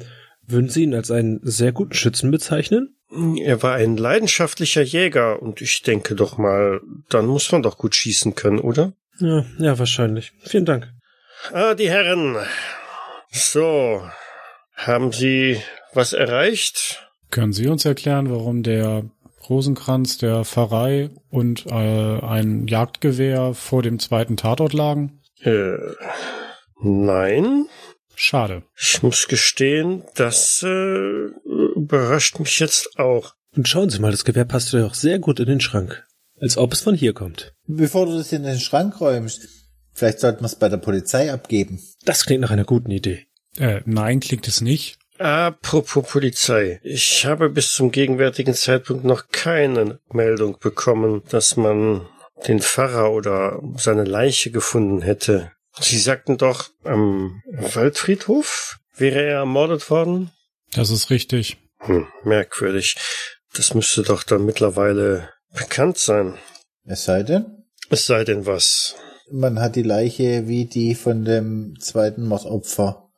Würden 0.45 0.69
Sie 0.69 0.84
ihn 0.84 0.95
als 0.95 1.12
einen 1.12 1.39
sehr 1.43 1.71
guten 1.71 1.93
Schützen 1.93 2.32
bezeichnen? 2.32 2.95
Er 3.39 3.62
war 3.62 3.75
ein 3.75 3.97
leidenschaftlicher 3.97 4.82
Jäger 4.82 5.41
und 5.41 5.62
ich 5.62 5.82
denke 5.84 6.15
doch 6.15 6.38
mal, 6.38 6.82
dann 7.10 7.28
muss 7.28 7.52
man 7.52 7.62
doch 7.62 7.78
gut 7.78 7.95
schießen 7.95 8.36
können, 8.36 8.60
oder? 8.60 8.93
Ja, 9.19 9.45
ja, 9.58 9.79
wahrscheinlich. 9.79 10.32
Vielen 10.43 10.65
Dank. 10.65 10.91
Ah, 11.53 11.73
die 11.73 11.89
Herren. 11.89 12.38
So. 13.32 14.01
Haben 14.75 15.12
Sie 15.12 15.62
was 15.93 16.13
erreicht? 16.13 17.05
Können 17.32 17.53
Sie 17.53 17.67
uns 17.67 17.86
erklären, 17.86 18.29
warum 18.29 18.63
der 18.63 19.03
Rosenkranz 19.49 20.17
der 20.17 20.45
Pfarrei 20.45 21.10
und 21.29 21.65
äh, 21.65 22.19
ein 22.19 22.67
Jagdgewehr 22.67 23.53
vor 23.53 23.84
dem 23.84 23.99
zweiten 23.99 24.38
Tatort 24.38 24.73
lagen? 24.73 25.21
Äh, 25.41 25.77
nein. 26.82 27.65
Schade. 28.15 28.63
Ich 28.77 29.01
muss 29.01 29.27
gestehen, 29.27 30.03
das 30.15 30.63
äh, 30.63 31.29
überrascht 31.75 32.39
mich 32.39 32.60
jetzt 32.60 32.99
auch. 32.99 33.34
Und 33.55 33.67
schauen 33.67 33.89
Sie 33.89 33.99
mal, 33.99 34.12
das 34.12 34.25
Gewehr 34.25 34.45
passt 34.45 34.73
doch 34.73 34.93
sehr 34.93 35.19
gut 35.19 35.39
in 35.39 35.47
den 35.47 35.62
Schrank. 35.62 36.05
Als 36.41 36.58
ob 36.58 36.73
es 36.73 36.82
von 36.82 36.95
hier 36.95 37.13
kommt. 37.13 37.54
Bevor 37.67 38.06
du 38.06 38.17
das 38.17 38.32
in 38.32 38.43
den 38.43 38.60
Schrank 38.60 38.99
räumst, 39.02 39.47
vielleicht 39.93 40.19
sollten 40.19 40.41
wir 40.41 40.47
es 40.47 40.56
bei 40.56 40.69
der 40.69 40.78
Polizei 40.78 41.32
abgeben. 41.32 41.82
Das 42.06 42.25
klingt 42.25 42.41
nach 42.41 42.52
einer 42.52 42.65
guten 42.65 42.91
Idee. 42.91 43.25
Äh, 43.58 43.82
nein, 43.86 44.19
klingt 44.19 44.47
es 44.47 44.62
nicht. 44.62 44.97
Apropos 45.17 46.08
Polizei. 46.08 46.80
Ich 46.82 47.25
habe 47.25 47.49
bis 47.49 47.73
zum 47.73 47.91
gegenwärtigen 47.91 48.54
Zeitpunkt 48.54 49.04
noch 49.04 49.28
keine 49.28 49.99
Meldung 50.13 50.58
bekommen, 50.60 51.23
dass 51.30 51.58
man 51.58 52.08
den 52.47 52.62
Pfarrer 52.62 53.12
oder 53.12 53.62
seine 53.75 54.06
Leiche 54.06 54.49
gefunden 54.49 55.02
hätte. 55.02 55.52
Sie 55.82 55.99
sagten 55.99 56.38
doch, 56.38 56.69
am 56.84 57.41
Waldfriedhof 57.47 58.80
wäre 58.95 59.21
er 59.21 59.39
ermordet 59.39 59.89
worden? 59.89 60.32
Das 60.71 60.89
ist 60.89 61.10
richtig. 61.10 61.58
Hm, 61.80 62.08
merkwürdig. 62.23 62.95
Das 63.54 63.73
müsste 63.73 64.04
doch 64.04 64.23
dann 64.23 64.45
mittlerweile 64.45 65.30
bekannt 65.54 65.98
sein. 65.98 66.38
Es 66.86 67.06
sei 67.06 67.24
denn, 67.24 67.64
Es 67.90 68.06
sei 68.06 68.24
denn 68.24 68.46
was. 68.46 68.96
man 69.32 69.60
hat 69.60 69.76
die 69.76 69.84
Leiche 69.84 70.48
wie 70.48 70.66
die 70.66 70.96
von 70.96 71.24
dem 71.26 71.76
zweiten 71.80 72.24
Mordopfer 72.28 73.10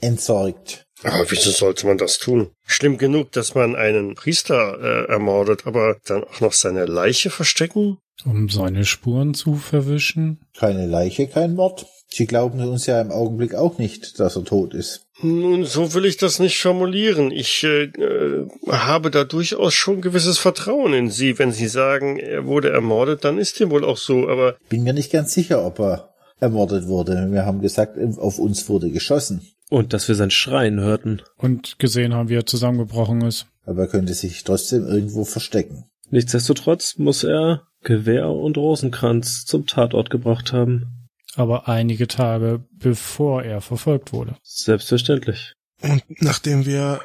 entsorgt. 0.00 0.86
Aber 1.02 1.30
wieso 1.30 1.50
sollte 1.50 1.86
man 1.86 1.98
das 1.98 2.18
tun? 2.18 2.50
Schlimm 2.66 2.98
genug, 2.98 3.32
dass 3.32 3.54
man 3.54 3.74
einen 3.76 4.14
Priester 4.14 4.78
äh, 4.80 5.10
ermordet, 5.10 5.66
aber 5.66 5.98
dann 6.04 6.24
auch 6.24 6.40
noch 6.40 6.52
seine 6.52 6.84
Leiche 6.86 7.30
verstecken? 7.30 7.98
Um 8.24 8.48
seine 8.48 8.84
Spuren 8.84 9.34
zu 9.34 9.54
verwischen? 9.54 10.40
Keine 10.58 10.86
Leiche, 10.86 11.26
kein 11.26 11.54
Mord. 11.54 11.86
Sie 12.08 12.26
glauben 12.26 12.60
uns 12.60 12.86
ja 12.86 13.00
im 13.00 13.12
Augenblick 13.12 13.54
auch 13.54 13.78
nicht, 13.78 14.18
dass 14.18 14.36
er 14.36 14.44
tot 14.44 14.74
ist. 14.74 15.06
Nun, 15.22 15.64
so 15.64 15.94
will 15.94 16.06
ich 16.06 16.16
das 16.16 16.38
nicht 16.38 16.58
formulieren. 16.58 17.30
Ich 17.30 17.62
äh, 17.62 17.84
äh, 17.84 18.48
habe 18.68 19.10
da 19.10 19.24
durchaus 19.24 19.74
schon 19.74 20.00
gewisses 20.00 20.38
Vertrauen 20.38 20.92
in 20.92 21.10
Sie. 21.10 21.38
Wenn 21.38 21.52
Sie 21.52 21.68
sagen, 21.68 22.16
er 22.16 22.46
wurde 22.46 22.70
ermordet, 22.70 23.24
dann 23.24 23.38
ist 23.38 23.60
dem 23.60 23.70
wohl 23.70 23.84
auch 23.84 23.96
so. 23.96 24.28
Aber 24.28 24.56
Bin 24.68 24.82
mir 24.82 24.92
nicht 24.92 25.12
ganz 25.12 25.32
sicher, 25.32 25.64
ob 25.64 25.78
er 25.78 26.14
ermordet 26.40 26.88
wurde. 26.88 27.28
Wir 27.30 27.44
haben 27.44 27.60
gesagt, 27.60 27.96
auf 28.18 28.38
uns 28.38 28.68
wurde 28.68 28.90
geschossen. 28.90 29.42
Und 29.68 29.92
dass 29.92 30.08
wir 30.08 30.16
sein 30.16 30.30
Schreien 30.30 30.80
hörten. 30.80 31.22
Und 31.36 31.78
gesehen 31.78 32.14
haben, 32.14 32.28
wie 32.28 32.34
er 32.34 32.46
zusammengebrochen 32.46 33.20
ist. 33.20 33.46
Aber 33.64 33.82
er 33.82 33.88
könnte 33.88 34.14
sich 34.14 34.42
trotzdem 34.42 34.84
irgendwo 34.84 35.24
verstecken. 35.24 35.84
Nichtsdestotrotz 36.10 36.96
muss 36.98 37.24
er 37.24 37.62
Gewehr 37.82 38.28
und 38.28 38.56
Rosenkranz 38.56 39.44
zum 39.44 39.66
Tatort 39.66 40.10
gebracht 40.10 40.52
haben. 40.52 41.08
Aber 41.36 41.68
einige 41.68 42.08
Tage 42.08 42.64
bevor 42.72 43.42
er 43.42 43.60
verfolgt 43.60 44.12
wurde. 44.12 44.36
Selbstverständlich. 44.42 45.54
Und 45.82 46.02
nachdem 46.20 46.66
wir 46.66 47.00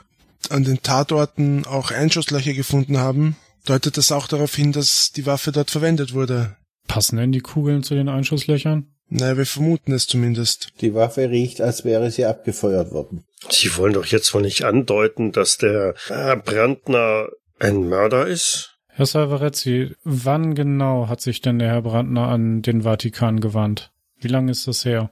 an 0.50 0.64
den 0.64 0.82
Tatorten 0.82 1.66
auch 1.66 1.92
Einschusslöcher 1.92 2.54
gefunden 2.54 2.98
haben, 2.98 3.36
deutet 3.66 3.98
das 3.98 4.12
auch 4.12 4.28
darauf 4.28 4.56
hin, 4.56 4.72
dass 4.72 5.12
die 5.12 5.26
Waffe 5.26 5.52
dort 5.52 5.72
verwendet 5.72 6.14
wurde. 6.14 6.56
Passen 6.88 7.18
denn 7.18 7.32
die 7.32 7.40
Kugeln 7.40 7.84
zu 7.84 7.96
den 7.96 8.10
Einschusslöchern? 8.10 8.88
Naja, 9.08 9.38
wir 9.38 9.46
vermuten 9.46 9.94
es 9.94 10.08
zumindest. 10.08 10.70
Die 10.82 10.94
Waffe 10.96 11.30
riecht, 11.30 11.62
als 11.62 11.86
wäre 11.86 12.10
sie 12.10 12.26
abgefeuert 12.26 12.92
worden. 12.92 13.24
Sie 13.50 13.76
wollen 13.78 13.94
doch 13.94 14.06
jetzt 14.06 14.34
wohl 14.34 14.42
nicht 14.42 14.64
andeuten, 14.64 15.32
dass 15.32 15.58
der 15.58 15.94
äh, 16.10 16.36
Brandner 16.36 17.30
ein 17.60 17.88
Mörder 17.88 18.26
ist? 18.26 18.75
Herr 18.98 19.06
Salvarezzi, 19.06 19.94
wann 20.06 20.56
genau 20.56 21.10
hat 21.10 21.20
sich 21.20 21.42
denn 21.42 21.60
der 21.60 21.68
Herr 21.68 21.82
Brandner 21.82 22.30
an 22.30 22.62
den 22.62 22.84
Vatikan 22.84 23.42
gewandt? 23.42 23.92
Wie 24.18 24.30
lange 24.30 24.54
ist 24.54 24.70
das 24.70 24.86
her? 24.86 25.12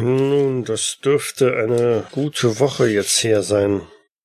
Nun, 0.00 0.64
das 0.64 0.98
dürfte 0.98 1.54
eine 1.54 2.02
gute 2.10 2.58
Woche 2.58 2.88
jetzt 2.88 3.22
her 3.22 3.42
sein. 3.42 3.82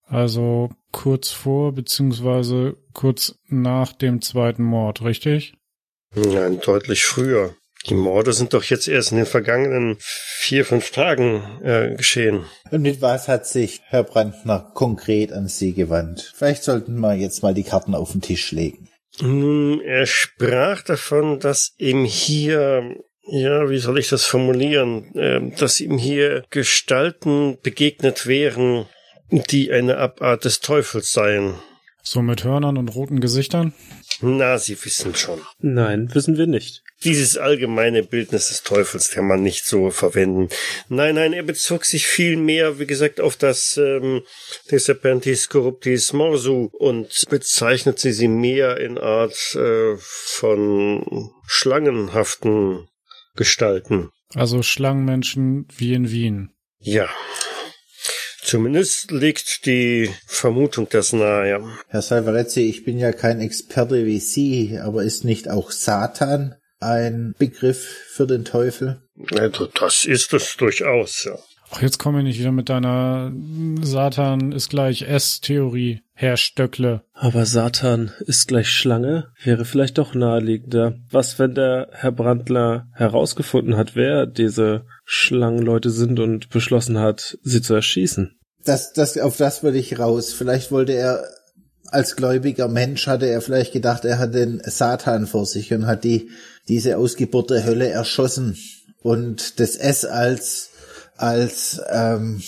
Also 0.08 0.72
kurz 0.92 1.30
vor 1.30 1.74
beziehungsweise 1.74 2.78
kurz 2.94 3.36
nach 3.48 3.94
dem 3.94 4.24
zweiten 4.24 4.64
Mord, 4.64 5.04
richtig? 5.04 5.54
Nein, 6.16 6.60
deutlich 6.62 7.04
früher. 7.04 7.54
Die 7.88 7.94
Morde 7.94 8.34
sind 8.34 8.56
doch 8.56 8.64
jetzt 8.64 8.88
erst 8.88 9.12
in 9.12 9.18
den 9.18 9.28
vergangenen 9.28 9.98
vier, 10.00 10.66
fünf 10.66 10.90
Tagen 10.90 11.44
äh, 11.64 11.94
geschehen. 11.96 12.46
Und 12.72 12.82
mit 12.82 13.04
was 13.04 13.28
hat 13.28 13.46
sich 13.46 13.82
Herr 13.86 14.04
Brandner 14.04 14.72
konkret 14.74 15.32
an 15.32 15.48
Sie 15.48 15.74
gewandt? 15.74 16.34
Vielleicht 16.36 16.64
sollten 16.64 16.98
wir 16.98 17.14
jetzt 17.14 17.44
mal 17.44 17.54
die 17.54 17.64
Karten 17.64 17.94
auf 17.94 18.14
den 18.14 18.22
Tisch 18.22 18.52
legen. 18.52 18.90
Er 19.22 20.06
sprach 20.06 20.82
davon, 20.82 21.40
dass 21.40 21.74
ihm 21.78 22.06
hier, 22.06 22.96
ja, 23.28 23.70
wie 23.70 23.78
soll 23.78 24.00
ich 24.00 24.10
das 24.10 24.26
formulieren, 24.26 25.16
äh, 25.16 25.56
dass 25.58 25.80
ihm 25.80 25.98
hier 25.98 26.44
Gestalten 26.50 27.58
begegnet 27.64 28.28
wären, 28.28 28.88
die 29.32 29.72
eine 29.72 29.98
Abart 29.98 30.46
des 30.46 30.60
Teufels 30.60 31.12
seien. 31.12 31.56
So 32.04 32.22
mit 32.22 32.44
Hörnern 32.44 32.78
und 32.78 32.90
roten 32.90 33.20
Gesichtern? 33.20 33.74
Na, 34.22 34.58
Sie 34.58 34.78
wissen 34.84 35.16
schon. 35.16 35.42
Nein, 35.60 36.10
wissen 36.14 36.38
wir 36.38 36.48
nicht. 36.48 36.84
Dieses 37.04 37.38
allgemeine 37.38 38.04
Bildnis 38.04 38.48
des 38.48 38.64
Teufels 38.64 39.12
kann 39.12 39.28
man 39.28 39.44
nicht 39.44 39.66
so 39.66 39.92
verwenden. 39.92 40.50
Nein, 40.88 41.16
nein, 41.16 41.34
er 41.34 41.44
bezog 41.44 41.86
sich 41.86 42.08
viel 42.08 42.38
mehr, 42.38 42.80
wie 42.80 42.88
gesagt, 42.88 43.20
auf 43.20 43.36
das 43.36 43.78
ähm, 43.78 44.22
De 44.72 44.80
Serpentis 44.80 45.50
Corruptis 45.50 46.14
Morsu 46.14 46.70
und 46.72 47.26
bezeichnete 47.30 48.14
sie 48.14 48.28
mehr 48.30 48.78
in 48.78 48.98
Art 48.98 49.56
äh, 49.56 49.98
von 49.98 51.32
schlangenhaften 51.46 52.88
Gestalten. 53.36 54.12
Also 54.34 54.64
Schlangenmenschen 54.64 55.68
wie 55.78 55.94
in 55.94 56.10
Wien. 56.10 56.52
Ja. 56.80 57.10
Zumindest 58.46 59.10
liegt 59.10 59.66
die 59.66 60.12
Vermutung 60.28 60.88
das 60.90 61.14
nahe. 61.14 61.64
Herr 61.88 62.02
Salvarezzi, 62.04 62.62
ich 62.62 62.86
bin 62.86 63.00
ja 63.00 63.12
kein 63.12 63.42
Experte 63.42 64.06
wie 64.06 64.20
Sie, 64.20 64.78
aber 64.80 65.04
ist 65.04 65.26
nicht 65.26 65.50
auch 65.50 65.72
Satan 65.72 66.54
ein 66.80 67.34
Begriff 67.40 67.84
für 68.08 68.28
den 68.28 68.46
Teufel? 68.46 69.02
Also 69.32 69.66
das 69.66 70.06
ist 70.06 70.32
es 70.34 70.58
durchaus, 70.58 71.24
ja. 71.24 71.40
Ach, 71.76 71.82
jetzt 71.82 72.00
komm 72.00 72.18
ich 72.18 72.24
nicht 72.24 72.40
wieder 72.40 72.54
mit 72.54 72.70
deiner 72.70 73.34
Satan 73.82 74.54
ist 74.54 74.70
gleich 74.70 75.02
S-Theorie, 75.02 76.04
Herr 76.14 76.38
Stöckle. 76.38 77.02
Aber 77.14 77.46
Satan 77.46 78.14
ist 78.26 78.48
gleich 78.48 78.70
Schlange? 78.70 79.28
Wäre 79.44 79.66
vielleicht 79.66 79.98
doch 79.98 80.14
naheliegender. 80.14 80.96
Was, 81.12 81.38
wenn 81.38 81.54
der 81.54 81.90
Herr 81.92 82.14
Brandler 82.14 82.88
herausgefunden 82.94 83.76
hat, 83.76 83.94
wer 83.94 84.26
diese 84.26 84.86
Schlangenleute 85.04 85.90
sind 85.90 86.22
und 86.22 86.50
beschlossen 86.50 86.98
hat, 87.00 87.38
sie 87.44 87.62
zu 87.62 87.74
erschießen? 87.74 88.40
Das, 88.64 88.94
das, 88.94 89.18
auf 89.18 89.36
das 89.36 89.62
würde 89.62 89.78
ich 89.78 90.00
raus. 90.00 90.32
Vielleicht 90.32 90.72
wollte 90.72 90.94
er, 90.94 91.26
als 91.88 92.16
gläubiger 92.16 92.70
Mensch 92.70 93.06
hatte 93.08 93.26
er 93.26 93.42
vielleicht 93.42 93.74
gedacht, 93.74 94.06
er 94.06 94.18
hat 94.18 94.34
den 94.34 94.62
Satan 94.64 95.28
vor 95.28 95.46
sich 95.46 95.74
und 95.74 95.88
hat 95.88 96.06
die, 96.06 96.30
diese 96.70 96.98
Ausgeburt 96.98 97.50
der 97.50 97.66
Hölle 97.66 97.90
erschossen 97.90 98.56
und 99.02 99.60
das 99.60 99.76
S 99.76 100.06
als, 100.06 100.70
als, 101.18 101.82
ähm, 101.92 102.42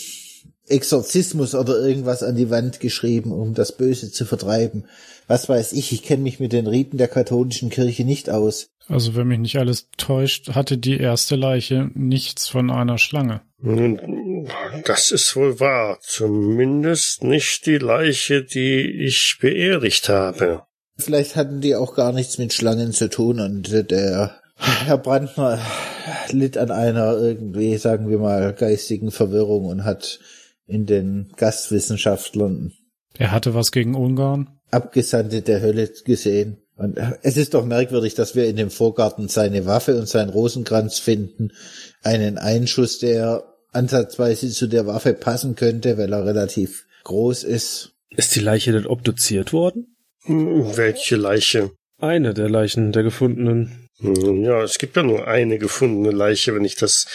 Exorzismus 0.67 1.55
oder 1.55 1.79
irgendwas 1.79 2.23
an 2.23 2.35
die 2.35 2.49
Wand 2.49 2.79
geschrieben, 2.79 3.31
um 3.31 3.53
das 3.53 3.75
Böse 3.75 4.11
zu 4.11 4.25
vertreiben. 4.25 4.85
Was 5.27 5.47
weiß 5.49 5.73
ich, 5.73 5.91
ich 5.91 6.03
kenne 6.03 6.23
mich 6.23 6.39
mit 6.39 6.53
den 6.53 6.67
Riten 6.67 6.97
der 6.97 7.07
katholischen 7.07 7.69
Kirche 7.69 8.03
nicht 8.03 8.29
aus. 8.29 8.69
Also 8.87 9.15
wenn 9.15 9.27
mich 9.27 9.39
nicht 9.39 9.57
alles 9.57 9.89
täuscht, 9.97 10.49
hatte 10.49 10.77
die 10.77 10.97
erste 10.97 11.35
Leiche 11.35 11.89
nichts 11.93 12.47
von 12.47 12.71
einer 12.71 12.97
Schlange. 12.97 13.41
Nun, 13.59 14.47
das 14.85 15.11
ist 15.11 15.35
wohl 15.35 15.59
wahr. 15.59 15.99
Zumindest 16.01 17.23
nicht 17.23 17.65
die 17.65 17.79
Leiche, 17.79 18.43
die 18.43 19.05
ich 19.05 19.37
beerdigt 19.41 20.09
habe. 20.09 20.63
Vielleicht 20.97 21.35
hatten 21.35 21.61
die 21.61 21.75
auch 21.75 21.95
gar 21.95 22.13
nichts 22.13 22.37
mit 22.37 22.53
Schlangen 22.53 22.91
zu 22.91 23.09
tun 23.09 23.39
und 23.39 23.91
der 23.91 24.41
Herr 24.57 24.97
Brandner 24.97 25.59
litt 26.31 26.57
an 26.57 26.71
einer 26.71 27.17
irgendwie, 27.17 27.77
sagen 27.77 28.09
wir 28.09 28.17
mal, 28.17 28.53
geistigen 28.53 29.11
Verwirrung 29.11 29.65
und 29.65 29.83
hat 29.83 30.19
in 30.65 30.85
den 30.85 31.31
Gastwissenschaftlern 31.37 32.73
Er 33.17 33.31
hatte 33.31 33.53
was 33.53 33.71
gegen 33.71 33.95
Ungarn? 33.95 34.49
Abgesandte 34.71 35.41
der 35.41 35.61
Hölle 35.61 35.89
gesehen. 36.05 36.57
Und 36.75 36.99
es 37.23 37.37
ist 37.37 37.53
doch 37.53 37.65
merkwürdig, 37.65 38.13
dass 38.13 38.35
wir 38.35 38.47
in 38.47 38.55
dem 38.55 38.69
Vorgarten 38.69 39.29
seine 39.29 39.65
Waffe 39.65 39.97
und 39.97 40.07
seinen 40.07 40.29
Rosenkranz 40.29 40.99
finden. 40.99 41.51
Einen 42.03 42.37
Einschuss, 42.37 42.99
der 42.99 43.43
ansatzweise 43.71 44.49
zu 44.49 44.67
der 44.67 44.85
Waffe 44.85 45.13
passen 45.13 45.55
könnte, 45.55 45.97
weil 45.97 46.13
er 46.13 46.25
relativ 46.25 46.85
groß 47.03 47.43
ist. 47.43 47.93
Ist 48.09 48.35
die 48.35 48.41
Leiche 48.41 48.71
denn 48.71 48.85
obduziert 48.85 49.53
worden? 49.53 49.95
Welche 50.27 51.15
Leiche? 51.15 51.71
Eine 51.99 52.33
der 52.33 52.49
Leichen 52.49 52.91
der 52.91 53.03
gefundenen. 53.03 53.86
Hm, 53.99 54.43
Ja, 54.43 54.61
es 54.63 54.77
gibt 54.77 54.95
ja 54.95 55.03
nur 55.03 55.27
eine 55.27 55.57
gefundene 55.57 56.11
Leiche, 56.15 56.53
wenn 56.55 56.65
ich 56.65 56.75
das 56.75 57.05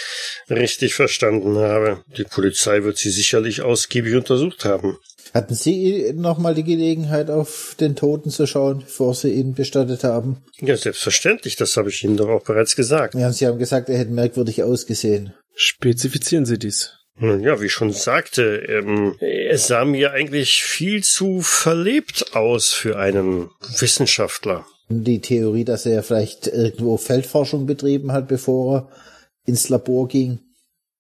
richtig 0.51 0.95
verstanden 0.95 1.57
habe. 1.59 2.03
Die 2.16 2.24
Polizei 2.24 2.83
wird 2.83 2.99
sie 2.99 3.11
sicherlich 3.11 3.62
ausgiebig 3.62 4.14
untersucht 4.14 4.64
haben. 4.64 4.99
Hatten 5.35 5.55
Sie 5.55 6.12
nochmal 6.14 6.55
die 6.55 6.64
Gelegenheit, 6.64 7.30
auf 7.30 7.74
den 7.80 7.97
Toten 7.97 8.28
zu 8.28 8.47
schauen, 8.47 8.80
bevor 8.80 9.14
Sie 9.14 9.30
ihn 9.30 9.55
bestattet 9.55 10.05
haben? 10.05 10.45
Ja, 10.61 10.76
selbstverständlich, 10.76 11.57
das 11.57 11.76
habe 11.78 11.89
ich 11.89 12.05
Ihnen 12.05 12.18
doch 12.18 12.28
auch 12.28 12.45
bereits 12.45 12.76
gesagt. 12.76 13.14
Ja, 13.14 13.33
Sie 13.33 13.47
haben 13.47 13.59
gesagt, 13.59 13.89
er 13.89 13.97
hätte 13.99 14.11
merkwürdig 14.11 14.62
ausgesehen. 14.62 15.33
Spezifizieren 15.55 16.45
Sie 16.45 16.59
dies. 16.59 16.91
Nun 17.18 17.41
Ja, 17.41 17.61
wie 17.62 17.66
ich 17.66 17.72
schon 17.72 17.93
sagte, 17.93 18.57
ähm, 18.68 19.16
er 19.20 19.57
sah 19.57 19.85
mir 19.87 20.12
eigentlich 20.12 20.62
viel 20.62 21.03
zu 21.03 21.41
verlebt 21.41 22.35
aus 22.35 22.70
für 22.70 22.99
einen 22.99 23.51
Wissenschaftler. 23.78 24.66
Die 25.05 25.20
Theorie, 25.20 25.64
dass 25.64 25.86
er 25.86 26.03
vielleicht 26.03 26.47
irgendwo 26.47 26.97
Feldforschung 26.97 27.66
betrieben 27.66 28.12
hat, 28.12 28.28
bevor 28.28 28.76
er 28.76 28.88
ins 29.45 29.68
Labor 29.68 30.09
ging. 30.09 30.38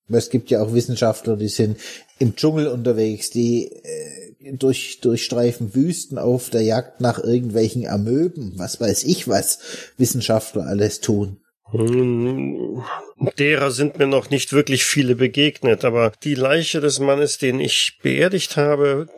Es 0.08 0.30
gibt 0.30 0.50
ja 0.50 0.62
auch 0.62 0.74
Wissenschaftler, 0.74 1.36
die 1.36 1.48
sind 1.48 1.78
im 2.18 2.36
Dschungel 2.36 2.68
unterwegs, 2.68 3.30
die 3.30 3.66
äh, 3.66 4.56
durch, 4.56 5.00
durchstreifen 5.00 5.74
Wüsten 5.74 6.18
auf 6.18 6.50
der 6.50 6.62
Jagd 6.62 7.00
nach 7.00 7.22
irgendwelchen 7.22 7.86
Amöben, 7.86 8.54
was 8.56 8.80
weiß 8.80 9.04
ich 9.04 9.28
was 9.28 9.58
Wissenschaftler 9.96 10.66
alles 10.66 11.00
tun. 11.00 11.38
Derer 13.38 13.70
sind 13.70 13.98
mir 13.98 14.06
noch 14.06 14.28
nicht 14.28 14.52
wirklich 14.52 14.84
viele 14.84 15.16
begegnet, 15.16 15.86
aber 15.86 16.12
die 16.22 16.34
Leiche 16.34 16.80
des 16.80 16.98
Mannes, 16.98 17.38
den 17.38 17.60
ich 17.60 17.98
beerdigt 18.02 18.58
habe 18.58 19.08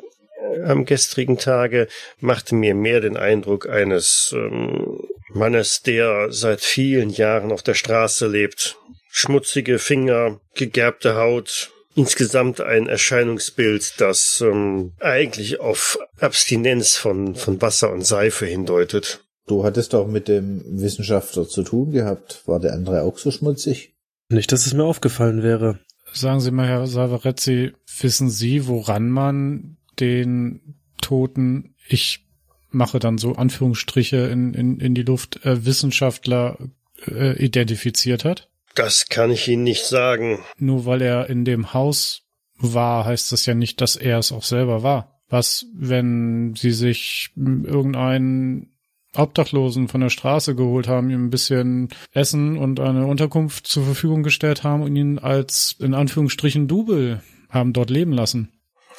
am 0.65 0.85
gestrigen 0.85 1.39
Tage, 1.39 1.89
machte 2.21 2.55
mir 2.55 2.75
mehr 2.75 3.01
den 3.01 3.17
Eindruck 3.17 3.69
eines 3.69 4.35
ähm, 4.37 5.01
Mannes, 5.33 5.83
der 5.83 6.33
seit 6.33 6.61
vielen 6.61 7.11
Jahren 7.11 7.53
auf 7.53 7.63
der 7.63 7.75
Straße 7.75 8.27
lebt. 8.27 8.77
Schmutzige 9.11 9.79
Finger, 9.79 10.41
gegerbte 10.55 11.17
Haut, 11.17 11.71
insgesamt 11.95 12.61
ein 12.61 12.89
Erscheinungsbild, 12.89 13.95
das 13.99 14.43
ähm, 14.45 14.93
eigentlich 15.01 15.61
auf 15.61 15.99
Abstinenz 16.19 16.97
von, 16.97 17.35
von 17.35 17.61
Wasser 17.63 17.93
und 17.93 18.05
Seife 18.05 18.47
hindeutet. 18.47 19.25
Du 19.47 19.65
hattest 19.65 19.93
doch 19.93 20.07
mit 20.07 20.29
dem 20.29 20.63
Wissenschaftler 20.81 21.47
zu 21.47 21.63
tun 21.63 21.91
gehabt. 21.91 22.43
War 22.47 22.61
der 22.61 22.73
andere 22.73 23.03
auch 23.03 23.19
so 23.19 23.31
schmutzig? 23.31 23.95
Nicht, 24.31 24.53
dass 24.53 24.67
es 24.67 24.73
mir 24.73 24.85
aufgefallen 24.85 25.43
wäre. 25.43 25.79
Sagen 26.13 26.41
Sie 26.41 26.51
mal, 26.51 26.67
Herr 26.67 26.87
Savarezzi, 26.87 27.73
wissen 28.01 28.31
Sie, 28.31 28.67
woran 28.67 29.11
man 29.11 29.77
den 30.01 30.77
Toten, 31.01 31.75
ich 31.89 32.27
mache 32.71 32.99
dann 32.99 33.19
so 33.19 33.35
Anführungsstriche 33.35 34.17
in, 34.17 34.55
in, 34.55 34.81
in 34.81 34.95
die 34.95 35.03
Luft, 35.03 35.45
äh, 35.45 35.65
Wissenschaftler 35.65 36.59
äh, 37.07 37.43
identifiziert 37.43 38.25
hat? 38.25 38.49
Das 38.75 39.09
kann 39.09 39.31
ich 39.31 39.47
Ihnen 39.49 39.63
nicht 39.63 39.85
sagen. 39.85 40.41
Nur 40.59 40.85
weil 40.85 41.01
er 41.01 41.31
in 41.31 41.45
dem 41.45 41.73
Haus 41.73 42.23
war, 42.57 43.05
heißt 43.05 43.31
das 43.33 43.47
ja 43.47 43.55
nicht, 43.55 43.81
dass 43.81 43.97
er 43.97 44.19
es 44.19 44.33
auch 44.33 44.43
selber 44.43 44.83
war. 44.83 45.21
Was, 45.29 45.67
wenn 45.75 46.55
Sie 46.57 46.73
sich 46.73 47.31
irgendeinen 47.37 48.75
Obdachlosen 49.17 49.89
von 49.89 50.01
der 50.01 50.11
Straße 50.11 50.55
geholt 50.55 50.89
haben, 50.89 51.11
ihm 51.11 51.27
ein 51.27 51.31
bisschen 51.31 51.89
Essen 52.13 52.59
und 52.59 52.81
eine 52.81 53.07
Unterkunft 53.07 53.67
zur 53.67 53.85
Verfügung 53.85 54.23
gestellt 54.23 54.65
haben 54.65 54.83
und 54.83 54.97
ihn 54.97 55.19
als 55.19 55.77
in 55.79 55.95
Anführungsstrichen 55.95 56.67
Double 56.67 57.23
haben 57.49 57.73
dort 57.73 57.91
leben 57.91 58.13
lassen. 58.13 58.51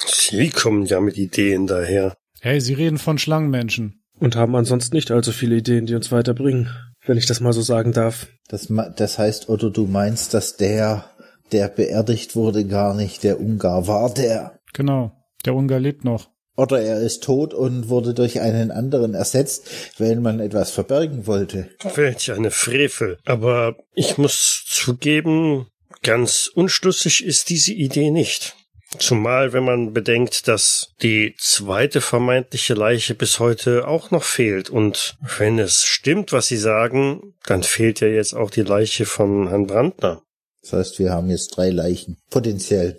Sie 0.04 0.50
kommen 0.50 0.84
ja 0.86 1.00
mit 1.00 1.16
Ideen 1.16 1.66
daher. 1.66 2.16
Hey, 2.40 2.60
Sie 2.60 2.74
reden 2.74 2.98
von 2.98 3.18
Schlangenmenschen. 3.18 4.02
Und 4.18 4.34
haben 4.34 4.56
ansonsten 4.56 4.96
nicht 4.96 5.10
allzu 5.10 5.30
viele 5.32 5.56
Ideen, 5.56 5.84
die 5.86 5.94
uns 5.94 6.10
weiterbringen, 6.10 6.70
wenn 7.04 7.18
ich 7.18 7.26
das 7.26 7.40
mal 7.40 7.52
so 7.52 7.60
sagen 7.60 7.92
darf. 7.92 8.28
Das, 8.48 8.70
ma- 8.70 8.88
das 8.88 9.18
heißt, 9.18 9.48
Otto, 9.50 9.68
du 9.68 9.86
meinst, 9.86 10.32
dass 10.32 10.56
der, 10.56 11.10
der 11.52 11.68
beerdigt 11.68 12.34
wurde, 12.34 12.64
gar 12.66 12.94
nicht 12.94 13.24
der 13.24 13.40
Ungar 13.40 13.86
war, 13.86 14.12
der 14.14 14.58
Genau. 14.72 15.12
Der 15.44 15.54
Ungar 15.54 15.78
lebt 15.80 16.04
noch. 16.04 16.30
Oder 16.56 16.80
er 16.80 17.00
ist 17.02 17.22
tot 17.24 17.52
und 17.52 17.90
wurde 17.90 18.14
durch 18.14 18.40
einen 18.40 18.70
anderen 18.70 19.12
ersetzt, 19.12 19.68
weil 19.98 20.16
man 20.16 20.40
etwas 20.40 20.70
verbergen 20.70 21.26
wollte. 21.26 21.68
Welch 21.94 22.32
eine 22.32 22.50
Frevel. 22.50 23.18
Aber 23.26 23.76
ich 23.94 24.16
muss 24.16 24.64
zugeben, 24.66 25.66
ganz 26.02 26.50
unschlüssig 26.54 27.22
ist 27.24 27.50
diese 27.50 27.72
Idee 27.74 28.10
nicht. 28.10 28.55
Zumal, 28.98 29.52
wenn 29.52 29.64
man 29.64 29.92
bedenkt, 29.92 30.48
dass 30.48 30.94
die 31.02 31.34
zweite 31.38 32.00
vermeintliche 32.00 32.74
Leiche 32.74 33.14
bis 33.14 33.38
heute 33.38 33.86
auch 33.86 34.10
noch 34.10 34.22
fehlt. 34.22 34.70
Und 34.70 35.16
wenn 35.38 35.58
es 35.58 35.84
stimmt, 35.84 36.32
was 36.32 36.48
Sie 36.48 36.56
sagen, 36.56 37.34
dann 37.46 37.62
fehlt 37.62 38.00
ja 38.00 38.08
jetzt 38.08 38.34
auch 38.34 38.50
die 38.50 38.62
Leiche 38.62 39.06
von 39.06 39.48
Herrn 39.48 39.66
Brandner. 39.66 40.22
Das 40.62 40.72
heißt, 40.72 40.98
wir 40.98 41.12
haben 41.12 41.30
jetzt 41.30 41.56
drei 41.56 41.70
Leichen. 41.70 42.16
Potenziell. 42.30 42.98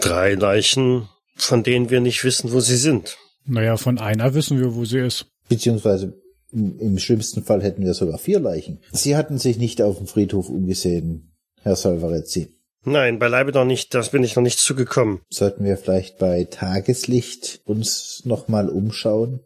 Drei 0.00 0.34
Leichen, 0.34 1.08
von 1.34 1.62
denen 1.62 1.90
wir 1.90 2.00
nicht 2.00 2.22
wissen, 2.22 2.52
wo 2.52 2.60
sie 2.60 2.76
sind. 2.76 3.16
Naja, 3.44 3.76
von 3.76 3.98
einer 3.98 4.34
wissen 4.34 4.60
wir, 4.60 4.74
wo 4.74 4.84
sie 4.84 4.98
ist. 4.98 5.26
Beziehungsweise 5.48 6.14
im 6.52 6.78
im 6.78 6.98
schlimmsten 6.98 7.42
Fall 7.42 7.62
hätten 7.62 7.84
wir 7.84 7.94
sogar 7.94 8.18
vier 8.18 8.40
Leichen. 8.40 8.80
Sie 8.92 9.16
hatten 9.16 9.38
sich 9.38 9.58
nicht 9.58 9.82
auf 9.82 9.98
dem 9.98 10.06
Friedhof 10.06 10.48
umgesehen, 10.48 11.32
Herr 11.62 11.76
Salvarezzi. 11.76 12.57
Nein, 12.90 13.18
beileibe 13.18 13.52
noch 13.52 13.64
nicht, 13.64 13.94
das 13.94 14.10
bin 14.10 14.24
ich 14.24 14.34
noch 14.34 14.42
nicht 14.42 14.58
zugekommen. 14.58 15.20
Sollten 15.28 15.64
wir 15.64 15.76
vielleicht 15.76 16.18
bei 16.18 16.44
Tageslicht 16.44 17.60
uns 17.64 18.22
nochmal 18.24 18.68
umschauen? 18.68 19.40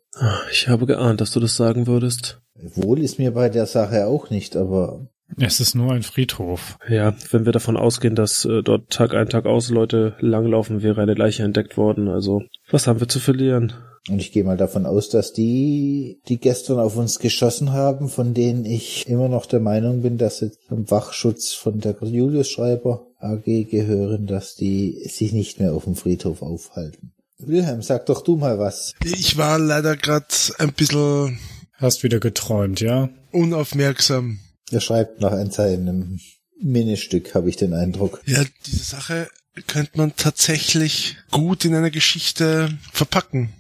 Ich 0.51 0.69
habe 0.69 0.87
geahnt, 0.87 1.21
dass 1.21 1.33
du 1.33 1.41
das 1.41 1.57
sagen 1.57 1.87
würdest. 1.87 2.41
Wohl 2.55 3.01
ist 3.03 3.19
mir 3.19 3.33
bei 3.33 3.49
der 3.49 3.67
Sache 3.67 4.07
auch 4.07 4.31
nicht, 4.31 4.57
aber 4.57 5.09
Es 5.39 5.59
ist 5.59 5.75
nur 5.75 5.93
ein 5.93 6.03
Friedhof. 6.03 6.79
Ja, 6.89 7.15
wenn 7.31 7.45
wir 7.45 7.53
davon 7.53 7.77
ausgehen, 7.77 8.15
dass 8.15 8.45
äh, 8.45 8.63
dort 8.63 8.91
Tag 8.91 9.15
ein, 9.15 9.29
Tag 9.29 9.47
aus 9.47 9.71
Leute 9.71 10.15
langlaufen, 10.21 10.83
wäre 10.83 11.01
eine 11.01 11.15
Leiche 11.15 11.43
entdeckt 11.43 11.77
worden. 11.77 12.09
Also, 12.09 12.43
was 12.71 12.87
haben 12.87 13.01
wir 13.01 13.09
zu 13.09 13.19
verlieren? 13.19 13.73
Und 14.09 14.21
ich 14.21 14.33
gehe 14.33 14.43
mal 14.43 14.57
davon 14.57 14.85
aus, 14.85 15.09
dass 15.09 15.33
die, 15.33 16.21
die 16.29 16.39
gestern 16.39 16.81
auf 16.81 16.97
uns 16.97 17.21
geschossen 17.21 17.73
haben, 17.73 18.09
von 18.09 18.35
denen 18.35 18.65
ich 18.65 19.09
immer 19.09 19.29
noch 19.29 19.47
der 19.47 19.61
Meinung 19.61 20.03
bin, 20.03 20.19
dass 20.19 20.39
sie 20.39 20.51
zum 20.69 20.91
Wachschutz 20.91 21.53
von 21.53 21.79
der 21.79 21.97
Julius 22.01 22.51
Schreiber 22.51 23.07
AG 23.23 23.45
gehören, 23.45 24.27
dass 24.27 24.57
die 24.57 25.03
sich 25.09 25.33
nicht 25.33 25.61
mehr 25.61 25.73
auf 25.73 25.85
dem 25.85 25.97
Friedhof 25.97 26.43
aufhalten. 26.43 27.13
Wilhelm, 27.39 27.83
sag 27.83 28.07
doch 28.07 28.23
du 28.23 28.37
mal 28.37 28.59
was. 28.59 28.95
Ich 29.05 29.37
war 29.37 29.59
leider 29.59 29.97
grad 29.97 30.55
ein 30.59 30.73
bisschen 30.73 31.39
Hast 31.75 32.05
wieder 32.05 32.21
geträumt, 32.21 32.81
ja? 32.81 33.09
unaufmerksam. 33.33 34.39
Er 34.71 34.81
schreibt 34.81 35.21
noch 35.21 35.33
an 35.33 35.51
seinem 35.51 36.21
Ministück, 36.61 37.35
habe 37.35 37.49
ich 37.49 37.57
den 37.57 37.75
Eindruck. 37.75 38.23
Ja, 38.25 38.45
diese 38.67 38.85
Sache 38.85 39.29
könnte 39.67 39.99
man 39.99 40.15
tatsächlich 40.17 41.17
gut 41.31 41.65
in 41.65 41.75
einer 41.75 41.91
Geschichte 41.91 42.79
verpacken. 42.93 43.53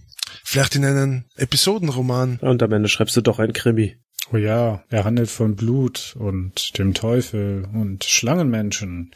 Vielleicht 0.45 0.77
in 0.77 0.85
einen 0.85 1.25
Episodenroman. 1.37 2.39
Und 2.41 2.63
am 2.63 2.73
Ende 2.73 2.89
schreibst 2.89 3.17
du 3.17 3.21
doch 3.21 3.39
ein 3.39 3.53
Krimi. 3.53 3.97
Oh 4.33 4.39
ja, 4.39 4.83
er 4.89 5.05
handelt 5.05 5.29
von 5.29 5.57
Blut 5.57 6.17
und 6.19 6.79
dem 6.79 6.95
Teufel 6.95 7.69
und 7.75 8.05
Schlangenmenschen. 8.05 9.11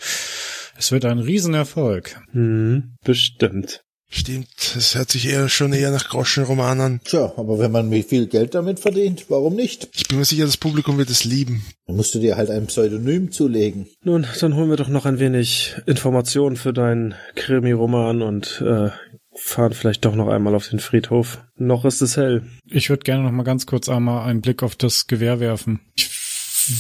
Es 0.76 0.92
wird 0.92 1.06
ein 1.06 1.18
Riesenerfolg. 1.18 2.20
Hm, 2.32 2.96
bestimmt. 3.02 3.82
Stimmt, 4.08 4.74
es 4.76 4.94
hört 4.94 5.10
sich 5.10 5.26
eher 5.26 5.48
schon 5.48 5.72
eher 5.72 5.90
nach 5.90 6.08
Groschenroman 6.08 6.80
an. 6.80 7.00
Tja, 7.04 7.32
aber 7.36 7.58
wenn 7.58 7.72
man 7.72 7.90
viel 8.04 8.26
Geld 8.26 8.54
damit 8.54 8.78
verdient, 8.78 9.26
warum 9.28 9.56
nicht? 9.56 9.88
Ich 9.94 10.06
bin 10.06 10.18
mir 10.18 10.24
sicher, 10.24 10.44
das 10.44 10.58
Publikum 10.58 10.96
wird 10.96 11.10
es 11.10 11.24
lieben. 11.24 11.64
Dann 11.86 11.96
musst 11.96 12.14
du 12.14 12.20
dir 12.20 12.36
halt 12.36 12.50
ein 12.50 12.66
Pseudonym 12.66 13.32
zulegen. 13.32 13.88
Nun, 14.04 14.26
dann 14.40 14.54
holen 14.54 14.70
wir 14.70 14.76
doch 14.76 14.88
noch 14.88 15.06
ein 15.06 15.18
wenig 15.18 15.74
Informationen 15.86 16.56
für 16.56 16.72
deinen 16.72 17.14
Krimi-Roman 17.34 18.22
und 18.22 18.62
äh, 18.64 18.90
fahren 19.36 19.72
vielleicht 19.72 20.04
doch 20.04 20.14
noch 20.14 20.28
einmal 20.28 20.54
auf 20.54 20.68
den 20.68 20.80
Friedhof. 20.80 21.42
Noch 21.56 21.84
ist 21.84 22.00
es 22.00 22.16
hell. 22.16 22.42
Ich 22.66 22.90
würde 22.90 23.04
gerne 23.04 23.22
noch 23.22 23.32
mal 23.32 23.42
ganz 23.42 23.66
kurz 23.66 23.88
einmal 23.88 24.28
einen 24.28 24.40
Blick 24.40 24.62
auf 24.62 24.76
das 24.76 25.06
Gewehr 25.06 25.40
werfen. 25.40 25.80
Ich 25.94 26.10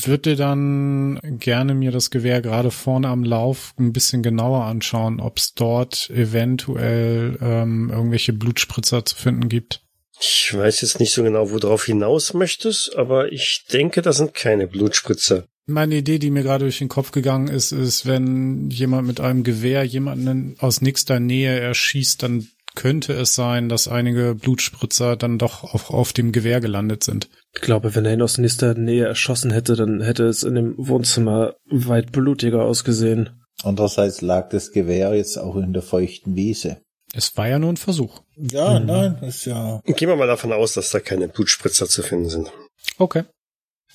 würde 0.06 0.34
dann 0.34 1.20
gerne 1.38 1.74
mir 1.74 1.92
das 1.92 2.10
Gewehr 2.10 2.42
gerade 2.42 2.70
vorne 2.70 3.08
am 3.08 3.22
Lauf 3.22 3.72
ein 3.78 3.92
bisschen 3.92 4.22
genauer 4.22 4.64
anschauen, 4.64 5.20
ob 5.20 5.38
es 5.38 5.54
dort 5.54 6.10
eventuell 6.10 7.38
ähm, 7.40 7.90
irgendwelche 7.90 8.32
Blutspritzer 8.32 9.04
zu 9.04 9.16
finden 9.16 9.48
gibt. 9.48 9.82
Ich 10.18 10.52
weiß 10.52 10.80
jetzt 10.80 10.98
nicht 10.98 11.12
so 11.12 11.22
genau, 11.22 11.50
worauf 11.50 11.84
hinaus 11.84 12.34
möchtest, 12.34 12.96
aber 12.96 13.32
ich 13.32 13.66
denke, 13.70 14.02
das 14.02 14.16
sind 14.16 14.34
keine 14.34 14.66
Blutspritzer. 14.66 15.44
Meine 15.68 15.96
Idee, 15.96 16.20
die 16.20 16.30
mir 16.30 16.44
gerade 16.44 16.64
durch 16.64 16.78
den 16.78 16.88
Kopf 16.88 17.10
gegangen 17.10 17.48
ist, 17.48 17.72
ist, 17.72 18.06
wenn 18.06 18.70
jemand 18.70 19.08
mit 19.08 19.20
einem 19.20 19.42
Gewehr 19.42 19.82
jemanden 19.82 20.54
aus 20.60 20.80
nächster 20.80 21.18
Nähe 21.18 21.58
erschießt, 21.58 22.22
dann 22.22 22.46
könnte 22.76 23.14
es 23.14 23.34
sein, 23.34 23.68
dass 23.68 23.88
einige 23.88 24.36
Blutspritzer 24.36 25.16
dann 25.16 25.38
doch 25.38 25.64
auf, 25.64 25.90
auf 25.90 26.12
dem 26.12 26.30
Gewehr 26.30 26.60
gelandet 26.60 27.02
sind. 27.02 27.28
Ich 27.52 27.62
glaube, 27.62 27.96
wenn 27.96 28.04
er 28.04 28.12
ihn 28.12 28.22
aus 28.22 28.38
nächster 28.38 28.74
Nähe 28.74 29.06
erschossen 29.06 29.50
hätte, 29.50 29.74
dann 29.74 30.02
hätte 30.02 30.24
es 30.24 30.44
in 30.44 30.54
dem 30.54 30.74
Wohnzimmer 30.76 31.54
weit 31.68 32.12
blutiger 32.12 32.62
ausgesehen. 32.62 33.42
Andererseits 33.64 34.20
lag 34.20 34.50
das 34.50 34.70
Gewehr 34.70 35.14
jetzt 35.14 35.38
auch 35.38 35.56
in 35.56 35.72
der 35.72 35.82
feuchten 35.82 36.36
Wiese. 36.36 36.76
Es 37.14 37.36
war 37.36 37.48
ja 37.48 37.58
nur 37.58 37.72
ein 37.72 37.78
Versuch. 37.78 38.20
Ja, 38.36 38.78
nein, 38.78 39.18
ist 39.22 39.46
ja. 39.46 39.80
Gehen 39.86 40.08
wir 40.08 40.16
mal 40.16 40.26
davon 40.26 40.52
aus, 40.52 40.74
dass 40.74 40.90
da 40.90 41.00
keine 41.00 41.28
Blutspritzer 41.28 41.88
zu 41.88 42.02
finden 42.02 42.28
sind. 42.28 42.52
Okay. 42.98 43.24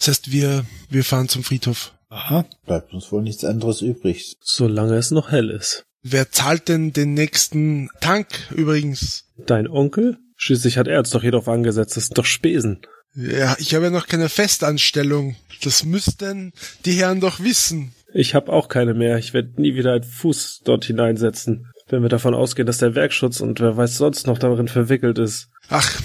Das 0.01 0.07
heißt, 0.07 0.31
wir, 0.31 0.65
wir 0.89 1.03
fahren 1.03 1.29
zum 1.29 1.43
Friedhof. 1.43 1.93
Aha. 2.09 2.45
Bleibt 2.65 2.91
uns 2.91 3.11
wohl 3.11 3.21
nichts 3.21 3.45
anderes 3.45 3.81
übrig. 3.81 4.35
Solange 4.41 4.95
es 4.95 5.11
noch 5.11 5.29
hell 5.29 5.51
ist. 5.51 5.85
Wer 6.01 6.31
zahlt 6.31 6.69
denn 6.69 6.91
den 6.91 7.13
nächsten 7.13 7.87
Tank 7.99 8.27
übrigens? 8.49 9.25
Dein 9.45 9.67
Onkel? 9.67 10.17
Schließlich 10.37 10.79
hat 10.79 10.87
er 10.87 10.97
uns 10.97 11.11
doch 11.11 11.21
hier 11.21 11.33
drauf 11.33 11.47
angesetzt. 11.47 11.97
Das 11.97 12.05
sind 12.05 12.17
doch 12.17 12.25
Spesen. 12.25 12.81
Ja, 13.13 13.55
ich 13.59 13.75
habe 13.75 13.85
ja 13.85 13.91
noch 13.91 14.07
keine 14.07 14.27
Festanstellung. 14.27 15.35
Das 15.63 15.83
müssten 15.83 16.51
die 16.85 16.93
Herren 16.93 17.19
doch 17.19 17.39
wissen. 17.39 17.93
Ich 18.11 18.33
habe 18.33 18.51
auch 18.51 18.69
keine 18.69 18.95
mehr. 18.95 19.19
Ich 19.19 19.35
werde 19.35 19.61
nie 19.61 19.75
wieder 19.75 19.93
einen 19.93 20.03
Fuß 20.03 20.61
dort 20.63 20.83
hineinsetzen. 20.83 21.67
Wenn 21.89 22.01
wir 22.01 22.09
davon 22.09 22.33
ausgehen, 22.33 22.65
dass 22.65 22.79
der 22.79 22.95
Werkschutz 22.95 23.39
und 23.39 23.59
wer 23.59 23.77
weiß 23.77 23.97
sonst 23.97 24.25
noch 24.25 24.39
darin 24.39 24.67
verwickelt 24.67 25.19
ist. 25.19 25.49
Ach, 25.69 26.01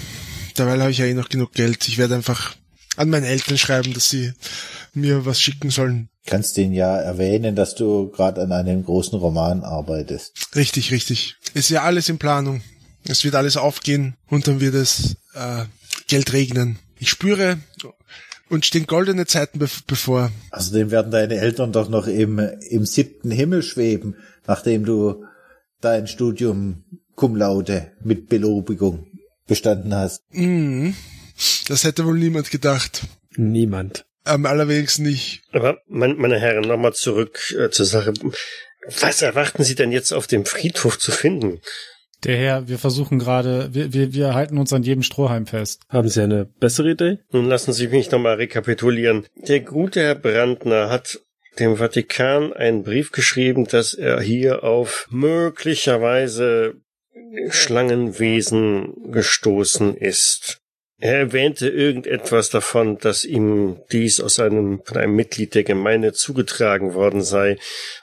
dabei 0.53 0.79
habe 0.79 0.91
ich 0.91 0.99
ja 0.99 1.05
eh 1.05 1.15
noch 1.15 1.29
genug 1.29 1.53
Geld. 1.53 1.87
Ich 1.87 1.97
werde 1.97 2.13
einfach 2.13 2.55
an 2.97 3.09
meine 3.09 3.27
Eltern 3.27 3.57
schreiben, 3.57 3.93
dass 3.93 4.09
sie 4.09 4.33
mir 4.93 5.25
was 5.25 5.39
schicken 5.39 5.69
sollen. 5.69 6.09
Kannst 6.25 6.57
den 6.57 6.73
ja 6.73 6.97
erwähnen, 6.97 7.55
dass 7.55 7.75
du 7.75 8.09
gerade 8.09 8.41
an 8.41 8.51
einem 8.51 8.83
großen 8.83 9.17
Roman 9.17 9.63
arbeitest. 9.63 10.33
Richtig, 10.55 10.91
richtig. 10.91 11.35
Ist 11.53 11.69
ja 11.69 11.83
alles 11.83 12.09
in 12.09 12.17
Planung. 12.17 12.61
Es 13.07 13.23
wird 13.23 13.35
alles 13.35 13.55
aufgehen 13.55 14.17
und 14.27 14.47
dann 14.47 14.59
wird 14.59 14.75
es 14.75 15.15
äh, 15.33 15.63
Geld 16.07 16.33
regnen. 16.33 16.79
Ich 16.99 17.09
spüre 17.09 17.59
und 18.49 18.65
stehen 18.65 18.87
goldene 18.87 19.25
Zeiten 19.25 19.59
be 19.59 19.69
bevor. 19.87 20.31
Außerdem 20.51 20.91
werden 20.91 21.11
deine 21.11 21.35
Eltern 21.35 21.71
doch 21.71 21.89
noch 21.89 22.07
im, 22.07 22.39
im 22.39 22.85
siebten 22.85 23.31
Himmel 23.31 23.63
schweben, 23.63 24.15
nachdem 24.47 24.83
du 24.83 25.23
dein 25.79 26.07
Studium 26.07 26.83
cum 27.15 27.35
laude 27.35 27.91
mit 28.03 28.27
Belobigung 28.27 29.07
bestanden 29.47 29.93
hast. 29.93 30.21
Mhm. 30.31 30.95
Das 31.67 31.83
hätte 31.83 32.05
wohl 32.05 32.17
niemand 32.17 32.51
gedacht. 32.51 33.03
Niemand. 33.35 34.05
Am 34.23 34.45
allerwenigsten 34.45 35.03
nicht. 35.03 35.41
Aber, 35.51 35.79
mein, 35.87 36.17
meine 36.17 36.39
Herren, 36.39 36.67
nochmal 36.67 36.93
zurück 36.93 37.53
äh, 37.57 37.69
zur 37.69 37.85
Sache. 37.85 38.13
Was 39.01 39.21
erwarten 39.21 39.63
Sie 39.63 39.75
denn 39.75 39.91
jetzt 39.91 40.11
auf 40.11 40.27
dem 40.27 40.45
Friedhof 40.45 40.99
zu 40.99 41.11
finden? 41.11 41.61
Der 42.23 42.35
Herr, 42.35 42.67
wir 42.67 42.79
versuchen 42.79 43.19
gerade, 43.19 43.69
wir, 43.73 43.93
wir, 43.93 44.13
wir 44.13 44.33
halten 44.33 44.57
uns 44.57 44.73
an 44.73 44.83
jedem 44.83 45.03
Strohhalm 45.03 45.45
fest. 45.45 45.83
Haben 45.87 46.09
Sie 46.09 46.21
eine 46.21 46.45
bessere 46.45 46.91
Idee? 46.91 47.19
Nun 47.31 47.45
lassen 47.45 47.73
Sie 47.73 47.87
mich 47.87 48.09
nochmal 48.09 48.35
rekapitulieren. 48.35 49.27
Der 49.35 49.59
gute 49.59 50.01
Herr 50.01 50.15
Brandner 50.15 50.89
hat 50.89 51.21
dem 51.59 51.77
Vatikan 51.77 52.53
einen 52.53 52.83
Brief 52.83 53.11
geschrieben, 53.11 53.65
dass 53.65 53.93
er 53.93 54.19
hier 54.19 54.63
auf 54.63 55.07
möglicherweise 55.11 56.75
Schlangenwesen 57.49 59.11
gestoßen 59.11 59.95
ist. 59.95 60.59
Er 60.99 61.19
erwähnte 61.19 61.69
irgendetwas 61.69 62.49
davon, 62.49 62.97
dass 62.97 63.23
ihm 63.23 63.77
dies 63.91 64.19
aus 64.19 64.39
einem, 64.39 64.81
von 64.83 64.97
einem 64.97 65.15
Mitglied 65.15 65.53
der 65.53 65.63
Gemeinde 65.63 66.13
zugetragen 66.13 66.95
worden 66.95 67.21
sei 67.21 67.57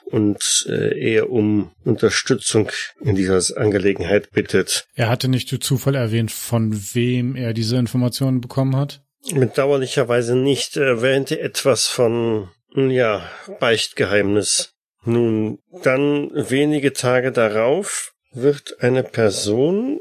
und 0.05 0.65
äh, 0.69 0.97
er 0.97 1.29
um 1.29 1.71
Unterstützung 1.83 2.71
in 3.01 3.15
dieser 3.15 3.57
Angelegenheit 3.57 4.31
bittet. 4.31 4.87
Er 4.95 5.09
hatte 5.09 5.27
nicht 5.27 5.49
zu 5.49 5.57
Zufall 5.57 5.95
erwähnt, 5.95 6.31
von 6.31 6.73
wem 6.93 7.35
er 7.35 7.53
diese 7.53 7.75
Informationen 7.75 8.39
bekommen 8.39 8.77
hat? 8.77 9.01
Bedauerlicherweise 9.33 10.37
nicht. 10.37 10.77
Er 10.77 10.85
erwähnte 10.85 11.39
etwas 11.39 11.87
von, 11.87 12.49
ja, 12.73 13.29
Beichtgeheimnis. 13.59 14.73
Nun, 15.03 15.59
dann 15.83 16.31
wenige 16.33 16.93
Tage 16.93 17.33
darauf 17.33 18.13
wird 18.31 18.77
eine 18.79 19.03
Person 19.03 19.99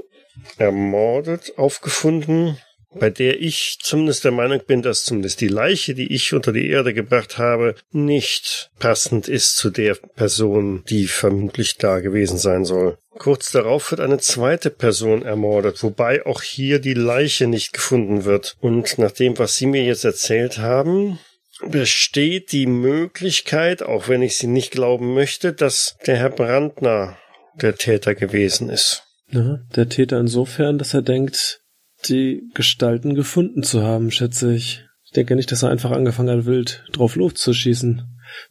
ermordet 0.58 1.52
aufgefunden, 1.56 2.58
bei 2.98 3.10
der 3.10 3.40
ich 3.40 3.78
zumindest 3.82 4.24
der 4.24 4.32
Meinung 4.32 4.60
bin, 4.66 4.82
dass 4.82 5.04
zumindest 5.04 5.40
die 5.40 5.48
Leiche, 5.48 5.94
die 5.94 6.12
ich 6.12 6.32
unter 6.32 6.52
die 6.52 6.68
Erde 6.68 6.94
gebracht 6.94 7.38
habe, 7.38 7.74
nicht 7.92 8.70
passend 8.78 9.28
ist 9.28 9.56
zu 9.56 9.70
der 9.70 9.94
Person, 9.94 10.84
die 10.88 11.06
vermutlich 11.06 11.76
da 11.76 12.00
gewesen 12.00 12.38
sein 12.38 12.64
soll. 12.64 12.98
Kurz 13.18 13.52
darauf 13.52 13.90
wird 13.90 14.00
eine 14.00 14.18
zweite 14.18 14.70
Person 14.70 15.22
ermordet, 15.22 15.82
wobei 15.82 16.26
auch 16.26 16.42
hier 16.42 16.80
die 16.80 16.94
Leiche 16.94 17.46
nicht 17.46 17.72
gefunden 17.72 18.24
wird. 18.24 18.56
Und 18.60 18.98
nach 18.98 19.12
dem, 19.12 19.38
was 19.38 19.56
Sie 19.56 19.66
mir 19.66 19.84
jetzt 19.84 20.04
erzählt 20.04 20.58
haben, 20.58 21.18
besteht 21.62 22.52
die 22.52 22.66
Möglichkeit, 22.66 23.82
auch 23.82 24.08
wenn 24.08 24.22
ich 24.22 24.36
sie 24.36 24.46
nicht 24.46 24.72
glauben 24.72 25.14
möchte, 25.14 25.52
dass 25.52 25.96
der 26.06 26.16
Herr 26.16 26.30
Brandner 26.30 27.16
der 27.54 27.76
Täter 27.76 28.14
gewesen 28.14 28.68
ist. 28.68 29.04
Ja, 29.30 29.60
der 29.74 29.88
Täter 29.88 30.20
insofern, 30.20 30.78
dass 30.78 30.94
er 30.94 31.02
denkt, 31.02 31.60
die 32.08 32.48
Gestalten 32.54 33.14
gefunden 33.14 33.62
zu 33.62 33.82
haben, 33.82 34.10
schätze 34.10 34.54
ich. 34.54 34.84
Ich 35.04 35.12
denke 35.12 35.36
nicht, 35.36 35.52
dass 35.52 35.62
er 35.62 35.70
einfach 35.70 35.90
angefangen 35.90 36.38
hat, 36.38 36.46
wild 36.46 36.84
drauf 36.92 37.16
loszuschießen. 37.16 38.02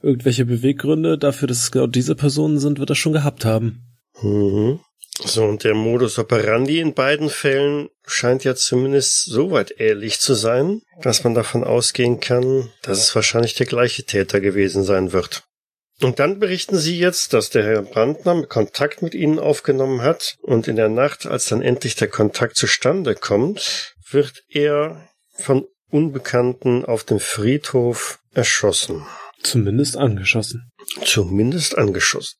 Irgendwelche 0.01 0.45
Beweggründe 0.45 1.17
dafür, 1.17 1.47
dass 1.47 1.63
es 1.63 1.71
genau 1.71 1.87
diese 1.87 2.15
Personen 2.15 2.59
sind, 2.59 2.79
wird 2.79 2.89
er 2.89 2.95
schon 2.95 3.13
gehabt 3.13 3.45
haben. 3.45 3.97
Mhm. 4.21 4.79
So, 5.19 5.43
und 5.43 5.63
der 5.63 5.75
Modus 5.75 6.17
operandi 6.17 6.79
in 6.79 6.93
beiden 6.93 7.29
Fällen 7.29 7.89
scheint 8.05 8.43
ja 8.43 8.55
zumindest 8.55 9.25
so 9.25 9.51
weit 9.51 9.79
ähnlich 9.79 10.19
zu 10.19 10.33
sein, 10.33 10.81
dass 11.01 11.23
man 11.23 11.35
davon 11.35 11.63
ausgehen 11.63 12.19
kann, 12.19 12.69
dass 12.81 12.99
es 12.99 13.15
wahrscheinlich 13.15 13.53
der 13.53 13.67
gleiche 13.67 14.03
Täter 14.03 14.41
gewesen 14.41 14.83
sein 14.83 15.13
wird. 15.13 15.43
Und 16.03 16.19
dann 16.19 16.39
berichten 16.39 16.77
Sie 16.77 16.99
jetzt, 16.99 17.33
dass 17.33 17.49
der 17.49 17.63
Herr 17.63 17.81
Brandner 17.81 18.45
Kontakt 18.45 19.01
mit 19.01 19.15
Ihnen 19.15 19.39
aufgenommen 19.39 20.01
hat 20.01 20.35
und 20.41 20.67
in 20.67 20.75
der 20.75 20.89
Nacht, 20.89 21.25
als 21.25 21.47
dann 21.47 21.61
endlich 21.61 21.95
der 21.95 22.09
Kontakt 22.09 22.57
zustande 22.57 23.15
kommt, 23.15 23.95
wird 24.11 24.43
er 24.49 25.07
von 25.37 25.65
Unbekannten 25.89 26.83
auf 26.83 27.03
dem 27.03 27.19
Friedhof 27.19 28.19
erschossen. 28.33 29.05
Zumindest 29.43 29.95
angeschossen. 29.97 30.71
Zumindest 31.05 31.77
angeschossen. 31.77 32.35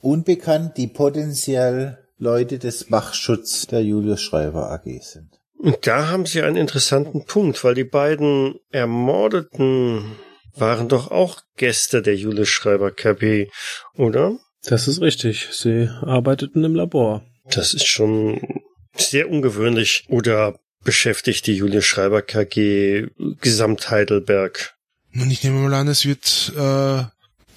Unbekannt, 0.00 0.76
die 0.76 0.88
potenziell 0.88 1.98
Leute 2.18 2.58
des 2.58 2.90
Wachschutz 2.90 3.66
der 3.66 3.82
Julius 3.82 4.22
Schreiber 4.22 4.70
AG 4.70 5.02
sind. 5.02 5.38
Und 5.56 5.86
da 5.86 6.08
haben 6.08 6.26
Sie 6.26 6.42
einen 6.42 6.56
interessanten 6.56 7.24
Punkt, 7.26 7.62
weil 7.62 7.74
die 7.74 7.84
beiden 7.84 8.56
Ermordeten 8.70 10.16
waren 10.56 10.88
doch 10.88 11.10
auch 11.10 11.42
Gäste 11.56 12.02
der 12.02 12.16
Julius 12.16 12.48
Schreiber 12.48 12.90
KP, 12.90 13.50
oder? 13.94 14.38
Das 14.62 14.88
ist 14.88 15.00
richtig. 15.00 15.48
Sie 15.52 15.88
arbeiteten 16.02 16.64
im 16.64 16.74
Labor. 16.74 17.22
Das 17.50 17.74
ist 17.74 17.86
schon 17.86 18.62
sehr 18.96 19.30
ungewöhnlich. 19.30 20.04
Oder 20.08 20.58
beschäftigt 20.82 21.46
die 21.46 21.54
Julius 21.54 21.84
Schreiber 21.84 22.22
KG 22.22 23.08
Gesamt 23.40 23.90
Heidelberg? 23.90 24.74
Nun, 25.12 25.30
ich 25.30 25.44
nehme 25.44 25.60
mal 25.60 25.74
an, 25.74 25.88
es 25.88 26.06
wird 26.06 26.52
äh, 26.56 27.04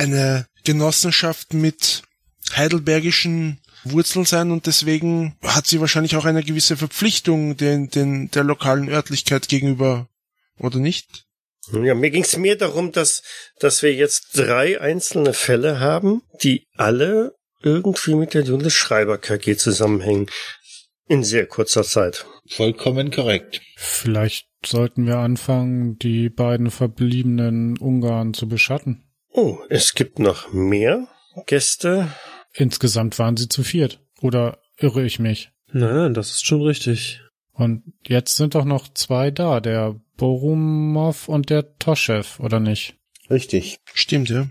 eine 0.02 0.46
Genossenschaft 0.64 1.54
mit 1.54 2.04
heidelbergischen 2.56 3.60
Wurzeln 3.84 4.26
sein 4.26 4.52
und 4.52 4.66
deswegen 4.66 5.38
hat 5.42 5.68
sie 5.68 5.80
wahrscheinlich 5.80 6.16
auch 6.16 6.26
eine 6.26 6.44
gewisse 6.44 6.78
Verpflichtung 6.78 7.58
den, 7.58 7.90
den, 7.90 8.30
der 8.32 8.44
lokalen 8.44 8.90
Örtlichkeit 8.90 9.48
gegenüber, 9.48 10.08
oder 10.58 10.80
nicht? 10.80 11.27
Ja, 11.72 11.96
mir 11.96 12.12
ging 12.12 12.24
es 12.24 12.38
mehr 12.38 12.56
darum, 12.56 12.92
dass, 12.92 13.24
dass 13.60 13.84
wir 13.84 13.94
jetzt 13.94 14.38
drei 14.38 14.80
einzelne 14.80 15.34
Fälle 15.34 15.80
haben, 15.80 16.22
die 16.42 16.66
alle 16.76 17.36
irgendwie 17.62 18.16
mit 18.16 18.34
der 18.34 18.44
Julius 18.44 18.74
Schreiber 18.74 19.18
KG 19.18 19.58
zusammenhängen. 19.58 20.28
In 21.10 21.24
sehr 21.24 21.46
kurzer 21.46 21.84
Zeit. 21.84 22.26
Vollkommen 22.50 23.12
korrekt. 23.12 23.62
Vielleicht 23.78 24.48
sollten 24.66 25.08
wir 25.08 25.18
anfangen, 25.18 25.98
die 25.98 26.30
beiden 26.30 26.70
verbliebenen 26.70 27.78
Ungarn 27.78 28.34
zu 28.34 28.48
beschatten. 28.48 29.04
Oh, 29.32 29.60
es 29.70 29.94
gibt 29.94 30.20
noch 30.20 30.52
mehr 30.52 31.08
Gäste. 31.46 32.10
Insgesamt 32.54 33.20
waren 33.20 33.38
sie 33.38 33.48
zu 33.48 33.64
viert. 33.64 34.02
Oder 34.22 34.60
irre 34.78 35.04
ich 35.06 35.20
mich? 35.20 35.52
Nein, 35.72 35.96
nein, 35.96 36.14
das 36.14 36.32
ist 36.32 36.46
schon 36.46 36.62
richtig. 36.62 37.22
Und 37.58 37.84
jetzt 38.06 38.36
sind 38.36 38.54
doch 38.54 38.66
noch 38.66 38.88
zwei 38.94 39.32
da, 39.32 39.60
der 39.60 40.00
Borumov 40.16 41.28
und 41.28 41.50
der 41.50 41.76
Toschew, 41.78 42.24
oder 42.40 42.60
nicht? 42.60 42.96
Richtig. 43.32 43.80
Stimmt, 43.94 44.30
ja. 44.30 44.48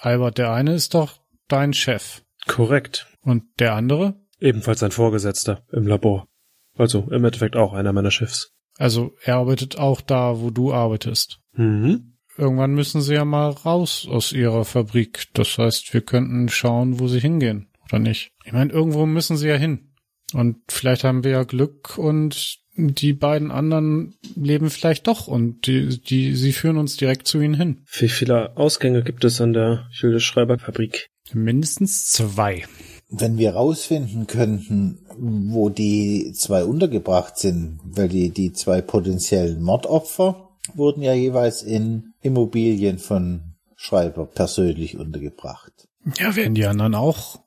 Albert, 0.00 0.38
der 0.38 0.52
eine 0.52 0.74
ist 0.74 0.94
doch 0.94 1.20
dein 1.46 1.72
Chef. 1.72 2.22
Korrekt. 2.46 3.06
Und 3.22 3.44
der 3.60 3.74
andere? 3.74 4.20
Ebenfalls 4.40 4.82
ein 4.82 4.90
Vorgesetzter 4.90 5.62
im 5.72 5.86
Labor. 5.86 6.26
Also 6.76 7.08
im 7.10 7.24
Endeffekt 7.24 7.56
auch 7.56 7.74
einer 7.74 7.92
meiner 7.92 8.10
Chefs. 8.10 8.52
Also 8.76 9.12
er 9.22 9.36
arbeitet 9.36 9.78
auch 9.78 10.00
da, 10.00 10.40
wo 10.40 10.50
du 10.50 10.72
arbeitest. 10.72 11.40
Mhm. 11.52 12.18
Irgendwann 12.36 12.74
müssen 12.74 13.02
sie 13.02 13.14
ja 13.14 13.24
mal 13.24 13.50
raus 13.50 14.06
aus 14.08 14.32
ihrer 14.32 14.64
Fabrik. 14.64 15.26
Das 15.34 15.58
heißt, 15.58 15.92
wir 15.94 16.00
könnten 16.00 16.48
schauen, 16.48 16.98
wo 16.98 17.08
sie 17.08 17.20
hingehen, 17.20 17.68
oder 17.88 17.98
nicht? 17.98 18.32
Ich 18.44 18.52
meine, 18.52 18.72
irgendwo 18.72 19.06
müssen 19.06 19.36
sie 19.36 19.48
ja 19.48 19.56
hin. 19.56 19.87
Und 20.34 20.56
vielleicht 20.68 21.04
haben 21.04 21.24
wir 21.24 21.30
ja 21.32 21.42
Glück 21.44 21.98
und 21.98 22.58
die 22.78 23.12
beiden 23.12 23.50
anderen 23.50 24.14
leben 24.36 24.70
vielleicht 24.70 25.08
doch 25.08 25.26
und 25.26 25.66
die, 25.66 26.00
die, 26.00 26.36
sie 26.36 26.52
führen 26.52 26.78
uns 26.78 26.96
direkt 26.96 27.26
zu 27.26 27.40
ihnen 27.40 27.54
hin. 27.54 27.84
Wie 27.98 28.08
viele 28.08 28.56
Ausgänge 28.56 29.02
gibt 29.02 29.24
es 29.24 29.40
an 29.40 29.52
der 29.52 29.88
Julius 29.90 30.22
Schreiber 30.22 30.58
Fabrik? 30.58 31.10
Mindestens 31.32 32.04
zwei. 32.06 32.64
Wenn 33.10 33.36
wir 33.36 33.54
rausfinden 33.54 34.26
könnten, 34.26 34.98
wo 35.16 35.70
die 35.70 36.32
zwei 36.34 36.64
untergebracht 36.64 37.36
sind, 37.38 37.80
weil 37.82 38.08
die, 38.08 38.30
die 38.30 38.52
zwei 38.52 38.80
potenziellen 38.80 39.60
Mordopfer 39.60 40.50
wurden 40.74 41.02
ja 41.02 41.14
jeweils 41.14 41.62
in 41.62 42.12
Immobilien 42.20 42.98
von 42.98 43.54
Schreiber 43.76 44.26
persönlich 44.26 44.98
untergebracht. 44.98 45.88
Ja, 46.18 46.36
werden 46.36 46.54
die 46.54 46.66
anderen 46.66 46.94
auch 46.94 47.40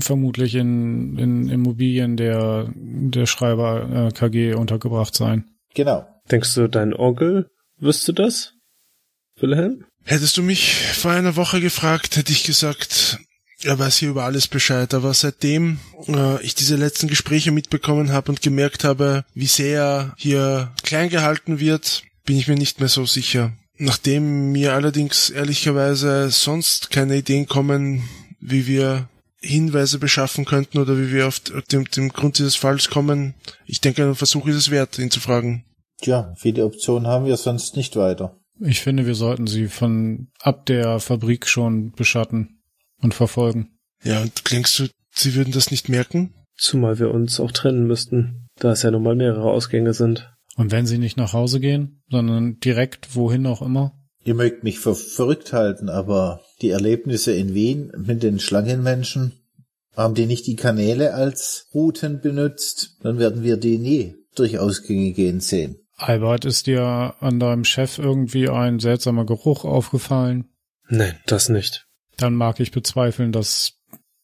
vermutlich 0.00 0.54
in, 0.54 1.16
in 1.18 1.48
Immobilien 1.48 2.16
der, 2.16 2.70
der 2.74 3.26
Schreiber 3.26 4.08
äh, 4.08 4.12
KG 4.12 4.54
untergebracht 4.54 5.14
sein. 5.14 5.44
Genau. 5.74 6.06
Denkst 6.30 6.54
du, 6.54 6.68
dein 6.68 6.94
Onkel 6.94 7.50
wüsste 7.78 8.12
das? 8.12 8.54
Wilhelm? 9.38 9.84
Hättest 10.04 10.36
du 10.36 10.42
mich 10.42 10.74
vor 10.74 11.12
einer 11.12 11.36
Woche 11.36 11.60
gefragt, 11.60 12.16
hätte 12.16 12.32
ich 12.32 12.44
gesagt, 12.44 13.18
er 13.62 13.78
weiß 13.78 13.98
hier 13.98 14.10
über 14.10 14.24
alles 14.24 14.48
Bescheid. 14.48 14.94
Aber 14.94 15.14
seitdem 15.14 15.78
äh, 16.08 16.42
ich 16.42 16.54
diese 16.54 16.76
letzten 16.76 17.08
Gespräche 17.08 17.50
mitbekommen 17.50 18.12
habe 18.12 18.32
und 18.32 18.42
gemerkt 18.42 18.84
habe, 18.84 19.24
wie 19.34 19.46
sehr 19.46 20.14
hier 20.16 20.72
klein 20.82 21.10
gehalten 21.10 21.60
wird, 21.60 22.02
bin 22.24 22.36
ich 22.36 22.48
mir 22.48 22.56
nicht 22.56 22.80
mehr 22.80 22.88
so 22.88 23.06
sicher. 23.06 23.52
Nachdem 23.76 24.52
mir 24.52 24.74
allerdings 24.74 25.30
ehrlicherweise 25.30 26.30
sonst 26.30 26.90
keine 26.90 27.16
Ideen 27.16 27.46
kommen, 27.46 28.04
wie 28.40 28.66
wir 28.66 29.08
Hinweise 29.40 29.98
beschaffen 29.98 30.44
könnten 30.44 30.78
oder 30.78 30.98
wie 30.98 31.12
wir 31.12 31.26
auf 31.26 31.40
dem, 31.40 31.84
dem 31.86 32.10
Grund 32.10 32.38
dieses 32.38 32.56
Falls 32.56 32.90
kommen, 32.90 33.34
ich 33.66 33.80
denke, 33.80 34.04
ein 34.04 34.14
Versuch 34.14 34.46
ist 34.46 34.56
es 34.56 34.70
wert, 34.70 34.98
ihn 34.98 35.10
zu 35.10 35.20
fragen. 35.20 35.64
Tja, 36.02 36.34
viele 36.36 36.64
Optionen 36.64 37.06
haben 37.06 37.24
wir 37.24 37.36
sonst 37.36 37.76
nicht 37.76 37.96
weiter. 37.96 38.38
Ich 38.60 38.80
finde, 38.80 39.06
wir 39.06 39.14
sollten 39.14 39.46
sie 39.46 39.68
von 39.68 40.28
ab 40.40 40.66
der 40.66 41.00
Fabrik 41.00 41.46
schon 41.46 41.92
beschatten 41.92 42.60
und 43.00 43.14
verfolgen. 43.14 43.78
Ja, 44.02 44.20
und 44.20 44.50
denkst 44.52 44.76
du, 44.76 44.88
sie 45.10 45.34
würden 45.34 45.52
das 45.52 45.70
nicht 45.70 45.88
merken? 45.88 46.34
Zumal 46.56 46.98
wir 46.98 47.10
uns 47.10 47.40
auch 47.40 47.52
trennen 47.52 47.86
müssten, 47.86 48.48
da 48.56 48.72
es 48.72 48.82
ja 48.82 48.90
nun 48.90 49.02
mal 49.02 49.16
mehrere 49.16 49.50
Ausgänge 49.50 49.94
sind. 49.94 50.30
Und 50.56 50.72
wenn 50.72 50.86
sie 50.86 50.98
nicht 50.98 51.16
nach 51.16 51.32
Hause 51.32 51.60
gehen, 51.60 52.02
sondern 52.10 52.58
direkt 52.58 53.16
wohin 53.16 53.46
auch 53.46 53.62
immer? 53.62 53.94
Ihr 54.22 54.34
mögt 54.34 54.64
mich 54.64 54.78
für 54.78 54.94
verrückt 54.94 55.52
halten, 55.52 55.88
aber 55.88 56.42
die 56.60 56.70
Erlebnisse 56.70 57.32
in 57.32 57.54
Wien 57.54 57.92
mit 57.96 58.22
den 58.22 58.38
Schlangenmenschen, 58.38 59.40
haben 59.96 60.14
die 60.14 60.26
nicht 60.26 60.46
die 60.46 60.56
Kanäle 60.56 61.14
als 61.14 61.68
Routen 61.74 62.20
benutzt, 62.20 62.96
dann 63.02 63.18
werden 63.18 63.42
wir 63.42 63.56
die 63.56 63.78
nie 63.78 64.14
durch 64.34 64.58
Ausgänge 64.58 65.12
gehen 65.12 65.40
sehen. 65.40 65.76
Albert, 65.96 66.44
ist 66.44 66.66
dir 66.66 67.14
an 67.20 67.40
deinem 67.40 67.64
Chef 67.64 67.98
irgendwie 67.98 68.48
ein 68.48 68.78
seltsamer 68.78 69.26
Geruch 69.26 69.64
aufgefallen? 69.64 70.48
Nein, 70.88 71.18
das 71.26 71.48
nicht. 71.48 71.86
Dann 72.16 72.34
mag 72.34 72.60
ich 72.60 72.70
bezweifeln, 72.70 73.32
dass 73.32 73.74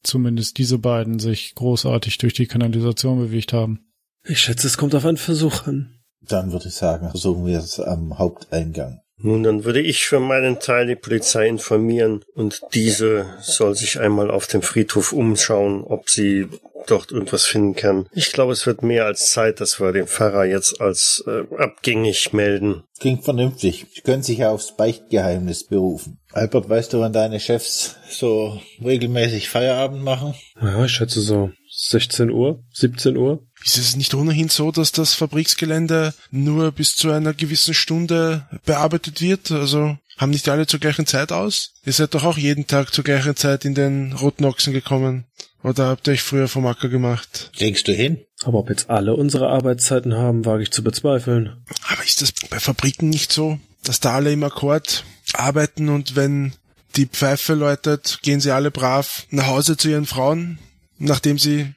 zumindest 0.02 0.58
diese 0.58 0.78
beiden 0.78 1.18
sich 1.18 1.54
großartig 1.54 2.18
durch 2.18 2.34
die 2.34 2.46
Kanalisation 2.46 3.18
bewegt 3.18 3.52
haben. 3.52 3.86
Ich 4.24 4.40
schätze, 4.40 4.66
es 4.66 4.76
kommt 4.76 4.94
auf 4.94 5.04
einen 5.04 5.16
Versuch 5.16 5.66
an. 5.66 6.00
Dann 6.22 6.52
würde 6.52 6.68
ich 6.68 6.74
sagen, 6.74 7.10
versuchen 7.10 7.46
wir 7.46 7.58
es 7.58 7.78
am 7.78 8.18
Haupteingang. 8.18 9.00
Nun, 9.18 9.42
dann 9.42 9.64
würde 9.64 9.80
ich 9.80 10.06
für 10.06 10.20
meinen 10.20 10.60
Teil 10.60 10.86
die 10.86 10.96
Polizei 10.96 11.48
informieren 11.48 12.24
und 12.34 12.60
diese 12.74 13.26
soll 13.40 13.74
sich 13.74 13.98
einmal 13.98 14.30
auf 14.30 14.46
dem 14.46 14.62
Friedhof 14.62 15.12
umschauen, 15.12 15.84
ob 15.84 16.10
sie 16.10 16.48
dort 16.86 17.10
irgendwas 17.12 17.46
finden 17.46 17.74
kann. 17.74 18.08
Ich 18.12 18.32
glaube, 18.32 18.52
es 18.52 18.66
wird 18.66 18.82
mehr 18.82 19.06
als 19.06 19.30
Zeit, 19.30 19.60
dass 19.60 19.80
wir 19.80 19.92
den 19.92 20.06
Pfarrer 20.06 20.44
jetzt 20.44 20.80
als 20.80 21.24
äh, 21.26 21.42
abgängig 21.56 22.32
melden. 22.32 22.84
Klingt 23.00 23.24
vernünftig. 23.24 23.86
Sie 23.92 24.00
können 24.02 24.22
sich 24.22 24.38
ja 24.38 24.50
aufs 24.50 24.76
Beichtgeheimnis 24.76 25.64
berufen. 25.64 26.18
Albert, 26.32 26.68
weißt 26.68 26.92
du, 26.92 27.00
wann 27.00 27.12
deine 27.12 27.40
Chefs 27.40 27.96
so 28.08 28.60
regelmäßig 28.84 29.48
Feierabend 29.48 30.02
machen? 30.02 30.34
Ja, 30.60 30.84
ich 30.84 30.92
schätze 30.92 31.20
so 31.20 31.50
16 31.78 32.30
Uhr, 32.30 32.64
17 32.72 33.16
Uhr. 33.16 33.46
Ist 33.62 33.76
es 33.76 33.96
nicht 33.96 34.14
ohnehin 34.14 34.48
so, 34.48 34.72
dass 34.72 34.92
das 34.92 35.12
Fabriksgelände 35.12 36.14
nur 36.30 36.72
bis 36.72 36.96
zu 36.96 37.10
einer 37.10 37.34
gewissen 37.34 37.74
Stunde 37.74 38.46
bearbeitet 38.64 39.20
wird? 39.20 39.50
Also 39.50 39.98
haben 40.16 40.30
nicht 40.30 40.48
alle 40.48 40.66
zur 40.66 40.80
gleichen 40.80 41.06
Zeit 41.06 41.32
aus? 41.32 41.74
Ihr 41.84 41.92
seid 41.92 42.14
doch 42.14 42.24
auch 42.24 42.38
jeden 42.38 42.66
Tag 42.66 42.94
zur 42.94 43.04
gleichen 43.04 43.36
Zeit 43.36 43.66
in 43.66 43.74
den 43.74 44.14
Roten 44.14 44.46
Ochsen 44.46 44.72
gekommen. 44.72 45.24
Oder 45.62 45.88
habt 45.88 46.08
ihr 46.08 46.12
euch 46.12 46.22
früher 46.22 46.48
vom 46.48 46.66
Acker 46.66 46.88
gemacht? 46.88 47.50
Denkst 47.60 47.84
du 47.84 47.92
hin? 47.92 48.20
Aber 48.44 48.58
ob 48.58 48.70
jetzt 48.70 48.88
alle 48.88 49.14
unsere 49.14 49.48
Arbeitszeiten 49.48 50.14
haben, 50.14 50.44
wage 50.46 50.62
ich 50.62 50.70
zu 50.70 50.82
bezweifeln. 50.82 51.56
Aber 51.90 52.04
ist 52.04 52.22
das 52.22 52.32
bei 52.48 52.58
Fabriken 52.58 53.10
nicht 53.10 53.32
so, 53.32 53.58
dass 53.82 54.00
da 54.00 54.14
alle 54.14 54.32
im 54.32 54.44
Akkord 54.44 55.04
arbeiten 55.34 55.88
und 55.88 56.16
wenn 56.16 56.52
die 56.94 57.06
Pfeife 57.06 57.54
läutet, 57.54 58.20
gehen 58.22 58.40
sie 58.40 58.52
alle 58.52 58.70
brav 58.70 59.26
nach 59.30 59.48
Hause 59.48 59.76
zu 59.76 59.88
ihren 59.90 60.06
Frauen, 60.06 60.58
nachdem 60.98 61.38
sie 61.38 61.74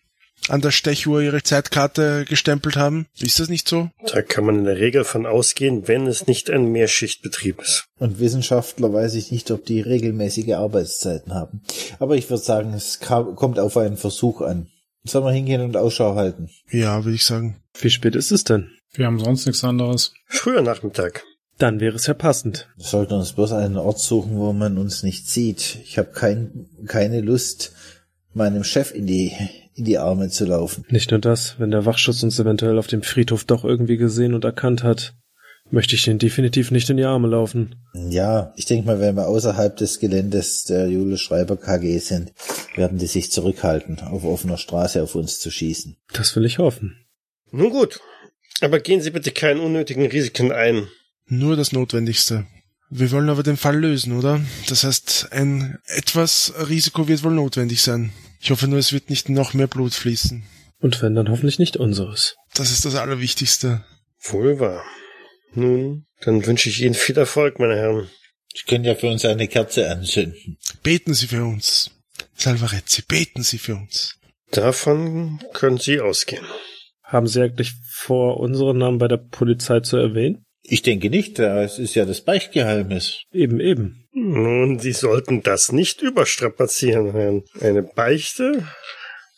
an 0.47 0.61
der 0.61 0.72
Stechuhr 0.72 1.22
ihre 1.22 1.43
Zeitkarte 1.43 2.26
gestempelt 2.26 2.76
haben. 2.76 3.07
Ist 3.20 3.39
das 3.39 3.49
nicht 3.49 3.67
so? 3.67 3.89
Da 4.11 4.22
kann 4.22 4.45
man 4.45 4.59
in 4.59 4.63
der 4.63 4.78
Regel 4.78 5.03
von 5.03 5.26
ausgehen, 5.26 5.88
wenn 5.88 6.07
es 6.07 6.28
nicht 6.28 6.49
ein 6.49 6.72
Mehrschichtbetrieb 6.72 7.61
ist. 7.61 7.86
Und 7.99 8.20
Wissenschaftler 8.20 8.91
weiß 8.91 9.15
ich 9.15 9.32
nicht, 9.32 9.51
ob 9.51 9.65
die 9.65 9.82
regelmäßige 9.82 10.53
Arbeitszeiten 10.53 11.34
haben. 11.34 11.61
Aber 11.99 12.15
ich 12.15 12.30
würde 12.30 12.43
sagen, 12.43 12.74
es 12.74 12.99
kam, 12.99 13.36
kommt 13.36 13.59
auf 13.59 13.78
einen 13.78 13.97
Versuch 13.97 14.41
an. 14.41 14.67
Sollen 15.03 15.26
wir 15.26 15.32
hingehen 15.32 15.61
und 15.61 15.78
Ausschau 15.78 16.15
halten? 16.15 16.49
Ja, 16.72 17.03
würde 17.03 17.15
ich 17.15 17.26
sagen. 17.26 17.61
Wie 17.80 17.89
spät 17.89 18.15
ist 18.15 18.32
es 18.32 18.43
denn? 18.43 18.72
Wir 18.93 19.05
haben 19.05 19.20
sonst 19.20 19.45
nichts 19.45 19.63
anderes. 19.63 20.13
Früher 20.26 20.61
Nachmittag. 20.61 21.24
Dann 21.57 21.80
wäre 21.80 21.95
es 21.95 22.07
ja 22.07 22.13
passend. 22.13 22.70
Wir 22.78 22.86
sollten 22.86 23.13
uns 23.13 23.34
bloß 23.34 23.51
einen 23.51 23.78
Ort 23.78 23.99
suchen, 23.99 24.38
wo 24.38 24.53
man 24.53 24.78
uns 24.78 25.03
nicht 25.03 25.28
sieht. 25.28 25.78
Ich 25.84 25.97
habe 25.97 26.11
kein, 26.11 26.70
keine 26.88 27.22
Lust, 27.22 27.74
meinem 28.34 28.63
Chef 28.63 28.93
in 28.93 29.07
die, 29.07 29.32
in 29.75 29.86
die 29.86 29.97
Arme 29.97 30.30
zu 30.30 30.45
laufen. 30.45 30.86
Nicht 30.89 31.11
nur 31.11 31.19
das, 31.19 31.59
wenn 31.59 31.71
der 31.71 31.86
Wachschutz 31.86 32.23
uns 32.23 32.39
eventuell 32.39 32.77
auf 32.77 32.88
dem 32.88 33.01
Friedhof 33.01 33.43
doch 33.43 33.63
irgendwie 33.63 33.97
gesehen 33.97 34.34
und 34.34 34.43
erkannt 34.45 34.84
hat, 34.84 35.13
möchte 35.71 35.95
ich 35.95 36.03
den 36.03 36.19
definitiv 36.19 36.71
nicht 36.71 36.89
in 36.89 36.97
die 36.97 37.05
Arme 37.05 37.27
laufen. 37.27 37.75
Ja, 37.93 38.53
ich 38.55 38.65
denke 38.65 38.88
mal, 38.88 38.99
wenn 38.99 39.15
wir 39.15 39.27
außerhalb 39.27 39.75
des 39.77 39.99
Geländes 39.99 40.63
der 40.63 40.88
Julius 40.88 41.21
Schreiber 41.21 41.57
KG 41.57 41.97
sind, 41.99 42.34
werden 42.75 42.97
die 42.97 43.07
sich 43.07 43.32
zurückhalten, 43.32 43.99
auf 43.99 44.23
offener 44.23 44.57
Straße 44.57 45.01
auf 45.01 45.15
uns 45.15 45.39
zu 45.39 45.51
schießen. 45.51 45.97
Das 46.13 46.36
will 46.36 46.45
ich 46.45 46.57
hoffen. 46.57 47.05
Nun 47.51 47.69
gut. 47.69 47.99
Aber 48.61 48.80
gehen 48.80 49.01
Sie 49.01 49.11
bitte 49.11 49.32
keinen 49.32 49.59
unnötigen 49.59 50.05
Risiken 50.05 50.51
ein. 50.51 50.88
Nur 51.27 51.55
das 51.55 51.71
Notwendigste. 51.71 52.45
Wir 52.91 53.11
wollen 53.11 53.29
aber 53.29 53.43
den 53.43 53.57
Fall 53.57 53.77
lösen, 53.77 54.17
oder? 54.17 54.41
Das 54.67 54.83
heißt, 54.83 55.29
ein 55.31 55.77
etwas 55.85 56.53
Risiko 56.69 57.07
wird 57.07 57.23
wohl 57.23 57.33
notwendig 57.33 57.81
sein. 57.81 58.11
Ich 58.41 58.49
hoffe 58.49 58.67
nur, 58.67 58.79
es 58.79 58.93
wird 58.93 59.09
nicht 59.09 59.29
noch 59.29 59.53
mehr 59.53 59.67
Blut 59.67 59.93
fließen. 59.93 60.43
Und 60.79 61.01
wenn, 61.01 61.13
dann 61.13 61.29
hoffentlich 61.29 61.59
nicht 61.59 61.77
unseres. 61.77 62.35
Das 62.55 62.71
ist 62.71 62.85
das 62.85 62.95
Allerwichtigste. 62.95 63.83
Wohl 64.21 64.59
wahr. 64.59 64.83
Nun, 65.53 66.05
dann 66.21 66.45
wünsche 66.45 66.69
ich 66.69 66.81
Ihnen 66.81 66.95
viel 66.95 67.17
Erfolg, 67.17 67.59
meine 67.59 67.75
Herren. 67.75 68.09
Ich 68.53 68.65
könnte 68.65 68.89
ja 68.89 68.95
für 68.95 69.09
uns 69.09 69.25
eine 69.25 69.47
Kerze 69.47 69.89
anzünden. 69.91 70.57
Beten 70.81 71.13
Sie 71.13 71.27
für 71.27 71.43
uns. 71.43 71.91
Salvarezzi, 72.35 73.03
beten 73.03 73.43
Sie 73.43 73.57
für 73.57 73.75
uns. 73.75 74.15
Davon 74.51 75.39
können 75.53 75.77
Sie 75.77 75.99
ausgehen. 75.99 76.45
Haben 77.03 77.27
Sie 77.27 77.41
eigentlich 77.41 77.73
vor, 77.91 78.39
unseren 78.39 78.77
Namen 78.77 78.97
bei 78.97 79.07
der 79.07 79.17
Polizei 79.17 79.81
zu 79.81 79.97
erwähnen? 79.97 80.45
Ich 80.72 80.84
denke 80.84 81.09
nicht, 81.09 81.39
es 81.39 81.80
ist 81.80 81.95
ja 81.95 82.05
das 82.05 82.22
Beichtgeheimnis. 82.22 83.24
Eben, 83.32 83.59
eben. 83.59 84.07
Nun, 84.13 84.78
Sie 84.80 84.91
sollten 84.91 85.41
das 85.41 85.72
nicht 85.72 86.01
überstrapazieren, 86.01 87.11
Herrn. 87.11 87.43
Eine 87.59 87.82
Beichte 87.82 88.67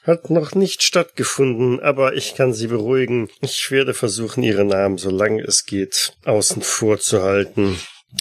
hat 0.04 0.30
noch 0.30 0.56
nicht 0.56 0.84
stattgefunden, 0.84 1.80
aber 1.80 2.16
ich 2.16 2.36
kann 2.36 2.54
Sie 2.54 2.68
beruhigen. 2.68 3.30
Ich 3.42 3.72
werde 3.72 3.94
versuchen, 3.94 4.44
Ihre 4.44 4.66
Namen, 4.66 4.98
solange 4.98 5.44
es 5.44 5.66
geht, 5.66 6.18
außen 6.26 6.62
vor 6.64 7.00
zu 7.00 7.22
halten. 7.22 7.78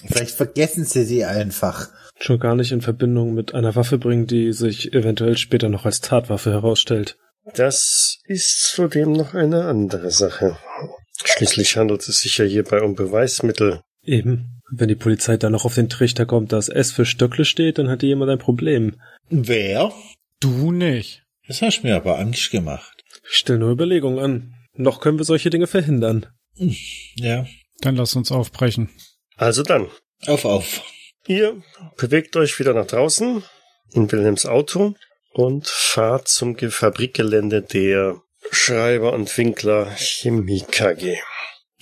Vielleicht 0.07 0.37
vergessen 0.37 0.85
Sie 0.85 1.05
sie 1.05 1.25
einfach. 1.25 1.89
Schon 2.21 2.39
gar 2.39 2.55
nicht 2.55 2.71
in 2.71 2.83
Verbindung 2.83 3.35
mit 3.35 3.55
einer 3.55 3.75
Waffe 3.75 3.99
bringen, 3.99 4.27
die 4.27 4.53
sich 4.53 4.93
eventuell 4.93 5.37
später 5.37 5.69
noch 5.69 5.85
als 5.85 6.01
Tatwaffe 6.01 6.51
herausstellt. 6.51 7.17
Das 7.55 8.19
ist 8.27 8.63
zudem 8.63 9.13
noch 9.13 9.35
eine 9.35 9.65
andere 9.65 10.11
Sache. 10.11 10.59
Schließlich 11.49 11.77
handelt 11.77 12.07
es 12.09 12.21
sich 12.21 12.37
ja 12.39 12.45
hierbei 12.45 12.81
um 12.83 12.95
Beweismittel. 12.95 13.81
Eben. 14.05 14.61
Wenn 14.71 14.89
die 14.89 14.95
Polizei 14.95 15.37
dann 15.37 15.53
noch 15.53 15.65
auf 15.65 15.75
den 15.75 15.89
Trichter 15.89 16.27
kommt, 16.27 16.53
dass 16.53 16.69
S 16.69 16.93
für 16.93 17.05
Stöckle 17.07 17.45
steht, 17.45 17.79
dann 17.79 17.89
hat 17.89 18.03
jemand 18.03 18.31
ein 18.31 18.39
Problem. 18.39 19.01
Wer? 19.29 19.93
Du 20.39 20.71
nicht. 20.71 21.23
Das 21.49 21.61
hast 21.63 21.83
mir 21.83 21.97
aber 21.97 22.19
Angst 22.19 22.51
gemacht. 22.51 23.03
Ich 23.29 23.37
stelle 23.39 23.59
nur 23.59 23.71
Überlegungen 23.73 24.19
an. 24.19 24.55
Noch 24.75 25.01
können 25.01 25.19
wir 25.19 25.25
solche 25.25 25.51
Dinge 25.51 25.67
verhindern. 25.67 26.27
Ja. 27.17 27.47
Dann 27.81 27.97
lass 27.97 28.15
uns 28.15 28.31
aufbrechen. 28.31 28.91
Also 29.37 29.63
dann, 29.63 29.89
Auf, 30.27 30.45
auf. 30.45 30.83
ihr 31.27 31.63
bewegt 31.97 32.37
euch 32.37 32.59
wieder 32.59 32.75
nach 32.75 32.87
draußen 32.87 33.43
in 33.93 34.13
Wilhelms 34.13 34.47
Auto 34.47 34.95
und 35.33 35.67
fahrt 35.67 36.29
zum 36.29 36.55
Ge- 36.57 36.71
Fabrikgelände 36.71 37.63
der 37.63 38.21
Schreiber 38.51 39.13
und 39.13 39.37
Winkler 39.37 39.91
Chemie 39.97 40.65
KG. 40.71 41.19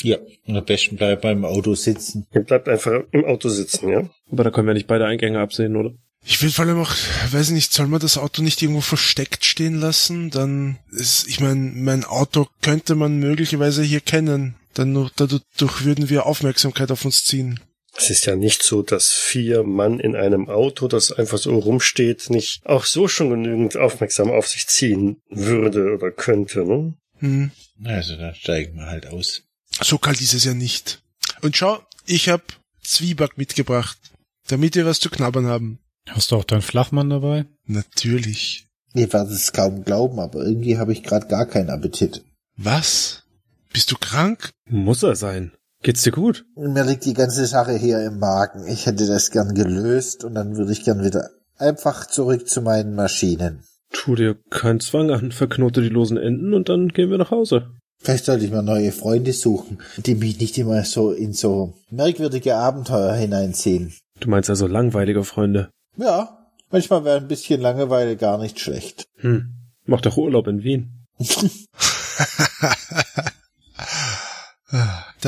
Ja, 0.02 0.18
und 0.46 0.56
am 0.56 0.64
besten 0.64 0.96
bleibt 0.96 1.22
beim 1.22 1.44
Auto 1.44 1.74
sitzen. 1.74 2.26
Ihr 2.32 2.42
bleibt 2.42 2.68
einfach 2.68 3.00
im 3.10 3.24
Auto 3.24 3.48
sitzen, 3.48 3.88
ja? 3.88 4.08
Aber 4.30 4.44
da 4.44 4.50
können 4.50 4.66
wir 4.66 4.74
nicht 4.74 4.86
beide 4.86 5.06
Eingänge 5.06 5.40
absehen, 5.40 5.76
oder? 5.76 5.92
Ich 6.24 6.42
will 6.42 6.50
vor 6.50 6.66
allem 6.66 6.80
auch, 6.80 6.92
weiß 7.30 7.50
nicht, 7.50 7.72
soll 7.72 7.86
man 7.86 8.00
das 8.00 8.18
Auto 8.18 8.42
nicht 8.42 8.60
irgendwo 8.60 8.80
versteckt 8.80 9.44
stehen 9.44 9.80
lassen? 9.80 10.30
Dann 10.30 10.78
ist, 10.90 11.26
ich 11.26 11.40
meine, 11.40 11.72
mein 11.74 12.04
Auto 12.04 12.46
könnte 12.60 12.94
man 12.94 13.18
möglicherweise 13.18 13.82
hier 13.82 14.00
kennen. 14.00 14.56
Dann 14.74 14.92
nur, 14.92 15.10
dadurch 15.16 15.84
würden 15.84 16.10
wir 16.10 16.26
Aufmerksamkeit 16.26 16.90
auf 16.90 17.04
uns 17.04 17.24
ziehen. 17.24 17.60
Es 17.98 18.10
ist 18.10 18.26
ja 18.26 18.36
nicht 18.36 18.62
so, 18.62 18.82
dass 18.82 19.10
vier 19.10 19.64
Mann 19.64 19.98
in 19.98 20.14
einem 20.14 20.48
Auto, 20.48 20.86
das 20.86 21.10
einfach 21.10 21.38
so 21.38 21.58
rumsteht, 21.58 22.30
nicht 22.30 22.64
auch 22.64 22.84
so 22.84 23.08
schon 23.08 23.30
genügend 23.30 23.76
aufmerksam 23.76 24.30
auf 24.30 24.46
sich 24.46 24.68
ziehen 24.68 25.20
würde 25.28 25.94
oder 25.94 26.12
könnte, 26.12 26.64
ne? 26.64 26.94
Hm. 27.18 27.50
Also 27.84 28.16
dann 28.16 28.36
steigen 28.36 28.76
wir 28.76 28.86
halt 28.86 29.08
aus. 29.08 29.42
So 29.82 29.98
kalt 29.98 30.20
ist 30.20 30.32
es 30.32 30.44
ja 30.44 30.54
nicht. 30.54 31.02
Und 31.42 31.56
schau, 31.56 31.80
ich 32.06 32.28
hab 32.28 32.42
Zwieback 32.84 33.36
mitgebracht, 33.36 33.98
damit 34.46 34.76
wir 34.76 34.86
was 34.86 35.00
zu 35.00 35.10
knabbern 35.10 35.46
haben. 35.46 35.80
Hast 36.08 36.30
du 36.30 36.36
auch 36.36 36.44
deinen 36.44 36.62
Flachmann 36.62 37.10
dabei? 37.10 37.46
Natürlich. 37.66 38.66
Ihr 38.94 39.12
werdet 39.12 39.32
es 39.32 39.52
kaum 39.52 39.84
glauben, 39.84 40.20
aber 40.20 40.44
irgendwie 40.44 40.78
habe 40.78 40.92
ich 40.92 41.02
gerade 41.02 41.26
gar 41.26 41.46
keinen 41.46 41.70
Appetit. 41.70 42.24
Was? 42.56 43.24
Bist 43.72 43.90
du 43.90 43.96
krank? 43.96 44.50
Muss 44.66 45.02
er 45.02 45.16
sein. 45.16 45.52
Geht's 45.82 46.02
dir 46.02 46.12
gut? 46.12 46.44
Mir 46.56 46.84
liegt 46.84 47.04
die 47.04 47.14
ganze 47.14 47.46
Sache 47.46 47.72
hier 47.76 48.04
im 48.04 48.18
Magen. 48.18 48.66
Ich 48.66 48.86
hätte 48.86 49.06
das 49.06 49.30
gern 49.30 49.54
gelöst 49.54 50.24
und 50.24 50.34
dann 50.34 50.56
würde 50.56 50.72
ich 50.72 50.84
gern 50.84 51.04
wieder 51.04 51.30
einfach 51.56 52.06
zurück 52.06 52.48
zu 52.48 52.62
meinen 52.62 52.94
Maschinen. 52.94 53.62
Tu 53.92 54.16
dir 54.16 54.36
keinen 54.50 54.80
Zwang 54.80 55.10
an, 55.10 55.32
verknote 55.32 55.80
die 55.80 55.88
losen 55.88 56.16
Enden 56.16 56.52
und 56.52 56.68
dann 56.68 56.88
gehen 56.88 57.10
wir 57.10 57.18
nach 57.18 57.30
Hause. 57.30 57.70
Vielleicht 58.00 58.26
sollte 58.26 58.44
ich 58.44 58.50
mir 58.50 58.62
neue 58.62 58.92
Freunde 58.92 59.32
suchen, 59.32 59.78
die 59.96 60.14
mich 60.14 60.38
nicht 60.40 60.58
immer 60.58 60.84
so 60.84 61.10
in 61.12 61.32
so 61.32 61.74
merkwürdige 61.90 62.56
Abenteuer 62.56 63.14
hineinziehen. 63.14 63.92
Du 64.20 64.28
meinst 64.28 64.50
also 64.50 64.66
langweilige 64.66 65.24
Freunde? 65.24 65.70
Ja, 65.96 66.50
manchmal 66.70 67.04
wäre 67.04 67.16
ein 67.16 67.28
bisschen 67.28 67.60
Langeweile 67.60 68.16
gar 68.16 68.38
nicht 68.38 68.60
schlecht. 68.60 69.06
Hm. 69.16 69.54
Mach 69.84 70.00
doch 70.00 70.16
Urlaub 70.16 70.46
in 70.48 70.62
Wien. 70.62 71.06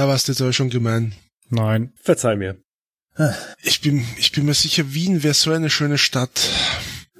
da 0.00 0.08
warst 0.08 0.28
du 0.28 0.32
jetzt 0.32 0.40
aber 0.40 0.54
schon 0.54 0.70
gemein. 0.70 1.12
Nein. 1.50 1.92
Verzeih 2.00 2.34
mir. 2.34 2.56
Ich 3.62 3.82
bin, 3.82 4.02
ich 4.16 4.32
bin 4.32 4.46
mir 4.46 4.54
sicher, 4.54 4.94
Wien 4.94 5.22
wäre 5.22 5.34
so 5.34 5.50
eine 5.50 5.68
schöne 5.68 5.98
Stadt, 5.98 6.48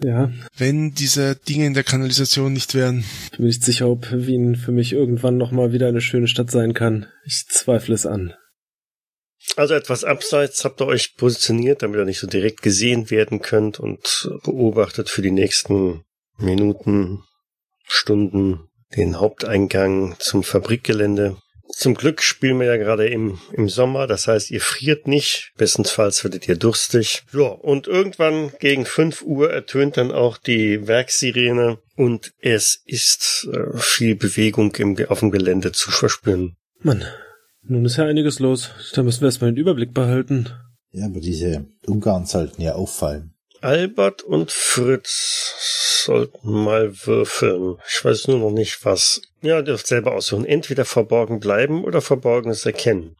Ja, 0.02 0.32
wenn 0.56 0.94
diese 0.94 1.36
Dinge 1.36 1.66
in 1.66 1.74
der 1.74 1.84
Kanalisation 1.84 2.54
nicht 2.54 2.74
wären. 2.74 3.04
bin 3.36 3.44
nicht 3.44 3.62
sicher, 3.62 3.86
ob 3.86 4.10
Wien 4.10 4.56
für 4.56 4.72
mich 4.72 4.94
irgendwann 4.94 5.36
nochmal 5.36 5.74
wieder 5.74 5.88
eine 5.88 6.00
schöne 6.00 6.26
Stadt 6.26 6.50
sein 6.50 6.72
kann. 6.72 7.06
Ich 7.26 7.44
zweifle 7.50 7.94
es 7.94 8.06
an. 8.06 8.32
Also 9.56 9.74
etwas 9.74 10.02
abseits 10.04 10.64
habt 10.64 10.80
ihr 10.80 10.86
euch 10.86 11.16
positioniert, 11.16 11.82
damit 11.82 11.98
ihr 11.98 12.06
nicht 12.06 12.20
so 12.20 12.26
direkt 12.28 12.62
gesehen 12.62 13.10
werden 13.10 13.42
könnt 13.42 13.78
und 13.78 14.30
beobachtet 14.42 15.10
für 15.10 15.20
die 15.20 15.32
nächsten 15.32 16.02
Minuten, 16.38 17.24
Stunden 17.86 18.70
den 18.96 19.20
Haupteingang 19.20 20.16
zum 20.18 20.42
Fabrikgelände. 20.42 21.36
Zum 21.72 21.94
Glück 21.94 22.22
spielen 22.22 22.58
wir 22.60 22.66
ja 22.66 22.76
gerade 22.76 23.08
im, 23.08 23.38
im 23.52 23.68
Sommer, 23.68 24.06
das 24.06 24.26
heißt, 24.26 24.50
ihr 24.50 24.60
friert 24.60 25.06
nicht, 25.06 25.52
bestenfalls 25.56 26.24
werdet 26.24 26.48
ihr 26.48 26.56
durstig. 26.56 27.22
Ja, 27.32 27.48
und 27.48 27.86
irgendwann 27.86 28.52
gegen 28.58 28.84
5 28.84 29.22
Uhr 29.22 29.50
ertönt 29.50 29.96
dann 29.96 30.12
auch 30.12 30.36
die 30.36 30.86
Werksirene 30.86 31.78
und 31.96 32.32
es 32.38 32.82
ist 32.84 33.48
äh, 33.52 33.76
viel 33.78 34.14
Bewegung 34.16 34.74
im, 34.76 34.96
auf 35.08 35.20
dem 35.20 35.30
Gelände 35.30 35.72
zu 35.72 35.90
verspüren. 35.90 36.56
Mann, 36.80 37.04
nun 37.62 37.84
ist 37.84 37.96
ja 37.96 38.04
einiges 38.04 38.38
los. 38.38 38.70
Da 38.94 39.02
müssen 39.02 39.20
wir 39.20 39.28
erstmal 39.28 39.52
den 39.52 39.58
Überblick 39.58 39.94
behalten. 39.94 40.50
Ja, 40.92 41.06
aber 41.06 41.20
diese 41.20 41.66
Ungarn 41.86 42.26
sollten 42.26 42.62
ja 42.62 42.74
auffallen. 42.74 43.34
Albert 43.60 44.22
und 44.22 44.50
Fritz 44.50 45.54
sollten 46.04 46.50
mal 46.64 46.92
würfeln. 47.06 47.76
Ich 47.88 48.04
weiß 48.04 48.28
nur 48.28 48.38
noch 48.38 48.50
nicht 48.50 48.84
was. 48.84 49.22
Ja, 49.42 49.62
dürft 49.62 49.86
selber 49.86 50.12
aussuchen. 50.12 50.44
Entweder 50.44 50.84
verborgen 50.84 51.40
bleiben 51.40 51.84
oder 51.84 52.00
verborgenes 52.00 52.66
erkennen. 52.66 53.16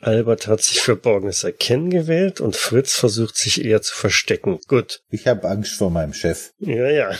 Albert 0.00 0.46
hat 0.46 0.62
sich 0.62 0.80
verborgenes 0.80 1.44
Erkennen 1.44 1.90
gewählt 1.90 2.40
und 2.40 2.56
Fritz 2.56 2.94
versucht 2.94 3.36
sich 3.36 3.64
eher 3.64 3.82
zu 3.82 3.94
verstecken. 3.94 4.60
Gut. 4.68 5.00
Ich 5.10 5.26
habe 5.26 5.48
Angst 5.48 5.78
vor 5.78 5.90
meinem 5.90 6.12
Chef. 6.12 6.52
Ja, 6.58 6.88
ja. 6.88 7.10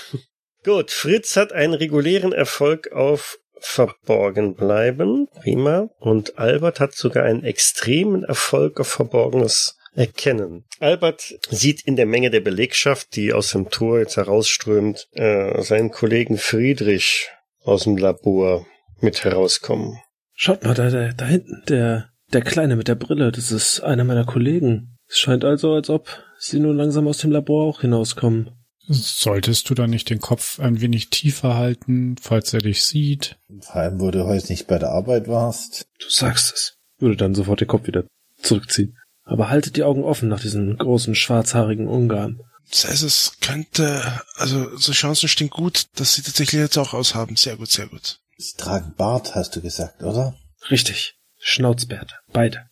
Gut, 0.64 0.90
Fritz 0.90 1.36
hat 1.36 1.52
einen 1.52 1.74
regulären 1.74 2.32
Erfolg 2.32 2.92
auf 2.92 3.38
Verborgen 3.60 4.54
bleiben. 4.54 5.28
Prima. 5.42 5.88
Und 5.98 6.38
Albert 6.38 6.78
hat 6.78 6.94
sogar 6.94 7.24
einen 7.24 7.44
extremen 7.44 8.24
Erfolg 8.24 8.78
auf 8.80 8.88
Verborgenes 8.88 9.77
erkennen. 9.94 10.64
Albert 10.80 11.38
sieht 11.50 11.82
in 11.82 11.96
der 11.96 12.06
Menge 12.06 12.30
der 12.30 12.40
Belegschaft, 12.40 13.16
die 13.16 13.32
aus 13.32 13.52
dem 13.52 13.70
Tor 13.70 14.00
jetzt 14.00 14.16
herausströmt, 14.16 15.08
äh, 15.12 15.62
seinen 15.62 15.90
Kollegen 15.90 16.38
Friedrich 16.38 17.28
aus 17.62 17.84
dem 17.84 17.96
Labor 17.96 18.66
mit 19.00 19.24
herauskommen. 19.24 19.98
Schaut 20.34 20.64
mal, 20.64 20.74
da, 20.74 20.90
da, 20.90 21.12
da 21.12 21.24
hinten, 21.26 21.62
der, 21.68 22.10
der 22.32 22.42
Kleine 22.42 22.76
mit 22.76 22.88
der 22.88 22.94
Brille, 22.94 23.32
das 23.32 23.50
ist 23.50 23.80
einer 23.80 24.04
meiner 24.04 24.24
Kollegen. 24.24 24.96
Es 25.08 25.18
scheint 25.18 25.44
also, 25.44 25.72
als 25.74 25.90
ob 25.90 26.08
sie 26.38 26.60
nun 26.60 26.76
langsam 26.76 27.08
aus 27.08 27.18
dem 27.18 27.32
Labor 27.32 27.66
auch 27.66 27.80
hinauskommen. 27.80 28.50
Solltest 28.90 29.68
du 29.68 29.74
da 29.74 29.86
nicht 29.86 30.08
den 30.08 30.20
Kopf 30.20 30.60
ein 30.60 30.80
wenig 30.80 31.10
tiefer 31.10 31.56
halten, 31.56 32.16
falls 32.18 32.54
er 32.54 32.60
dich 32.60 32.84
sieht? 32.84 33.36
Vor 33.60 33.76
allem, 33.76 34.00
wo 34.00 34.10
du 34.10 34.24
heute 34.24 34.50
nicht 34.50 34.66
bei 34.66 34.78
der 34.78 34.90
Arbeit 34.90 35.28
warst. 35.28 35.86
Du 35.98 36.08
sagst 36.08 36.54
es. 36.54 36.78
Würde 36.98 37.16
dann 37.16 37.34
sofort 37.34 37.60
den 37.60 37.68
Kopf 37.68 37.86
wieder 37.86 38.04
zurückziehen. 38.40 38.96
Aber 39.28 39.50
haltet 39.50 39.76
die 39.76 39.84
Augen 39.84 40.04
offen 40.04 40.28
nach 40.28 40.40
diesen 40.40 40.76
großen 40.76 41.14
schwarzhaarigen 41.14 41.86
Ungarn. 41.86 42.40
Das 42.70 42.88
heißt, 42.88 43.02
es 43.02 43.32
könnte, 43.40 44.02
also 44.36 44.76
so 44.76 44.92
Chancen 44.92 45.28
stehen 45.28 45.50
gut, 45.50 45.86
dass 45.96 46.14
sie 46.14 46.22
tatsächlich 46.22 46.60
jetzt 46.60 46.78
auch 46.78 46.94
aushaben. 46.94 47.36
Sehr 47.36 47.56
gut, 47.56 47.70
sehr 47.70 47.86
gut. 47.86 48.20
Sie 48.36 48.56
tragen 48.56 48.94
Bart, 48.96 49.34
hast 49.34 49.54
du 49.54 49.60
gesagt, 49.60 50.02
oder? 50.02 50.34
Richtig. 50.70 51.14
Schnauzbärte. 51.38 52.14
Beide. 52.32 52.68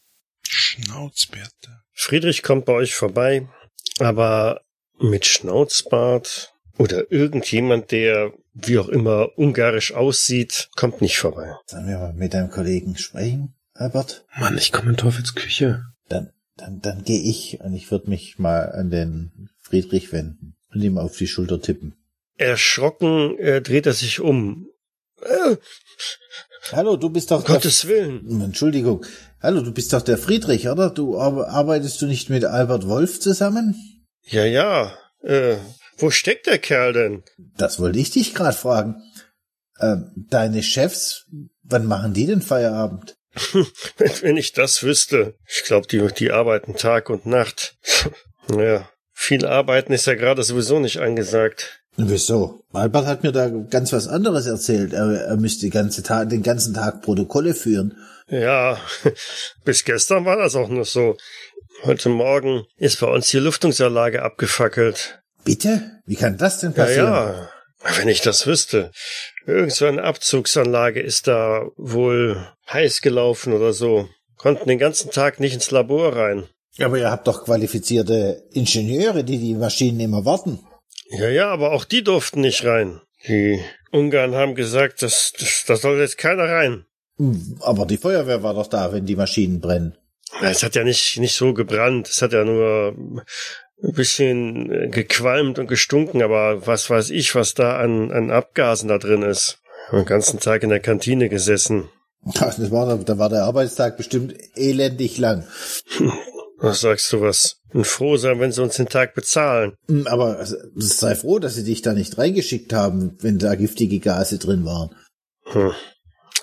Schnauzbärte. 0.48 1.82
Friedrich 1.92 2.42
kommt 2.42 2.64
bei 2.64 2.72
euch 2.72 2.94
vorbei, 2.94 3.48
aber 3.98 4.60
mit 4.98 5.26
Schnauzbart 5.26 6.52
oder 6.78 7.10
irgendjemand, 7.10 7.90
der 7.90 8.32
wie 8.54 8.78
auch 8.78 8.88
immer 8.88 9.36
ungarisch 9.36 9.92
aussieht, 9.92 10.68
kommt 10.76 11.00
nicht 11.00 11.18
vorbei. 11.18 11.54
Sollen 11.66 11.88
wir 11.88 11.98
mal 11.98 12.12
mit 12.12 12.34
deinem 12.34 12.50
Kollegen 12.50 12.96
sprechen, 12.96 13.54
Albert? 13.74 14.24
Mann, 14.38 14.56
ich 14.56 14.72
komme 14.72 14.90
in 14.90 14.96
Teufels 14.96 15.34
Küche. 15.34 15.84
Dann, 16.08 16.30
dann, 16.56 16.80
dann 16.80 17.02
gehe 17.04 17.20
ich 17.20 17.60
und 17.60 17.74
ich 17.74 17.90
würde 17.90 18.10
mich 18.10 18.38
mal 18.38 18.72
an 18.72 18.90
den 18.90 19.50
Friedrich 19.60 20.12
wenden 20.12 20.56
und 20.72 20.82
ihm 20.82 20.98
auf 20.98 21.16
die 21.16 21.26
Schulter 21.26 21.60
tippen. 21.60 21.94
Erschrocken 22.36 23.38
äh, 23.38 23.60
dreht 23.62 23.86
er 23.86 23.92
sich 23.94 24.20
um. 24.20 24.68
Äh, 25.22 25.56
Hallo, 26.72 26.96
du 26.96 27.10
bist 27.10 27.30
doch 27.30 27.38
um 27.40 27.44
Gottes 27.44 27.86
Willen. 27.86 28.40
Entschuldigung. 28.42 29.04
Hallo, 29.40 29.60
du 29.62 29.72
bist 29.72 29.92
doch 29.92 30.02
der 30.02 30.18
Friedrich, 30.18 30.68
oder? 30.68 30.90
Du 30.90 31.16
ar- 31.18 31.48
arbeitest 31.48 32.02
du 32.02 32.06
nicht 32.06 32.28
mit 32.28 32.44
Albert 32.44 32.88
Wolf 32.88 33.20
zusammen? 33.20 33.76
Ja, 34.24 34.44
ja. 34.44 34.92
Äh, 35.22 35.56
wo 35.98 36.10
steckt 36.10 36.46
der 36.46 36.58
Kerl 36.58 36.92
denn? 36.92 37.22
Das 37.56 37.78
wollte 37.78 37.98
ich 38.00 38.10
dich 38.10 38.34
gerade 38.34 38.56
fragen. 38.56 39.02
Ähm, 39.80 40.10
deine 40.28 40.62
Chefs, 40.62 41.26
wann 41.62 41.86
machen 41.86 42.12
die 42.14 42.26
denn 42.26 42.42
Feierabend? 42.42 43.16
Wenn 44.20 44.36
ich 44.36 44.52
das 44.52 44.82
wüsste. 44.82 45.34
Ich 45.46 45.64
glaube, 45.64 45.86
die, 45.86 46.06
die 46.14 46.32
arbeiten 46.32 46.76
Tag 46.76 47.10
und 47.10 47.26
Nacht. 47.26 47.76
naja, 48.48 48.88
viel 49.12 49.46
arbeiten 49.46 49.92
ist 49.92 50.06
ja 50.06 50.14
gerade 50.14 50.42
sowieso 50.42 50.78
nicht 50.78 51.00
angesagt. 51.00 51.82
Wieso? 51.96 52.60
Albert 52.72 53.06
hat 53.06 53.22
mir 53.22 53.32
da 53.32 53.48
ganz 53.48 53.92
was 53.92 54.06
anderes 54.06 54.46
erzählt. 54.46 54.92
Er, 54.92 55.26
er 55.28 55.36
müsste 55.36 55.70
ganze 55.70 56.02
den 56.26 56.42
ganzen 56.42 56.74
Tag 56.74 57.02
Protokolle 57.02 57.54
führen. 57.54 57.96
Ja, 58.28 58.78
bis 59.64 59.84
gestern 59.84 60.24
war 60.24 60.36
das 60.36 60.56
auch 60.56 60.68
nur 60.68 60.84
so. 60.84 61.16
Heute 61.84 62.08
Morgen 62.08 62.64
ist 62.76 63.00
bei 63.00 63.06
uns 63.06 63.28
die 63.28 63.38
Lüftungsanlage 63.38 64.22
abgefackelt. 64.22 65.22
Bitte? 65.44 66.00
Wie 66.06 66.16
kann 66.16 66.36
das 66.36 66.58
denn 66.60 66.72
Ja, 66.72 66.84
passieren? 66.84 67.06
ja. 67.12 67.48
Wenn 67.96 68.08
ich 68.08 68.20
das 68.20 68.46
wüsste. 68.46 68.90
Irgend 69.46 69.72
so 69.72 69.86
eine 69.86 70.02
Abzugsanlage 70.02 71.00
ist 71.00 71.28
da 71.28 71.66
wohl 71.76 72.46
heiß 72.72 73.00
gelaufen 73.00 73.52
oder 73.52 73.72
so. 73.72 74.08
Konnten 74.36 74.68
den 74.68 74.78
ganzen 74.78 75.10
Tag 75.10 75.40
nicht 75.40 75.54
ins 75.54 75.70
Labor 75.70 76.16
rein. 76.16 76.48
Aber 76.78 76.98
ihr 76.98 77.10
habt 77.10 77.26
doch 77.26 77.44
qualifizierte 77.44 78.42
Ingenieure, 78.52 79.24
die 79.24 79.38
die 79.38 79.54
Maschinen 79.54 80.00
immer 80.00 80.24
warten. 80.24 80.60
Ja, 81.08 81.28
ja, 81.28 81.48
aber 81.50 81.72
auch 81.72 81.84
die 81.84 82.02
durften 82.02 82.40
nicht 82.40 82.64
rein. 82.64 83.00
Die 83.26 83.60
Ungarn 83.92 84.34
haben 84.34 84.54
gesagt, 84.54 85.02
das, 85.02 85.32
das, 85.38 85.64
da 85.66 85.76
soll 85.76 85.98
jetzt 85.98 86.18
keiner 86.18 86.44
rein. 86.44 86.84
Hm, 87.18 87.58
Aber 87.60 87.86
die 87.86 87.96
Feuerwehr 87.96 88.42
war 88.42 88.54
doch 88.54 88.66
da, 88.66 88.92
wenn 88.92 89.06
die 89.06 89.16
Maschinen 89.16 89.60
brennen. 89.60 89.96
Es 90.42 90.62
hat 90.62 90.74
ja 90.74 90.84
nicht, 90.84 91.18
nicht 91.18 91.34
so 91.34 91.54
gebrannt. 91.54 92.08
Es 92.08 92.20
hat 92.20 92.32
ja 92.32 92.44
nur 92.44 93.24
ein 93.82 93.92
bisschen 93.92 94.72
äh, 94.72 94.88
gequalmt 94.88 95.58
und 95.58 95.66
gestunken, 95.66 96.22
aber 96.22 96.66
was 96.66 96.88
weiß 96.88 97.10
ich, 97.10 97.34
was 97.34 97.54
da 97.54 97.78
an, 97.78 98.10
an 98.10 98.30
Abgasen 98.30 98.88
da 98.88 98.98
drin 98.98 99.22
ist. 99.22 99.58
Den 99.92 100.04
ganzen 100.04 100.40
Tag 100.40 100.62
in 100.62 100.70
der 100.70 100.80
Kantine 100.80 101.28
gesessen. 101.28 101.88
Das 102.34 102.70
war, 102.72 102.98
da 102.98 103.18
war 103.18 103.28
der 103.28 103.44
Arbeitstag 103.44 103.96
bestimmt 103.96 104.34
elendig 104.56 105.18
lang. 105.18 105.46
Was 106.58 106.80
sagst 106.80 107.12
du 107.12 107.20
was? 107.20 107.60
Und 107.74 107.86
froh 107.86 108.16
sein, 108.16 108.40
wenn 108.40 108.50
sie 108.50 108.62
uns 108.62 108.76
den 108.76 108.88
Tag 108.88 109.14
bezahlen. 109.14 109.74
Hm, 109.88 110.06
Aber 110.06 110.44
sei 110.74 111.14
froh, 111.14 111.38
dass 111.38 111.54
sie 111.54 111.64
dich 111.64 111.82
da 111.82 111.92
nicht 111.92 112.16
reingeschickt 112.16 112.72
haben, 112.72 113.18
wenn 113.20 113.38
da 113.38 113.54
giftige 113.56 114.00
Gase 114.00 114.38
drin 114.38 114.64
waren. 114.64 114.96
Hm. 115.44 115.72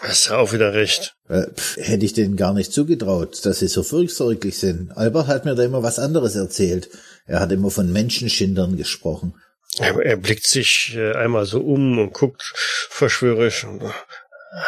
Hast 0.05 0.29
du 0.29 0.33
auch 0.33 0.51
wieder 0.51 0.73
recht. 0.73 1.15
Äh, 1.29 1.47
pff, 1.47 1.77
hätte 1.77 2.05
ich 2.05 2.11
denen 2.11 2.35
gar 2.35 2.53
nicht 2.53 2.73
zugetraut, 2.73 3.45
dass 3.45 3.59
sie 3.59 3.67
so 3.67 3.83
furchtsorglich 3.83 4.57
sind. 4.57 4.91
Albert 4.97 5.27
hat 5.27 5.45
mir 5.45 5.55
da 5.55 5.63
immer 5.63 5.81
was 5.81 5.97
anderes 5.97 6.35
erzählt. 6.35 6.89
Er 7.25 7.39
hat 7.39 7.53
immer 7.53 7.71
von 7.71 7.91
Menschenschindern 7.91 8.75
gesprochen. 8.75 9.33
Er, 9.79 9.97
er 9.99 10.17
blickt 10.17 10.45
sich 10.45 10.93
äh, 10.95 11.13
einmal 11.13 11.45
so 11.45 11.61
um 11.61 11.97
und 11.97 12.13
guckt 12.13 12.43
verschwörerisch. 12.89 13.63
Äh, 13.63 13.87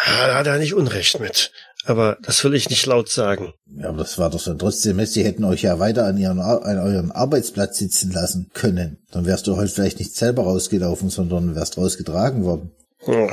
hat 0.08 0.48
er 0.48 0.58
nicht 0.58 0.74
Unrecht 0.74 1.20
mit. 1.20 1.52
Aber 1.86 2.18
das 2.22 2.44
will 2.44 2.56
ich 2.56 2.70
nicht 2.70 2.86
laut 2.86 3.10
sagen. 3.10 3.54
Ja, 3.78 3.90
aber 3.90 4.00
das 4.00 4.18
war 4.18 4.30
doch 4.30 4.40
so 4.40 4.54
trotzdem, 4.54 5.06
sie 5.06 5.26
hätten 5.26 5.44
euch 5.44 5.64
ja 5.64 5.80
weiter 5.80 6.06
an, 6.06 6.18
ihren, 6.18 6.40
an 6.40 6.80
eurem 6.80 7.12
Arbeitsplatz 7.12 7.78
sitzen 7.78 8.12
lassen 8.12 8.50
können. 8.54 9.06
Dann 9.12 9.26
wärst 9.26 9.48
du 9.48 9.58
heute 9.58 9.72
vielleicht 9.72 10.00
nicht 10.00 10.16
selber 10.16 10.44
rausgelaufen, 10.44 11.10
sondern 11.10 11.56
wärst 11.56 11.78
rausgetragen 11.78 12.44
worden. 12.46 12.72
Hm. 13.00 13.30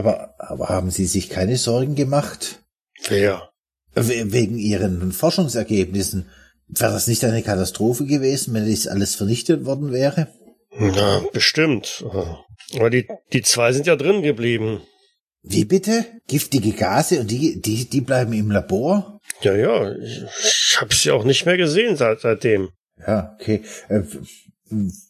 Aber, 0.00 0.34
aber 0.38 0.70
haben 0.70 0.90
sie 0.90 1.04
sich 1.04 1.28
keine 1.28 1.58
Sorgen 1.58 1.94
gemacht? 1.94 2.60
Wer? 3.08 3.50
We- 3.94 4.32
Wegen 4.32 4.56
ihren 4.58 5.12
Forschungsergebnissen. 5.12 6.30
Wäre 6.68 6.92
das 6.92 7.06
nicht 7.06 7.22
eine 7.22 7.42
Katastrophe 7.42 8.06
gewesen, 8.06 8.54
wenn 8.54 8.64
dies 8.64 8.86
alles 8.86 9.14
vernichtet 9.14 9.66
worden 9.66 9.92
wäre? 9.92 10.28
Na, 10.78 11.22
bestimmt. 11.34 12.02
Aber 12.76 12.88
die, 12.88 13.06
die 13.34 13.42
zwei 13.42 13.74
sind 13.74 13.86
ja 13.86 13.96
drin 13.96 14.22
geblieben. 14.22 14.80
Wie 15.42 15.66
bitte? 15.66 16.06
Giftige 16.28 16.72
Gase 16.72 17.20
und 17.20 17.30
die, 17.30 17.60
die, 17.60 17.90
die 17.90 18.00
bleiben 18.00 18.32
im 18.32 18.50
Labor? 18.50 19.20
Ja, 19.42 19.54
ja, 19.54 19.92
ich, 19.98 20.22
ich 20.42 20.76
habe 20.80 20.94
sie 20.94 21.10
auch 21.10 21.24
nicht 21.24 21.44
mehr 21.44 21.58
gesehen 21.58 21.96
seit, 21.96 22.20
seitdem. 22.20 22.70
Ja, 23.06 23.36
okay. 23.38 23.62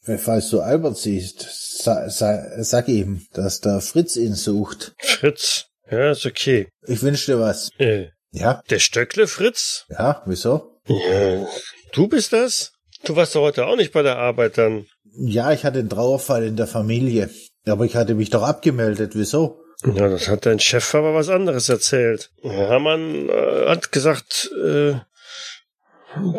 F- 0.07 0.21
falls 0.23 0.51
du 0.51 0.61
Albert 0.61 0.97
siehst, 0.97 1.47
sa, 1.83 2.09
sa, 2.09 2.63
sag 2.63 2.89
ihm, 2.89 3.27
dass 3.33 3.61
der 3.61 3.81
Fritz 3.81 4.17
ihn 4.17 4.35
sucht. 4.35 4.95
Fritz, 4.99 5.67
ja, 5.91 6.11
ist 6.13 6.27
okay. 6.27 6.69
Ich 6.87 7.03
wünsche 7.03 7.33
dir 7.33 7.41
was. 7.41 7.71
Äh, 7.79 8.09
Ja? 8.33 8.63
der 8.71 8.79
Stöckle 8.79 9.27
Fritz? 9.27 9.87
Ja, 9.91 10.23
wieso? 10.27 10.81
Ja, 10.87 11.47
du 11.93 12.09
bist 12.09 12.33
das? 12.33 12.73
Du 13.05 13.17
warst 13.17 13.35
doch 13.35 13.43
heute 13.43 13.67
auch 13.67 13.77
nicht 13.77 13.93
bei 13.93 14.03
der 14.03 14.19
Arbeit 14.19 14.59
dann. 14.59 14.87
Ja, 15.13 15.53
ich 15.53 15.65
hatte 15.65 15.79
einen 15.79 15.89
Trauerfall 15.91 16.45
in 16.45 16.57
der 16.57 16.67
Familie. 16.67 17.31
Aber 17.67 17.85
ich 17.85 17.97
hatte 17.97 18.15
mich 18.15 18.31
doch 18.31 18.43
abgemeldet. 18.43 19.13
Wieso? 19.15 19.63
Ja, 19.85 20.09
das 20.09 20.29
hat 20.29 20.47
dein 20.47 20.61
Chef 20.61 20.95
aber 20.95 21.15
was 21.15 21.29
anderes 21.29 21.69
erzählt. 21.69 22.31
Hermann 22.43 23.29
äh, 23.29 23.67
hat 23.69 23.93
gesagt, 23.93 24.51
äh, 24.63 24.95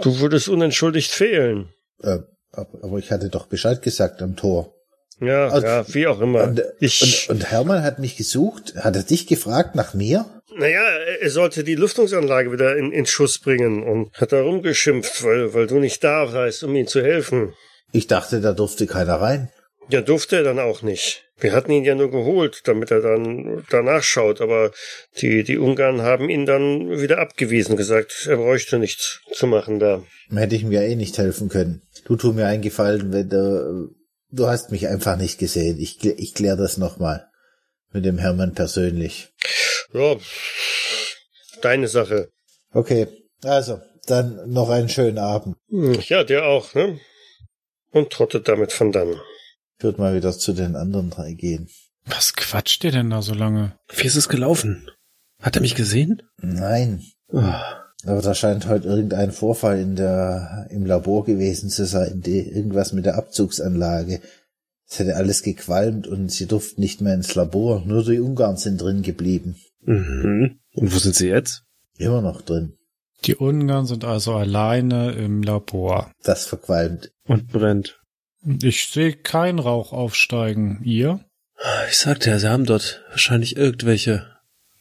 du 0.01 0.19
würdest 0.19 0.47
unentschuldigt 0.49 1.11
fehlen. 1.11 1.73
Äh, 2.03 2.19
aber 2.53 2.97
ich 2.97 3.11
hatte 3.11 3.29
doch 3.29 3.47
Bescheid 3.47 3.81
gesagt 3.81 4.21
am 4.21 4.35
Tor. 4.35 4.73
Ja, 5.19 5.47
Also- 5.49 5.67
ja, 5.67 5.85
wie 5.93 6.07
auch 6.07 6.19
immer. 6.19 6.43
Und, 6.43 6.63
ich, 6.79 7.27
und, 7.29 7.35
und 7.37 7.51
Hermann 7.51 7.83
hat 7.83 7.99
mich 7.99 8.17
gesucht. 8.17 8.73
Hat 8.75 8.95
er 8.95 9.03
dich 9.03 9.27
gefragt 9.27 9.75
nach 9.75 9.93
mir? 9.93 10.25
naja, 10.53 10.81
er 11.21 11.29
sollte 11.29 11.63
die 11.63 11.75
Lüftungsanlage 11.75 12.51
wieder 12.51 12.75
in, 12.75 12.91
in 12.91 13.05
Schuss 13.05 13.39
bringen 13.39 13.83
und 13.83 14.11
hat 14.19 14.33
da 14.33 14.41
rumgeschimpft, 14.41 15.23
weil, 15.23 15.53
weil 15.53 15.65
du 15.67 15.79
nicht 15.79 16.03
da 16.03 16.33
warst, 16.33 16.63
um 16.65 16.75
ihm 16.75 16.87
zu 16.87 17.01
helfen. 17.01 17.53
Ich 17.93 18.07
dachte, 18.07 18.41
da 18.41 18.51
durfte 18.51 18.85
keiner 18.85 19.15
rein. 19.15 19.49
Ja, 19.89 20.01
durfte 20.01 20.35
er 20.37 20.43
dann 20.43 20.59
auch 20.59 20.81
nicht. 20.81 21.23
Wir 21.41 21.53
hatten 21.53 21.71
ihn 21.71 21.83
ja 21.83 21.95
nur 21.95 22.11
geholt, 22.11 22.61
damit 22.65 22.91
er 22.91 23.01
dann 23.01 23.65
danach 23.71 24.03
schaut, 24.03 24.41
aber 24.41 24.71
die, 25.17 25.43
die 25.43 25.57
Ungarn 25.57 26.01
haben 26.01 26.29
ihn 26.29 26.45
dann 26.45 27.01
wieder 27.01 27.17
abgewiesen, 27.17 27.75
gesagt, 27.75 28.27
er 28.29 28.37
bräuchte 28.37 28.77
nichts 28.77 29.21
zu 29.33 29.47
machen 29.47 29.79
da. 29.79 30.03
Hätte 30.29 30.55
ich 30.55 30.63
mir 30.63 30.83
eh 30.83 30.95
nicht 30.95 31.17
helfen 31.17 31.49
können. 31.49 31.81
Du 32.05 32.15
tu 32.15 32.31
mir 32.31 32.45
einen 32.45 32.61
Gefallen, 32.61 33.11
wenn 33.11 33.29
du, 33.29 33.89
du 34.29 34.47
hast 34.47 34.71
mich 34.71 34.87
einfach 34.87 35.17
nicht 35.17 35.39
gesehen. 35.39 35.79
Ich, 35.79 36.03
ich 36.05 36.35
klär 36.35 36.55
das 36.55 36.77
nochmal 36.77 37.27
mit 37.91 38.05
dem 38.05 38.19
Hermann 38.19 38.53
persönlich. 38.53 39.29
Ja, 39.93 40.17
deine 41.61 41.87
Sache. 41.87 42.29
Okay, 42.71 43.07
also, 43.43 43.81
dann 44.05 44.49
noch 44.49 44.69
einen 44.69 44.89
schönen 44.89 45.17
Abend. 45.17 45.57
Ja, 46.07 46.23
der 46.23 46.45
auch, 46.45 46.73
ne? 46.75 46.99
Und 47.91 48.11
trottet 48.11 48.47
damit 48.47 48.71
von 48.71 48.91
dann. 48.91 49.19
Ich 49.81 49.83
würde 49.83 49.99
mal 49.99 50.13
wieder 50.15 50.31
zu 50.31 50.53
den 50.53 50.75
anderen 50.75 51.09
drei 51.09 51.33
gehen. 51.33 51.67
Was 52.05 52.35
quatscht 52.35 52.83
ihr 52.83 52.91
denn 52.91 53.09
da 53.09 53.23
so 53.23 53.33
lange? 53.33 53.73
Wie 53.89 54.05
ist 54.05 54.15
es 54.15 54.29
gelaufen? 54.29 54.87
Hat 55.41 55.55
er 55.55 55.63
mich 55.63 55.73
gesehen? 55.73 56.21
Nein, 56.37 57.01
Oh, 57.29 57.39
aber 57.39 58.21
da 58.21 58.35
scheint 58.35 58.67
heute 58.67 58.87
irgendein 58.87 59.31
Vorfall 59.31 59.79
in 59.79 59.95
der, 59.95 60.67
im 60.69 60.85
Labor 60.85 61.25
gewesen 61.25 61.71
zu 61.71 61.87
sein, 61.87 62.21
die, 62.21 62.47
irgendwas 62.47 62.93
mit 62.93 63.07
der 63.07 63.15
Abzugsanlage. 63.15 64.21
Es 64.87 64.99
hätte 64.99 65.15
alles 65.15 65.41
gequalmt 65.41 66.05
und 66.05 66.31
sie 66.31 66.45
durften 66.45 66.79
nicht 66.79 67.01
mehr 67.01 67.15
ins 67.15 67.33
Labor, 67.33 67.83
nur 67.83 68.03
die 68.03 68.19
Ungarn 68.19 68.57
sind 68.57 68.79
drin 68.79 69.01
geblieben. 69.01 69.55
Mhm. 69.81 70.59
Und 70.75 70.93
wo 70.93 70.99
sind 70.99 71.15
sie 71.15 71.29
jetzt? 71.29 71.63
Immer 71.97 72.21
noch 72.21 72.41
drin. 72.41 72.77
Die 73.25 73.35
Ungarn 73.35 73.87
sind 73.87 74.05
also 74.05 74.35
alleine 74.35 75.13
im 75.13 75.41
Labor. 75.41 76.11
Das 76.21 76.45
verqualmt. 76.45 77.11
Und 77.23 77.47
brennt. 77.47 78.00
Ich 78.43 78.87
sehe 78.87 79.13
keinen 79.13 79.59
Rauch 79.59 79.93
aufsteigen. 79.93 80.81
Ihr? 80.83 81.23
Ich 81.89 81.97
sagte 81.97 82.29
ja, 82.29 82.39
sie 82.39 82.49
haben 82.49 82.65
dort 82.65 83.03
wahrscheinlich 83.09 83.55
irgendwelche 83.55 84.27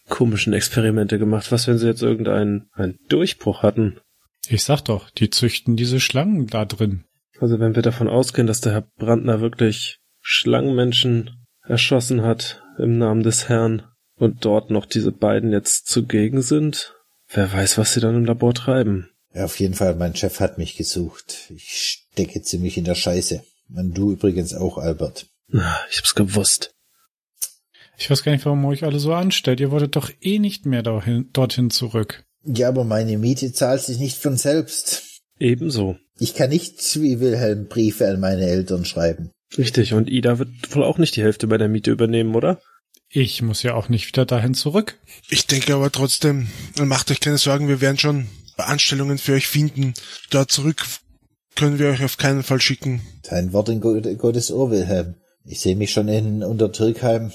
komischen 0.08 0.52
Experimente 0.52 1.18
gemacht. 1.18 1.52
Was, 1.52 1.66
wenn 1.66 1.78
sie 1.78 1.86
jetzt 1.86 2.02
irgendeinen 2.02 2.68
einen 2.72 2.98
Durchbruch 3.08 3.62
hatten? 3.62 4.00
Ich 4.48 4.64
sag 4.64 4.80
doch, 4.82 5.10
die 5.10 5.30
züchten 5.30 5.76
diese 5.76 6.00
Schlangen 6.00 6.46
da 6.46 6.64
drin. 6.64 7.04
Also 7.38 7.60
wenn 7.60 7.74
wir 7.74 7.82
davon 7.82 8.08
ausgehen, 8.08 8.46
dass 8.46 8.60
der 8.60 8.72
Herr 8.72 8.88
Brandner 8.98 9.40
wirklich 9.40 9.98
Schlangenmenschen 10.20 11.46
erschossen 11.62 12.22
hat 12.22 12.62
im 12.78 12.98
Namen 12.98 13.22
des 13.22 13.48
Herrn 13.48 13.82
und 14.16 14.44
dort 14.44 14.70
noch 14.70 14.86
diese 14.86 15.12
beiden 15.12 15.52
jetzt 15.52 15.86
zugegen 15.86 16.42
sind, 16.42 16.94
wer 17.28 17.52
weiß, 17.52 17.78
was 17.78 17.94
sie 17.94 18.00
dann 18.00 18.16
im 18.16 18.24
Labor 18.24 18.54
treiben. 18.54 19.10
Ja, 19.32 19.44
auf 19.44 19.60
jeden 19.60 19.74
Fall, 19.74 19.94
mein 19.94 20.16
Chef 20.16 20.40
hat 20.40 20.58
mich 20.58 20.76
gesucht. 20.76 21.50
Ich 21.54 22.08
stecke 22.12 22.42
ziemlich 22.42 22.76
in 22.76 22.84
der 22.84 22.96
Scheiße. 22.96 23.42
Und 23.74 23.94
du 23.94 24.12
übrigens 24.12 24.54
auch, 24.54 24.78
Albert. 24.78 25.26
Ich 25.90 25.98
hab's 25.98 26.14
gewusst. 26.14 26.74
Ich 27.98 28.10
weiß 28.10 28.22
gar 28.22 28.32
nicht, 28.32 28.46
warum 28.46 28.64
ihr 28.64 28.68
euch 28.68 28.84
alle 28.84 28.98
so 28.98 29.12
anstellt. 29.12 29.60
Ihr 29.60 29.70
wolltet 29.70 29.96
doch 29.96 30.10
eh 30.20 30.38
nicht 30.38 30.64
mehr 30.64 30.82
dorthin, 30.82 31.28
dorthin 31.32 31.70
zurück. 31.70 32.24
Ja, 32.42 32.68
aber 32.68 32.84
meine 32.84 33.18
Miete 33.18 33.52
zahlt 33.52 33.82
sich 33.82 33.98
nicht 33.98 34.16
von 34.16 34.36
selbst. 34.36 35.20
Ebenso. 35.38 35.98
Ich 36.18 36.34
kann 36.34 36.50
nicht 36.50 36.80
wie 37.00 37.20
Wilhelm 37.20 37.66
Briefe 37.66 38.08
an 38.08 38.20
meine 38.20 38.46
Eltern 38.46 38.84
schreiben. 38.84 39.30
Richtig. 39.58 39.92
Und 39.92 40.08
Ida 40.08 40.38
wird 40.38 40.48
wohl 40.74 40.84
auch 40.84 40.98
nicht 40.98 41.16
die 41.16 41.22
Hälfte 41.22 41.46
bei 41.46 41.58
der 41.58 41.68
Miete 41.68 41.90
übernehmen, 41.90 42.34
oder? 42.34 42.60
Ich 43.08 43.42
muss 43.42 43.62
ja 43.62 43.74
auch 43.74 43.88
nicht 43.88 44.06
wieder 44.06 44.24
dahin 44.24 44.54
zurück. 44.54 44.98
Ich 45.28 45.46
denke 45.46 45.74
aber 45.74 45.90
trotzdem, 45.90 46.46
macht 46.78 47.10
euch 47.10 47.20
keine 47.20 47.38
Sorgen, 47.38 47.68
wir 47.68 47.80
werden 47.80 47.98
schon 47.98 48.28
Anstellungen 48.56 49.18
für 49.18 49.32
euch 49.32 49.48
finden. 49.48 49.94
Da 50.30 50.46
zurück 50.46 50.86
können 51.60 51.78
wir 51.78 51.88
euch 51.90 52.02
auf 52.02 52.16
keinen 52.16 52.42
Fall 52.42 52.60
schicken. 52.60 53.02
Dein 53.28 53.52
Wort 53.52 53.68
in 53.68 53.80
Go- 53.82 54.00
Gottes 54.16 54.50
Ohr, 54.50 54.70
Wilhelm. 54.70 55.16
Ich 55.44 55.60
sehe 55.60 55.76
mich 55.76 55.92
schon 55.92 56.08
in 56.08 56.42
Untertürkheim 56.42 57.32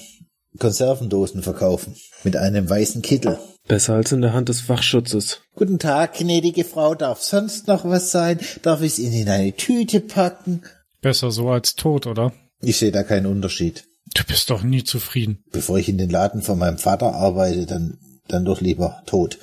Konservendosen 0.58 1.42
verkaufen. 1.44 1.94
Mit 2.24 2.36
einem 2.36 2.68
weißen 2.68 3.02
Kittel. 3.02 3.38
Besser 3.68 3.94
als 3.94 4.10
in 4.10 4.22
der 4.22 4.32
Hand 4.32 4.48
des 4.48 4.68
Wachschutzes. 4.68 5.42
Guten 5.54 5.78
Tag, 5.78 6.14
gnädige 6.18 6.64
Frau. 6.64 6.94
Darf 6.96 7.22
sonst 7.22 7.68
noch 7.68 7.84
was 7.84 8.10
sein? 8.10 8.40
Darf 8.62 8.80
ich 8.82 8.92
es 8.94 8.98
Ihnen 8.98 9.14
in 9.14 9.28
eine 9.28 9.52
Tüte 9.54 10.00
packen? 10.00 10.62
Besser 11.00 11.30
so 11.30 11.48
als 11.50 11.76
tot, 11.76 12.06
oder? 12.08 12.32
Ich 12.60 12.78
sehe 12.78 12.90
da 12.92 13.04
keinen 13.04 13.26
Unterschied. 13.26 13.84
Du 14.14 14.24
bist 14.24 14.50
doch 14.50 14.62
nie 14.64 14.82
zufrieden. 14.82 15.44
Bevor 15.52 15.78
ich 15.78 15.88
in 15.88 15.98
den 15.98 16.10
Laden 16.10 16.42
von 16.42 16.58
meinem 16.58 16.78
Vater 16.78 17.14
arbeite, 17.14 17.66
dann, 17.66 17.98
dann 18.28 18.44
doch 18.44 18.60
lieber 18.60 19.02
tot. 19.06 19.38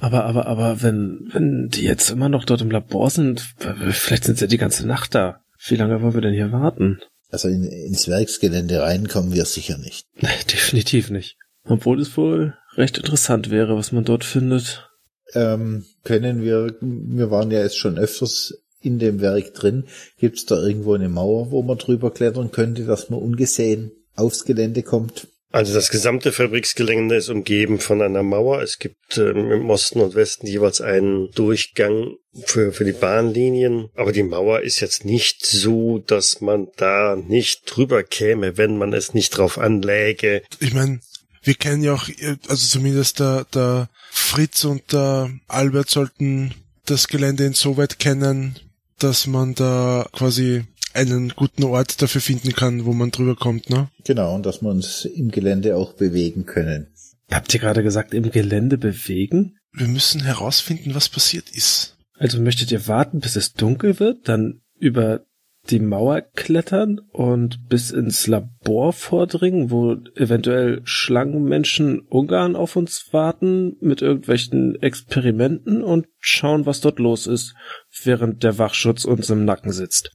Aber, 0.00 0.24
aber, 0.24 0.46
aber, 0.46 0.82
wenn, 0.82 1.28
wenn 1.32 1.68
die 1.68 1.84
jetzt 1.84 2.10
immer 2.10 2.28
noch 2.28 2.44
dort 2.44 2.62
im 2.62 2.70
Labor 2.70 3.10
sind, 3.10 3.54
vielleicht 3.90 4.24
sind 4.24 4.38
sie 4.38 4.44
ja 4.44 4.48
die 4.48 4.58
ganze 4.58 4.86
Nacht 4.86 5.14
da. 5.14 5.40
Wie 5.66 5.76
lange 5.76 6.00
wollen 6.02 6.14
wir 6.14 6.20
denn 6.20 6.34
hier 6.34 6.52
warten? 6.52 7.00
Also 7.30 7.48
in, 7.48 7.64
ins 7.64 8.08
Werksgelände 8.08 8.80
rein 8.80 9.08
kommen 9.08 9.32
wir 9.32 9.44
sicher 9.44 9.78
nicht. 9.78 10.06
Definitiv 10.52 11.10
nicht. 11.10 11.36
Obwohl 11.64 12.00
es 12.00 12.16
wohl 12.16 12.54
recht 12.76 12.98
interessant 12.98 13.50
wäre, 13.50 13.76
was 13.76 13.92
man 13.92 14.04
dort 14.04 14.24
findet. 14.24 14.88
Ähm, 15.34 15.84
können 16.04 16.42
wir, 16.42 16.76
wir 16.80 17.30
waren 17.30 17.50
ja 17.50 17.60
jetzt 17.60 17.76
schon 17.76 17.98
öfters 17.98 18.54
in 18.80 18.98
dem 18.98 19.20
Werk 19.20 19.52
drin. 19.54 19.84
Gibt's 20.18 20.46
da 20.46 20.56
irgendwo 20.56 20.94
eine 20.94 21.08
Mauer, 21.08 21.50
wo 21.50 21.62
man 21.62 21.78
drüber 21.78 22.10
klettern 22.12 22.50
könnte, 22.50 22.84
dass 22.84 23.10
man 23.10 23.20
ungesehen 23.20 23.92
aufs 24.14 24.44
Gelände 24.44 24.82
kommt? 24.82 25.28
Also 25.50 25.72
das 25.72 25.88
gesamte 25.88 26.30
Fabriksgelände 26.30 27.16
ist 27.16 27.30
umgeben 27.30 27.80
von 27.80 28.02
einer 28.02 28.22
Mauer. 28.22 28.60
Es 28.60 28.78
gibt 28.78 29.16
ähm, 29.16 29.50
im 29.50 29.70
Osten 29.70 30.00
und 30.00 30.14
Westen 30.14 30.46
jeweils 30.46 30.82
einen 30.82 31.30
Durchgang 31.30 32.16
für, 32.44 32.72
für 32.72 32.84
die 32.84 32.92
Bahnlinien. 32.92 33.88
Aber 33.94 34.12
die 34.12 34.22
Mauer 34.22 34.60
ist 34.60 34.80
jetzt 34.80 35.06
nicht 35.06 35.46
so, 35.46 35.98
dass 36.00 36.42
man 36.42 36.68
da 36.76 37.16
nicht 37.16 37.62
drüber 37.64 38.02
käme, 38.02 38.58
wenn 38.58 38.76
man 38.76 38.92
es 38.92 39.14
nicht 39.14 39.30
drauf 39.30 39.56
anläge. 39.58 40.42
Ich 40.60 40.74
meine, 40.74 41.00
wir 41.42 41.54
kennen 41.54 41.82
ja 41.82 41.94
auch, 41.94 42.08
also 42.48 42.66
zumindest 42.66 43.20
der, 43.20 43.46
der 43.54 43.88
Fritz 44.10 44.64
und 44.64 44.92
der 44.92 45.30
Albert 45.48 45.88
sollten 45.88 46.54
das 46.84 47.08
Gelände 47.08 47.46
insoweit 47.46 47.98
kennen, 47.98 48.58
dass 48.98 49.26
man 49.26 49.54
da 49.54 50.06
quasi 50.12 50.64
einen 50.98 51.30
guten 51.30 51.64
Ort 51.64 52.02
dafür 52.02 52.20
finden 52.20 52.52
kann, 52.52 52.84
wo 52.84 52.92
man 52.92 53.10
drüber 53.10 53.36
kommt, 53.36 53.70
ne? 53.70 53.88
Genau, 54.04 54.34
und 54.34 54.44
dass 54.44 54.62
wir 54.62 54.68
uns 54.68 55.04
im 55.04 55.30
Gelände 55.30 55.76
auch 55.76 55.94
bewegen 55.94 56.44
können. 56.44 56.88
Habt 57.30 57.52
ihr 57.54 57.60
gerade 57.60 57.82
gesagt, 57.82 58.14
im 58.14 58.30
Gelände 58.30 58.78
bewegen? 58.78 59.56
Wir 59.72 59.88
müssen 59.88 60.22
herausfinden, 60.22 60.94
was 60.94 61.08
passiert 61.08 61.50
ist. 61.50 61.96
Also 62.18 62.40
möchtet 62.40 62.72
ihr 62.72 62.88
warten, 62.88 63.20
bis 63.20 63.36
es 63.36 63.52
dunkel 63.52 64.00
wird, 64.00 64.28
dann 64.28 64.60
über 64.78 65.24
die 65.70 65.80
Mauer 65.80 66.22
klettern 66.22 67.00
und 67.12 67.68
bis 67.68 67.90
ins 67.90 68.26
Labor 68.26 68.92
vordringen, 68.92 69.70
wo 69.70 69.96
eventuell 70.16 70.80
Schlangenmenschen 70.84 72.00
Ungarn 72.00 72.56
auf 72.56 72.76
uns 72.76 73.08
warten 73.12 73.76
mit 73.80 74.00
irgendwelchen 74.00 74.80
Experimenten 74.80 75.82
und 75.82 76.06
schauen, 76.18 76.64
was 76.64 76.80
dort 76.80 76.98
los 76.98 77.26
ist, 77.26 77.54
während 78.02 78.42
der 78.42 78.58
Wachschutz 78.58 79.04
uns 79.04 79.28
im 79.30 79.44
Nacken 79.44 79.72
sitzt. 79.72 80.12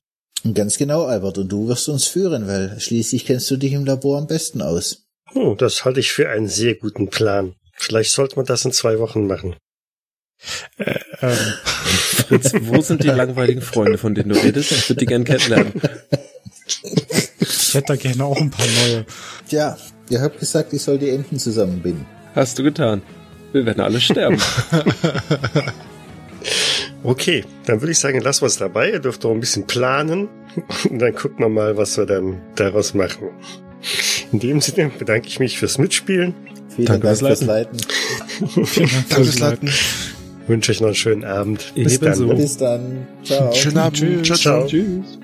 Ganz 0.53 0.77
genau, 0.77 1.05
Albert, 1.05 1.37
und 1.37 1.49
du 1.49 1.69
wirst 1.69 1.87
uns 1.87 2.05
führen, 2.05 2.47
weil 2.47 2.77
schließlich 2.79 3.25
kennst 3.25 3.49
du 3.49 3.55
dich 3.55 3.71
im 3.73 3.85
Labor 3.85 4.17
am 4.17 4.27
besten 4.27 4.61
aus. 4.61 5.05
Oh, 5.33 5.55
das 5.55 5.85
halte 5.85 6.01
ich 6.01 6.11
für 6.11 6.29
einen 6.29 6.47
sehr 6.47 6.75
guten 6.75 7.09
Plan. 7.09 7.55
Vielleicht 7.73 8.11
sollte 8.11 8.35
man 8.35 8.45
das 8.45 8.65
in 8.65 8.73
zwei 8.73 8.99
Wochen 8.99 9.25
machen. 9.25 9.55
Äh, 10.77 10.99
ähm, 11.21 11.37
Fritz, 11.63 12.51
wo 12.61 12.81
sind 12.81 13.03
die 13.03 13.07
langweiligen 13.07 13.61
Freunde, 13.61 13.97
von 13.97 14.13
denen 14.15 14.29
du 14.29 14.35
redest? 14.35 14.71
Ich 14.73 14.89
würde 14.89 14.99
die 14.99 15.05
gern 15.05 15.23
kennenlernen. 15.23 15.73
Ich 17.39 17.73
hätte 17.73 17.87
da 17.87 17.95
gerne 17.95 18.25
auch 18.25 18.39
ein 18.39 18.51
paar 18.51 18.67
neue. 18.85 19.05
Tja, 19.47 19.77
ihr 20.09 20.21
habt 20.21 20.39
gesagt, 20.39 20.73
ich 20.73 20.81
soll 20.81 20.97
die 20.97 21.09
Enten 21.09 21.39
zusammenbinden. 21.39 22.05
Hast 22.35 22.59
du 22.59 22.63
getan. 22.63 23.01
Wir 23.53 23.65
werden 23.65 23.81
alle 23.81 24.01
sterben. 24.01 24.37
Okay, 27.03 27.43
dann 27.65 27.81
würde 27.81 27.91
ich 27.91 27.99
sagen, 27.99 28.21
lassen 28.21 28.41
wir 28.41 28.47
es 28.47 28.57
dabei. 28.57 28.91
Ihr 28.91 28.99
dürft 28.99 29.23
doch 29.23 29.31
ein 29.31 29.39
bisschen 29.39 29.67
planen. 29.67 30.29
Und 30.89 30.99
dann 30.99 31.13
gucken 31.13 31.39
wir 31.39 31.49
mal, 31.49 31.77
was 31.77 31.97
wir 31.97 32.05
dann 32.05 32.41
daraus 32.55 32.93
machen. 32.93 33.29
In 34.31 34.39
dem 34.39 34.61
Sinne 34.61 34.89
bedanke 34.97 35.27
ich 35.27 35.39
mich 35.39 35.59
fürs 35.59 35.77
Mitspielen. 35.77 36.33
Vielen 36.69 36.87
Danke 36.87 37.07
Dank 37.07 37.17
fürs 37.19 37.39
fürs 37.39 37.41
Leiten. 37.43 37.77
Vielen 38.65 38.89
Dank 38.89 39.09
Danke 39.09 39.25
fürs 39.25 39.39
Leiten. 39.39 39.69
Wünsche 40.47 40.71
euch 40.71 40.81
noch 40.81 40.87
einen 40.87 40.95
schönen 40.95 41.23
Abend. 41.23 41.73
Bis 41.75 41.99
dann. 41.99 42.27
Bis 42.35 42.57
dann. 42.57 43.07
Ciao. 43.23 43.53
Schönen 43.53 43.77
Abend. 43.77 43.97
Tschüss. 43.97 44.27
Ciao, 44.27 44.37
ciao. 44.37 44.67
Tschüss. 44.67 45.19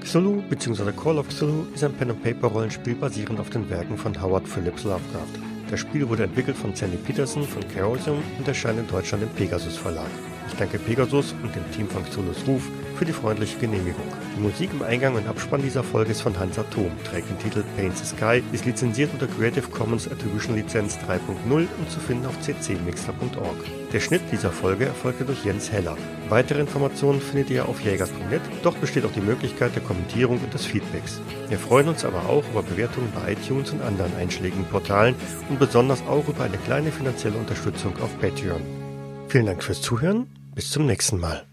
Cthulhu 0.00 0.42
bzw. 0.48 0.92
Call 0.92 1.18
of 1.18 1.28
Cthulhu 1.28 1.66
ist 1.74 1.84
ein 1.84 1.92
Pen-and-Paper-Rollenspiel 1.92 2.94
basierend 2.94 3.40
auf 3.40 3.50
den 3.50 3.68
Werken 3.68 3.96
von 3.96 4.20
Howard 4.20 4.48
Phillips 4.48 4.84
Lovecraft. 4.84 5.57
Das 5.70 5.80
Spiel 5.80 6.08
wurde 6.08 6.24
entwickelt 6.24 6.56
von 6.56 6.74
Sandy 6.74 6.96
Peterson 6.96 7.44
von 7.44 7.62
Chaosium 7.68 8.22
und 8.38 8.48
erscheint 8.48 8.78
in 8.78 8.86
Deutschland 8.86 9.22
im 9.22 9.28
Pegasus 9.30 9.76
Verlag. 9.76 10.08
Ich 10.48 10.54
danke 10.58 10.78
Pegasus 10.78 11.34
und 11.42 11.54
dem 11.54 11.70
Team 11.72 11.88
von 11.88 12.04
Cthulhu's 12.04 12.46
Ruf 12.46 12.62
für 12.96 13.04
die 13.04 13.12
freundliche 13.12 13.58
Genehmigung. 13.58 14.02
Die 14.36 14.40
Musik 14.40 14.70
im 14.72 14.82
Eingang 14.82 15.14
und 15.14 15.28
Abspann 15.28 15.62
dieser 15.62 15.84
Folge 15.84 16.10
ist 16.10 16.22
von 16.22 16.36
Hans 16.36 16.58
Atom, 16.58 16.90
trägt 17.04 17.30
den 17.30 17.38
Titel 17.38 17.62
Paint 17.76 17.96
the 17.96 18.04
Sky, 18.04 18.42
ist 18.52 18.64
lizenziert 18.64 19.10
unter 19.12 19.28
Creative 19.28 19.68
Commons 19.68 20.10
Attribution 20.10 20.56
Lizenz 20.56 20.98
3.0 21.06 21.50
und 21.50 21.90
zu 21.90 22.00
finden 22.00 22.26
auf 22.26 22.34
ccmixler.org. 22.40 23.56
Der 23.92 24.00
Schnitt 24.00 24.22
dieser 24.32 24.50
Folge 24.50 24.86
erfolgte 24.86 25.24
durch 25.24 25.44
Jens 25.44 25.70
Heller. 25.70 25.96
Weitere 26.28 26.60
Informationen 26.60 27.20
findet 27.20 27.50
ihr 27.50 27.68
auf 27.68 27.80
jägers.net, 27.80 28.42
dort 28.62 28.80
besteht 28.80 29.04
auch 29.04 29.12
die 29.12 29.20
Möglichkeit 29.20 29.76
der 29.76 29.82
Kommentierung 29.82 30.40
und 30.40 30.52
des 30.52 30.66
Feedbacks. 30.66 31.20
Wir 31.48 31.58
freuen 31.58 31.88
uns 31.88 32.04
aber 32.04 32.28
auch 32.28 32.44
über 32.50 32.62
Bewertungen 32.62 33.12
bei 33.14 33.32
iTunes 33.32 33.70
und 33.70 33.82
anderen 33.82 34.14
einschlägigen 34.16 34.64
Portalen 34.64 35.14
und 35.48 35.58
besonders 35.58 36.02
auch 36.08 36.26
über 36.26 36.44
eine 36.44 36.58
kleine 36.58 36.90
finanzielle 36.90 37.36
Unterstützung 37.36 37.92
auf 38.02 38.18
Patreon. 38.18 38.62
Vielen 39.28 39.46
Dank 39.46 39.62
fürs 39.62 39.82
Zuhören, 39.82 40.26
bis 40.58 40.72
zum 40.72 40.86
nächsten 40.86 41.20
Mal. 41.20 41.44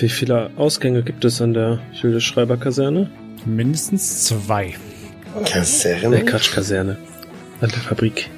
Wie 0.00 0.08
viele 0.08 0.50
Ausgänge 0.56 1.02
gibt 1.02 1.26
es 1.26 1.42
an 1.42 1.52
der 1.52 1.80
Julius 1.92 2.24
Schreiber 2.24 2.56
Kaserne? 2.56 3.10
Mindestens 3.44 4.24
zwei. 4.24 4.74
Kaserne? 5.44 6.24
Quatsch 6.24 6.52
Kaserne. 6.52 6.96
An 7.60 7.68
der 7.68 7.80
Fabrik. 7.80 8.30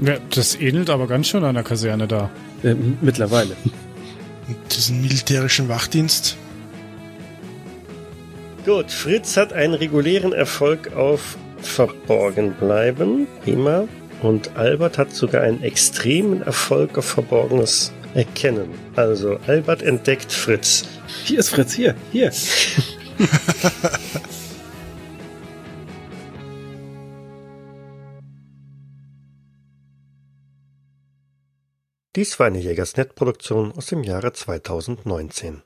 Ja, 0.00 0.18
das 0.30 0.54
ähnelt 0.54 0.90
aber 0.90 1.08
ganz 1.08 1.26
schön 1.26 1.42
einer 1.42 1.64
Kaserne 1.64 2.06
da. 2.06 2.30
Äh, 2.62 2.76
mittlerweile. 3.00 3.56
Diesen 4.70 5.02
militärischen 5.02 5.68
Wachdienst. 5.68 6.36
Gut, 8.64 8.92
Fritz 8.92 9.36
hat 9.36 9.52
einen 9.52 9.74
regulären 9.74 10.32
Erfolg 10.32 10.92
auf 10.94 11.36
Verborgen 11.60 12.52
bleiben. 12.52 13.26
Prima. 13.42 13.88
Und 14.22 14.56
Albert 14.56 14.96
hat 14.98 15.12
sogar 15.12 15.42
einen 15.42 15.62
extremen 15.62 16.42
Erfolg 16.42 16.96
auf 16.96 17.04
Verborgenes 17.06 17.92
erkennen. 18.14 18.70
Also, 18.94 19.38
Albert 19.48 19.82
entdeckt 19.82 20.32
Fritz. 20.32 20.84
Hier 21.24 21.40
ist 21.40 21.48
Fritz, 21.50 21.72
hier, 21.72 21.96
hier. 22.12 22.32
Dies 32.14 32.38
war 32.38 32.46
eine 32.46 32.60
Jägersnet-Produktion 32.60 33.72
aus 33.72 33.86
dem 33.86 34.04
Jahre 34.04 34.32
2019. 34.32 35.60